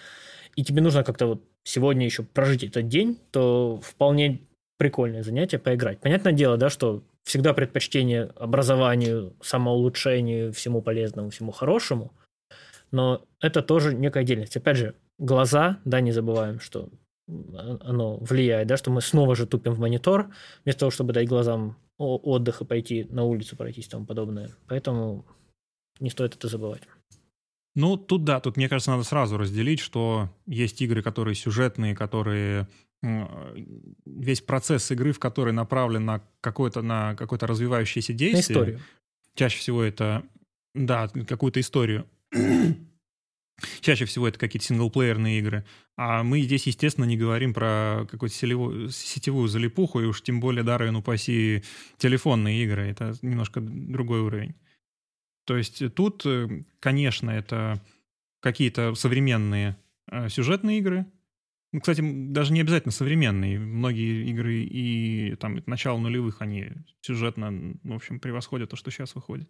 и 0.57 0.63
тебе 0.63 0.81
нужно 0.81 1.03
как-то 1.03 1.27
вот 1.27 1.41
сегодня 1.63 2.05
еще 2.05 2.23
прожить 2.23 2.63
этот 2.63 2.89
день, 2.89 3.19
то 3.31 3.79
вполне 3.81 4.41
прикольное 4.77 5.23
занятие 5.23 5.59
поиграть. 5.59 5.99
Понятное 5.99 6.33
дело, 6.33 6.57
да, 6.57 6.69
что 6.69 7.03
всегда 7.23 7.53
предпочтение 7.53 8.31
образованию, 8.35 9.33
самоулучшению, 9.41 10.51
всему 10.51 10.81
полезному, 10.81 11.29
всему 11.29 11.51
хорошему, 11.51 12.11
но 12.91 13.23
это 13.39 13.61
тоже 13.61 13.93
некая 13.93 14.21
отдельность. 14.21 14.57
Опять 14.57 14.77
же, 14.77 14.95
глаза, 15.19 15.77
да, 15.85 16.01
не 16.01 16.11
забываем, 16.11 16.59
что 16.59 16.89
оно 17.27 18.17
влияет, 18.17 18.67
да, 18.67 18.77
что 18.77 18.89
мы 18.89 19.01
снова 19.01 19.35
же 19.35 19.45
тупим 19.45 19.73
в 19.73 19.79
монитор, 19.79 20.29
вместо 20.63 20.81
того, 20.81 20.91
чтобы 20.91 21.13
дать 21.13 21.27
глазам 21.27 21.77
отдых 21.97 22.61
и 22.61 22.65
пойти 22.65 23.05
на 23.09 23.23
улицу 23.23 23.55
пройтись 23.55 23.87
и 23.87 23.89
тому 23.89 24.05
подобное. 24.05 24.49
Поэтому 24.67 25.25
не 25.99 26.09
стоит 26.09 26.35
это 26.35 26.47
забывать. 26.47 26.83
Ну, 27.77 27.95
тут 27.95 28.23
да, 28.23 28.39
тут, 28.39 28.57
мне 28.57 28.67
кажется, 28.67 28.89
надо 28.89 29.03
сразу 29.03 29.37
разделить, 29.37 29.79
что 29.79 30.31
есть 30.47 30.81
игры, 30.81 31.03
которые 31.03 31.35
сюжетные, 31.35 31.95
которые 31.95 32.67
весь 34.03 34.41
процесс 34.41 34.89
игры, 34.89 35.11
в 35.11 35.19
которой 35.19 35.53
направлен 35.53 36.03
на 36.03 36.23
какое-то 36.41 36.81
на 36.81 37.13
какое-то 37.13 37.45
развивающееся 37.45 38.13
действие. 38.13 38.57
На 38.57 38.61
историю. 38.63 38.79
Чаще 39.35 39.59
всего 39.59 39.83
это, 39.83 40.23
да, 40.73 41.07
какую-то 41.07 41.59
историю. 41.59 42.07
Чаще 43.81 44.05
всего 44.05 44.27
это 44.27 44.39
какие-то 44.39 44.65
синглплеерные 44.65 45.37
игры. 45.37 45.63
А 45.97 46.23
мы 46.23 46.41
здесь, 46.41 46.65
естественно, 46.65 47.05
не 47.05 47.15
говорим 47.15 47.53
про 47.53 48.07
какую-то 48.09 48.35
селевую, 48.35 48.89
сетевую 48.89 49.49
залипуху, 49.49 50.01
и 50.01 50.05
уж 50.05 50.23
тем 50.23 50.39
более, 50.39 50.63
дарой, 50.63 50.89
ну, 50.89 51.03
паси, 51.03 51.63
телефонные 51.97 52.63
игры. 52.63 52.89
Это 52.89 53.13
немножко 53.21 53.61
другой 53.61 54.21
уровень. 54.21 54.55
То 55.47 55.55
есть 55.55 55.81
тут, 55.95 56.25
э, 56.25 56.65
конечно, 56.81 57.31
это 57.31 57.81
какие-то 58.41 58.93
современные 58.95 59.77
э, 60.11 60.27
сюжетные 60.27 60.79
игры. 60.79 61.05
Ну, 61.71 61.79
кстати, 61.79 62.01
даже 62.03 62.51
не 62.51 62.59
обязательно 62.59 62.91
современные. 62.91 63.57
Многие 63.57 64.29
игры 64.29 64.55
и 64.55 65.35
там 65.35 65.63
начало 65.65 65.99
нулевых, 65.99 66.41
они 66.41 66.71
сюжетно, 66.99 67.77
в 67.83 67.93
общем, 67.93 68.19
превосходят 68.19 68.69
то, 68.69 68.75
что 68.75 68.91
сейчас 68.91 69.15
выходит. 69.15 69.49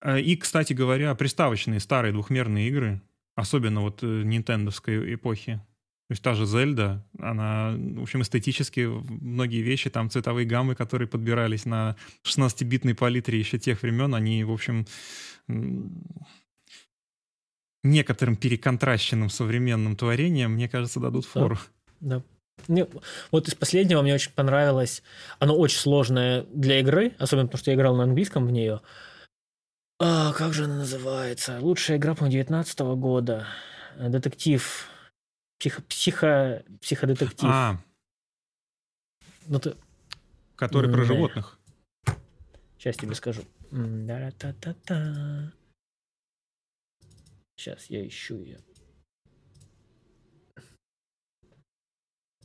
Э, 0.00 0.18
и, 0.18 0.36
кстати 0.36 0.72
говоря, 0.72 1.14
приставочные 1.14 1.80
старые 1.80 2.12
двухмерные 2.12 2.68
игры, 2.68 3.02
особенно 3.34 3.82
вот 3.82 4.02
нинтендовской 4.02 5.14
эпохи, 5.14 5.60
то 6.08 6.12
есть 6.12 6.22
та 6.22 6.32
же 6.32 6.46
Зельда, 6.46 7.04
она, 7.18 7.74
в 7.76 8.02
общем, 8.02 8.22
эстетически 8.22 8.80
многие 8.80 9.60
вещи, 9.60 9.90
там 9.90 10.08
цветовые 10.08 10.46
гаммы, 10.46 10.74
которые 10.74 11.06
подбирались 11.06 11.66
на 11.66 11.96
16-битной 12.24 12.94
палитре 12.94 13.38
еще 13.38 13.58
тех 13.58 13.82
времен, 13.82 14.14
они, 14.14 14.42
в 14.42 14.50
общем, 14.50 14.86
некоторым 17.82 18.36
переконтращенным 18.36 19.28
современным 19.28 19.96
творением, 19.96 20.52
мне 20.52 20.66
кажется, 20.66 20.98
дадут 20.98 21.26
фору. 21.26 21.58
Да. 22.00 22.16
да. 22.16 22.22
Мне, 22.68 22.86
вот 23.30 23.46
из 23.46 23.54
последнего 23.54 24.00
мне 24.00 24.14
очень 24.14 24.32
понравилось, 24.32 25.02
оно 25.38 25.58
очень 25.58 25.78
сложное 25.78 26.44
для 26.54 26.80
игры, 26.80 27.12
особенно 27.18 27.48
потому 27.48 27.60
что 27.60 27.70
я 27.70 27.76
играл 27.76 27.94
на 27.96 28.04
английском 28.04 28.46
в 28.46 28.50
нее, 28.50 28.80
А, 30.00 30.32
как 30.32 30.54
же 30.54 30.64
она 30.64 30.76
называется? 30.76 31.58
Лучшая 31.60 31.98
игра, 31.98 32.14
по-моему, 32.14 32.32
19 32.32 32.80
года. 32.96 33.46
Детектив. 33.98 34.88
Психо, 35.58 35.82
психо, 35.82 36.64
психодетектив. 36.80 37.50
А, 37.50 37.78
Ну 39.48 39.58
ты... 39.58 39.76
который 40.56 40.90
про 40.90 41.00
Да. 41.00 41.04
животных. 41.04 41.58
Сейчас 42.78 42.96
тебе 42.96 43.14
скажу. 43.14 43.42
Да-та-та-та. 43.72 45.52
Сейчас 47.56 47.86
я 47.90 48.06
ищу 48.06 48.36
ее. 48.36 48.60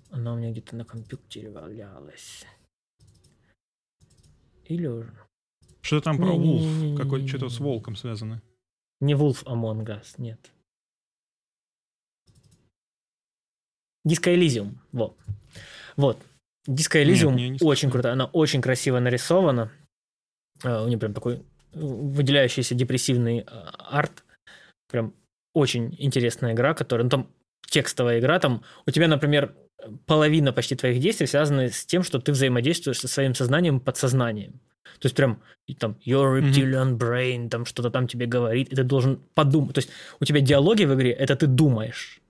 Она 0.09 0.33
у 0.33 0.37
меня 0.37 0.51
где-то 0.51 0.75
на 0.75 0.85
компьютере 0.85 1.51
валялась. 1.51 2.45
Или 4.65 4.87
уже... 4.87 5.13
Что 5.81 6.01
там 6.01 6.17
про. 6.17 6.33
Вулф? 6.33 6.97
Какой 6.97 7.27
что-то 7.27 7.49
с 7.49 7.59
волком 7.59 7.95
связано. 7.95 8.41
Не 9.01 9.15
Among 9.43 9.85
Us, 9.85 10.15
нет. 10.17 10.52
Disco 14.05 14.33
Elysium, 14.33 14.75
вот. 14.91 15.17
Вот. 15.95 16.17
Не, 17.35 17.49
не 17.49 17.59
очень 17.61 17.89
крутая, 17.89 18.13
она 18.13 18.25
очень 18.25 18.61
красиво 18.61 18.99
нарисована. 18.99 19.71
А, 20.63 20.83
У 20.83 20.87
нее 20.87 20.97
прям 20.97 21.13
такой 21.13 21.35
э, 21.35 21.39
выделяющийся 21.73 22.75
депрессивный 22.75 23.39
э, 23.39 23.43
арт. 23.77 24.23
Прям 24.89 25.13
очень 25.53 25.95
интересная 25.99 26.53
игра, 26.53 26.73
которая, 26.73 27.03
ну 27.03 27.09
там 27.09 27.29
текстовая 27.67 28.19
игра, 28.19 28.39
там 28.39 28.63
у 28.85 28.91
тебя, 28.91 29.07
например, 29.07 29.55
половина 30.05 30.53
почти 30.53 30.75
твоих 30.75 30.99
действий 30.99 31.27
связаны 31.27 31.69
с 31.69 31.85
тем, 31.85 32.03
что 32.03 32.19
ты 32.19 32.31
взаимодействуешь 32.31 32.99
со 32.99 33.07
своим 33.07 33.35
сознанием 33.35 33.77
и 33.77 33.83
подсознанием. 33.83 34.59
То 34.99 35.07
есть 35.07 35.15
прям 35.15 35.41
там 35.79 35.97
your 36.05 36.39
reptilian 36.39 36.97
brain, 36.97 37.49
там 37.49 37.65
что-то 37.65 37.89
там 37.89 38.07
тебе 38.07 38.25
говорит, 38.25 38.71
и 38.71 38.75
ты 38.75 38.83
должен 38.83 39.19
подумать. 39.33 39.75
То 39.75 39.79
есть 39.79 39.89
у 40.19 40.25
тебя 40.25 40.39
диалоги 40.39 40.85
в 40.85 40.93
игре, 40.93 41.11
это 41.11 41.35
ты 41.35 41.47
думаешь. 41.47 42.21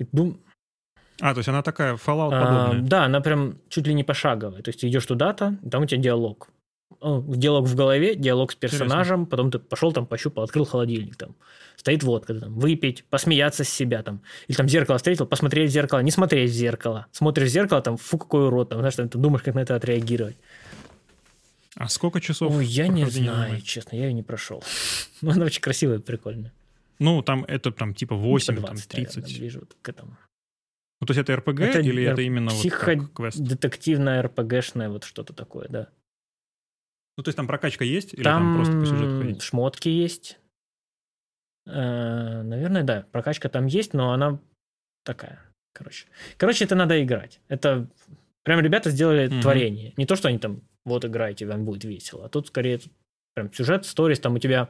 И 0.00 0.06
дум- 0.12 0.40
А, 1.20 1.32
то 1.34 1.38
есть 1.40 1.48
она 1.48 1.62
такая 1.62 1.94
Fallout 1.94 2.30
а, 2.32 2.64
подобная. 2.64 2.88
да, 2.88 3.04
она 3.04 3.20
прям 3.20 3.58
чуть 3.68 3.86
ли 3.86 3.94
не 3.94 4.04
пошаговая. 4.04 4.62
То 4.62 4.70
есть 4.70 4.80
ты 4.80 4.88
идешь 4.88 5.06
туда-то, 5.06 5.56
там 5.70 5.82
у 5.82 5.86
тебя 5.86 6.00
диалог. 6.00 6.48
Ну, 7.02 7.22
Диалог 7.36 7.66
в 7.68 7.74
голове, 7.76 8.14
диалог 8.16 8.50
с 8.52 8.54
персонажем, 8.56 9.26
потом 9.26 9.50
ты 9.50 9.58
пошел 9.58 9.92
там, 9.92 10.06
пощупал, 10.06 10.44
открыл 10.44 10.64
холодильник 10.64 11.16
там. 11.16 11.34
Стоит 11.76 12.02
водка, 12.02 12.34
там, 12.34 12.58
выпить, 12.58 13.04
посмеяться 13.04 13.64
с 13.64 13.68
себя 13.68 14.02
там. 14.02 14.20
Или 14.48 14.56
там 14.56 14.68
зеркало 14.68 14.96
встретил, 14.98 15.26
посмотреть 15.26 15.70
в 15.70 15.72
зеркало, 15.72 16.00
не 16.00 16.10
смотреть 16.10 16.50
в 16.50 16.54
зеркало. 16.54 17.06
Смотришь 17.12 17.48
в 17.48 17.52
зеркало, 17.52 17.80
там, 17.80 17.96
фу, 17.96 18.18
какой 18.18 18.46
урод, 18.46 18.70
там, 18.70 18.78
знаешь, 18.80 18.96
там, 18.96 19.08
ты 19.08 19.18
думаешь, 19.18 19.42
как 19.42 19.54
на 19.54 19.60
это 19.60 19.76
отреагировать. 19.76 20.36
А 21.76 21.88
сколько 21.88 22.20
часов? 22.20 22.52
Ой, 22.54 22.66
я 22.66 22.88
не 22.88 23.04
знаю, 23.06 23.60
честно, 23.60 23.96
я 23.96 24.06
ее 24.06 24.12
не 24.12 24.22
прошел. 24.22 24.62
Но 25.22 25.30
она 25.30 25.44
очень 25.46 25.62
красивая 25.62 26.00
прикольная. 26.00 26.52
Ну, 27.00 27.22
там 27.22 27.44
это 27.44 27.72
там 27.72 27.94
типа 27.94 28.14
8, 28.14 28.54
Ну, 28.54 28.60
там 28.62 28.74
20, 28.76 28.92
наверное, 28.92 29.12
30. 29.14 29.38
ближе 29.40 29.58
вот 29.60 29.76
к 29.82 29.88
этому. 29.88 30.16
Ну, 31.00 31.06
то 31.06 31.12
есть 31.12 31.20
это 31.20 31.34
РПГ 31.36 31.60
Это 31.60 31.80
или 31.80 32.04
р- 32.04 32.12
это 32.12 32.22
именно 32.22 32.50
вот 32.50 32.60
психо- 32.60 32.84
как 32.96 33.12
квест? 33.14 33.38
Детективная, 33.40 34.22
РПГшная, 34.22 34.88
вот 34.90 35.04
что-то 35.04 35.32
такое, 35.32 35.66
да. 35.68 35.88
Ну, 37.16 37.24
то 37.24 37.28
есть 37.28 37.36
там 37.36 37.46
прокачка 37.46 37.84
есть 37.84 38.14
или 38.14 38.22
там, 38.22 38.54
просто 38.54 38.78
по 38.78 38.84
сюжету 38.86 39.10
Там 39.10 39.18
ходить? 39.20 39.42
шмотки 39.42 39.88
есть. 39.88 40.38
Э, 41.66 42.42
Наверное, 42.42 42.82
да. 42.82 43.06
Прокачка 43.12 43.48
там 43.48 43.66
есть, 43.66 43.94
но 43.94 44.12
она 44.12 44.38
такая. 45.04 45.40
Короче. 45.72 46.06
Короче, 46.36 46.64
это 46.64 46.74
надо 46.74 47.02
играть. 47.02 47.40
Это 47.48 47.88
прям 48.42 48.60
ребята 48.60 48.90
сделали 48.90 49.28
Мгм. 49.28 49.40
творение. 49.40 49.92
Не 49.96 50.06
то, 50.06 50.16
что 50.16 50.28
они 50.28 50.38
там 50.38 50.62
вот 50.84 51.04
играете, 51.04 51.46
вам 51.46 51.64
будет 51.64 51.84
весело. 51.84 52.26
А 52.26 52.28
тут 52.28 52.48
скорее 52.48 52.80
прям 53.34 53.52
сюжет, 53.52 53.86
сторис, 53.86 54.18
там 54.20 54.34
у 54.34 54.38
тебя 54.38 54.68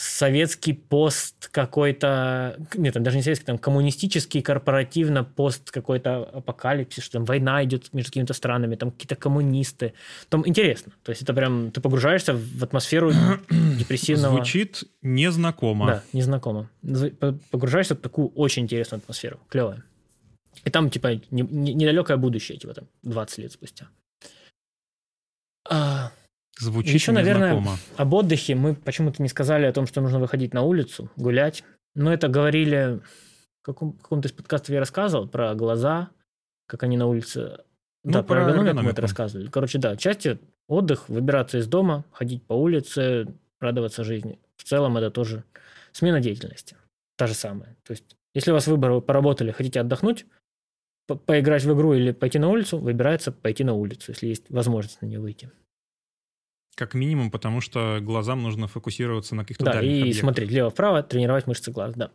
советский 0.00 0.74
пост 0.74 1.48
какой-то, 1.48 2.56
нет, 2.74 2.94
там 2.94 3.02
даже 3.02 3.16
не 3.16 3.22
советский, 3.22 3.46
там 3.46 3.58
коммунистический, 3.58 4.42
корпоративно 4.42 5.24
пост 5.24 5.72
какой-то 5.72 6.22
апокалипсис, 6.22 7.02
что 7.02 7.14
там 7.14 7.24
война 7.24 7.64
идет 7.64 7.92
между 7.92 8.10
какими-то 8.10 8.32
странами, 8.32 8.76
там 8.76 8.92
какие-то 8.92 9.16
коммунисты. 9.16 9.94
Там 10.28 10.46
интересно. 10.46 10.92
То 11.02 11.10
есть 11.10 11.22
это 11.22 11.34
прям, 11.34 11.72
ты 11.72 11.80
погружаешься 11.80 12.34
в 12.34 12.62
атмосферу 12.62 13.10
депрессивного... 13.50 14.36
Звучит 14.36 14.84
незнакомо. 15.02 15.86
Да, 15.86 16.02
незнакомо. 16.12 16.70
Погружаешься 17.50 17.96
в 17.96 17.98
такую 17.98 18.28
очень 18.28 18.62
интересную 18.62 19.00
атмосферу. 19.00 19.40
Клевая. 19.48 19.82
И 20.64 20.70
там, 20.70 20.90
типа, 20.90 21.14
не- 21.30 21.42
не- 21.42 21.74
недалекое 21.74 22.16
будущее, 22.16 22.56
типа, 22.56 22.74
там, 22.74 22.84
20 23.02 23.38
лет 23.38 23.52
спустя. 23.52 23.88
А, 25.68 26.12
Звучит 26.58 26.94
Еще, 26.94 27.12
наверное, 27.12 27.62
об 27.96 28.14
отдыхе 28.14 28.54
мы 28.54 28.74
почему-то 28.74 29.22
не 29.22 29.28
сказали 29.28 29.64
о 29.66 29.72
том, 29.72 29.86
что 29.86 30.00
нужно 30.00 30.18
выходить 30.18 30.54
на 30.54 30.62
улицу, 30.62 31.10
гулять. 31.16 31.64
Но 31.94 32.12
это 32.12 32.28
говорили... 32.28 33.00
В 33.62 33.64
каком- 33.64 33.92
каком-то 33.92 34.28
из 34.28 34.32
подкастов 34.32 34.70
я 34.70 34.78
рассказывал 34.80 35.28
про 35.28 35.54
глаза, 35.54 36.10
как 36.66 36.82
они 36.84 36.96
на 36.96 37.06
улице... 37.06 37.58
Ну, 38.04 38.12
да, 38.12 38.22
про 38.22 38.42
эргономику 38.42 38.84
мы 38.84 38.90
это 38.92 39.02
рассказывали. 39.02 39.48
Короче, 39.48 39.78
да, 39.78 39.96
части 39.96 40.38
отдых, 40.68 41.08
выбираться 41.08 41.58
из 41.58 41.66
дома, 41.66 42.04
ходить 42.12 42.42
по 42.44 42.54
улице, 42.54 43.26
радоваться 43.60 44.04
жизни. 44.04 44.38
В 44.56 44.64
целом 44.64 44.96
это 44.96 45.10
тоже 45.10 45.44
смена 45.92 46.20
деятельности. 46.20 46.76
Та 47.16 47.26
же 47.26 47.34
самая. 47.34 47.76
То 47.82 47.92
есть, 47.92 48.16
если 48.34 48.52
у 48.52 48.54
вас 48.54 48.66
выбор, 48.66 48.92
вы 48.92 49.00
поработали, 49.02 49.50
хотите 49.50 49.80
отдохнуть, 49.80 50.24
по- 51.06 51.16
поиграть 51.16 51.64
в 51.64 51.74
игру 51.74 51.92
или 51.94 52.12
пойти 52.12 52.38
на 52.38 52.48
улицу, 52.48 52.78
выбирается 52.78 53.32
пойти 53.32 53.64
на 53.64 53.74
улицу, 53.74 54.12
если 54.12 54.28
есть 54.28 54.48
возможность 54.50 55.02
на 55.02 55.06
нее 55.06 55.20
выйти. 55.20 55.50
Как 56.78 56.94
минимум, 56.94 57.32
потому 57.32 57.60
что 57.60 57.98
глазам 58.00 58.44
нужно 58.44 58.68
фокусироваться 58.68 59.34
на 59.34 59.42
каких-то 59.42 59.64
Да, 59.64 59.82
и 59.82 59.98
объектах. 60.00 60.20
смотреть 60.20 60.48
влево-вправо, 60.48 61.02
тренировать 61.02 61.48
мышцы 61.48 61.72
глаз, 61.72 61.94
да. 61.96 62.12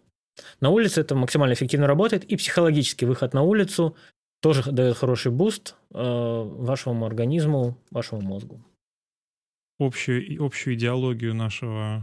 На 0.61 0.69
улице 0.69 1.01
это 1.01 1.15
максимально 1.15 1.53
эффективно 1.53 1.85
работает, 1.85 2.23
и 2.23 2.37
психологический 2.37 3.05
выход 3.05 3.33
на 3.33 3.41
улицу 3.41 3.97
тоже 4.41 4.63
дает 4.71 4.95
хороший 4.95 5.33
boost 5.33 5.75
э, 5.93 5.97
вашему 6.01 7.05
организму, 7.05 7.77
вашему 7.91 8.21
мозгу. 8.21 8.63
Общую, 9.81 10.41
общую 10.41 10.75
идеологию 10.75 11.35
нашего 11.35 12.01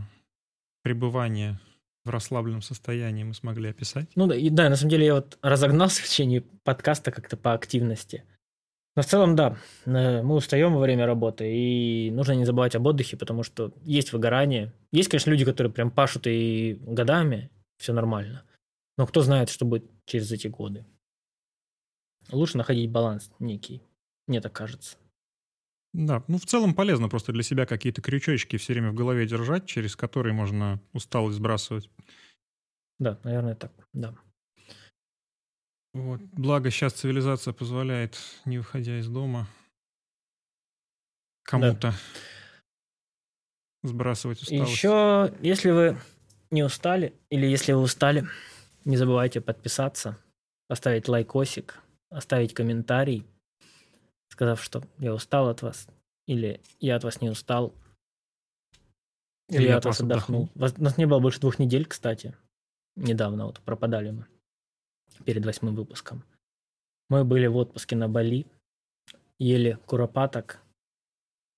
пребывания 0.82 1.58
в 2.04 2.10
расслабленном 2.10 2.60
состоянии 2.60 3.24
мы 3.24 3.32
смогли 3.32 3.70
описать. 3.70 4.10
Ну 4.16 4.26
да, 4.26 4.36
и 4.36 4.50
да, 4.50 4.68
на 4.68 4.76
самом 4.76 4.90
деле 4.90 5.06
я 5.06 5.14
вот 5.14 5.38
разогнался 5.40 6.02
в 6.02 6.06
течение 6.06 6.42
подкаста 6.62 7.10
как-то 7.10 7.38
по 7.38 7.54
активности. 7.54 8.24
Но 8.96 9.02
в 9.02 9.06
целом, 9.06 9.36
да, 9.36 9.56
э, 9.86 10.22
мы 10.22 10.34
устаем 10.34 10.74
во 10.74 10.80
время 10.80 11.06
работы, 11.06 11.50
и 11.50 12.10
нужно 12.10 12.32
не 12.32 12.44
забывать 12.44 12.74
об 12.74 12.86
отдыхе, 12.86 13.16
потому 13.16 13.42
что 13.42 13.72
есть 13.82 14.12
выгорание. 14.12 14.72
Есть, 14.92 15.08
конечно, 15.08 15.30
люди, 15.30 15.44
которые 15.44 15.72
прям 15.72 15.90
пашут 15.90 16.26
и 16.26 16.78
годами, 16.82 17.50
все 17.78 17.92
нормально. 17.92 18.42
Но 18.98 19.06
кто 19.06 19.22
знает, 19.22 19.48
что 19.48 19.64
будет 19.64 19.84
через 20.06 20.30
эти 20.32 20.48
годы. 20.48 20.84
Лучше 22.32 22.58
находить 22.58 22.90
баланс 22.90 23.30
некий, 23.38 23.82
мне 24.26 24.40
так 24.40 24.52
кажется. 24.52 24.96
Да, 25.92 26.22
ну 26.28 26.38
в 26.38 26.46
целом 26.46 26.74
полезно 26.74 27.08
просто 27.08 27.32
для 27.32 27.42
себя 27.42 27.66
какие-то 27.66 28.00
крючочки 28.00 28.56
все 28.56 28.72
время 28.72 28.92
в 28.92 28.94
голове 28.94 29.26
держать, 29.26 29.66
через 29.66 29.96
которые 29.96 30.32
можно 30.32 30.80
усталость 30.92 31.38
сбрасывать. 31.38 31.90
Да, 32.98 33.18
наверное, 33.24 33.54
так, 33.56 33.72
да. 33.92 34.14
Вот. 35.92 36.20
Благо 36.32 36.70
сейчас 36.70 36.92
цивилизация 36.92 37.52
позволяет, 37.52 38.16
не 38.44 38.58
выходя 38.58 38.98
из 38.98 39.08
дома, 39.08 39.48
кому-то 41.42 41.92
сбрасывать 43.82 44.42
усталость. 44.42 44.70
Еще, 44.72 45.34
если 45.40 45.70
вы 45.70 45.98
не 46.50 46.62
устали, 46.62 47.14
или 47.30 47.46
если 47.46 47.72
вы 47.72 47.80
устали, 47.80 48.24
не 48.84 48.96
забывайте 48.96 49.40
подписаться, 49.40 50.16
поставить 50.68 51.08
лайкосик, 51.08 51.80
оставить 52.10 52.54
комментарий, 52.54 53.26
сказав, 54.28 54.62
что 54.62 54.82
я 54.98 55.12
устал 55.12 55.48
от 55.48 55.62
вас, 55.62 55.88
или 56.26 56.60
я 56.78 56.96
от 56.96 57.04
вас 57.04 57.20
не 57.20 57.30
устал, 57.30 57.74
или, 59.48 59.64
я 59.66 59.78
от 59.78 59.84
вас 59.86 60.00
отдохнул. 60.00 60.48
Вас- 60.54 60.74
У 60.78 60.82
нас 60.82 60.96
не 60.98 61.06
было 61.06 61.18
больше 61.18 61.40
двух 61.40 61.58
недель, 61.58 61.84
кстати. 61.86 62.36
Недавно 62.96 63.46
вот 63.46 63.60
пропадали 63.60 64.10
мы 64.10 64.26
перед 65.24 65.44
восьмым 65.44 65.74
выпуском. 65.74 66.24
Мы 67.08 67.24
были 67.24 67.46
в 67.46 67.56
отпуске 67.56 67.96
на 67.96 68.08
Бали, 68.08 68.46
ели 69.38 69.78
куропаток 69.86 70.62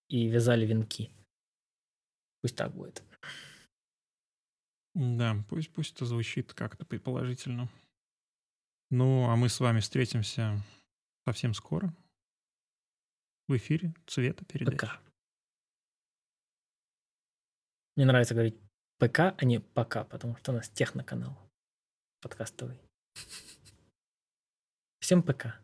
и 0.09 0.29
вязали 0.29 0.67
венки. 0.67 1.11
Пусть 2.41 2.57
так 2.57 2.73
будет. 2.75 3.03
Да, 4.95 5.37
пусть, 5.49 5.71
пусть 5.73 5.95
это 5.95 6.05
звучит 6.05 6.53
как-то 6.53 6.85
предположительно. 6.85 7.69
Ну, 8.91 9.29
а 9.29 9.37
мы 9.37 9.49
с 9.49 9.59
вами 9.59 9.81
встретимся 9.81 10.61
совсем 11.27 11.55
скоро. 11.55 11.95
В 13.49 13.57
эфире 13.57 13.95
цвета 14.07 14.45
передачи. 14.45 14.77
ПК. 14.77 15.01
Мне 17.97 18.07
нравится 18.07 18.35
говорить 18.35 18.57
ПК, 18.99 19.35
а 19.37 19.45
не 19.45 19.61
ПК, 19.61 20.07
потому 20.09 20.37
что 20.37 20.53
у 20.53 20.55
нас 20.55 20.69
техноканал 20.69 21.37
подкастовый. 22.21 22.79
Всем 25.01 25.23
ПК. 25.23 25.62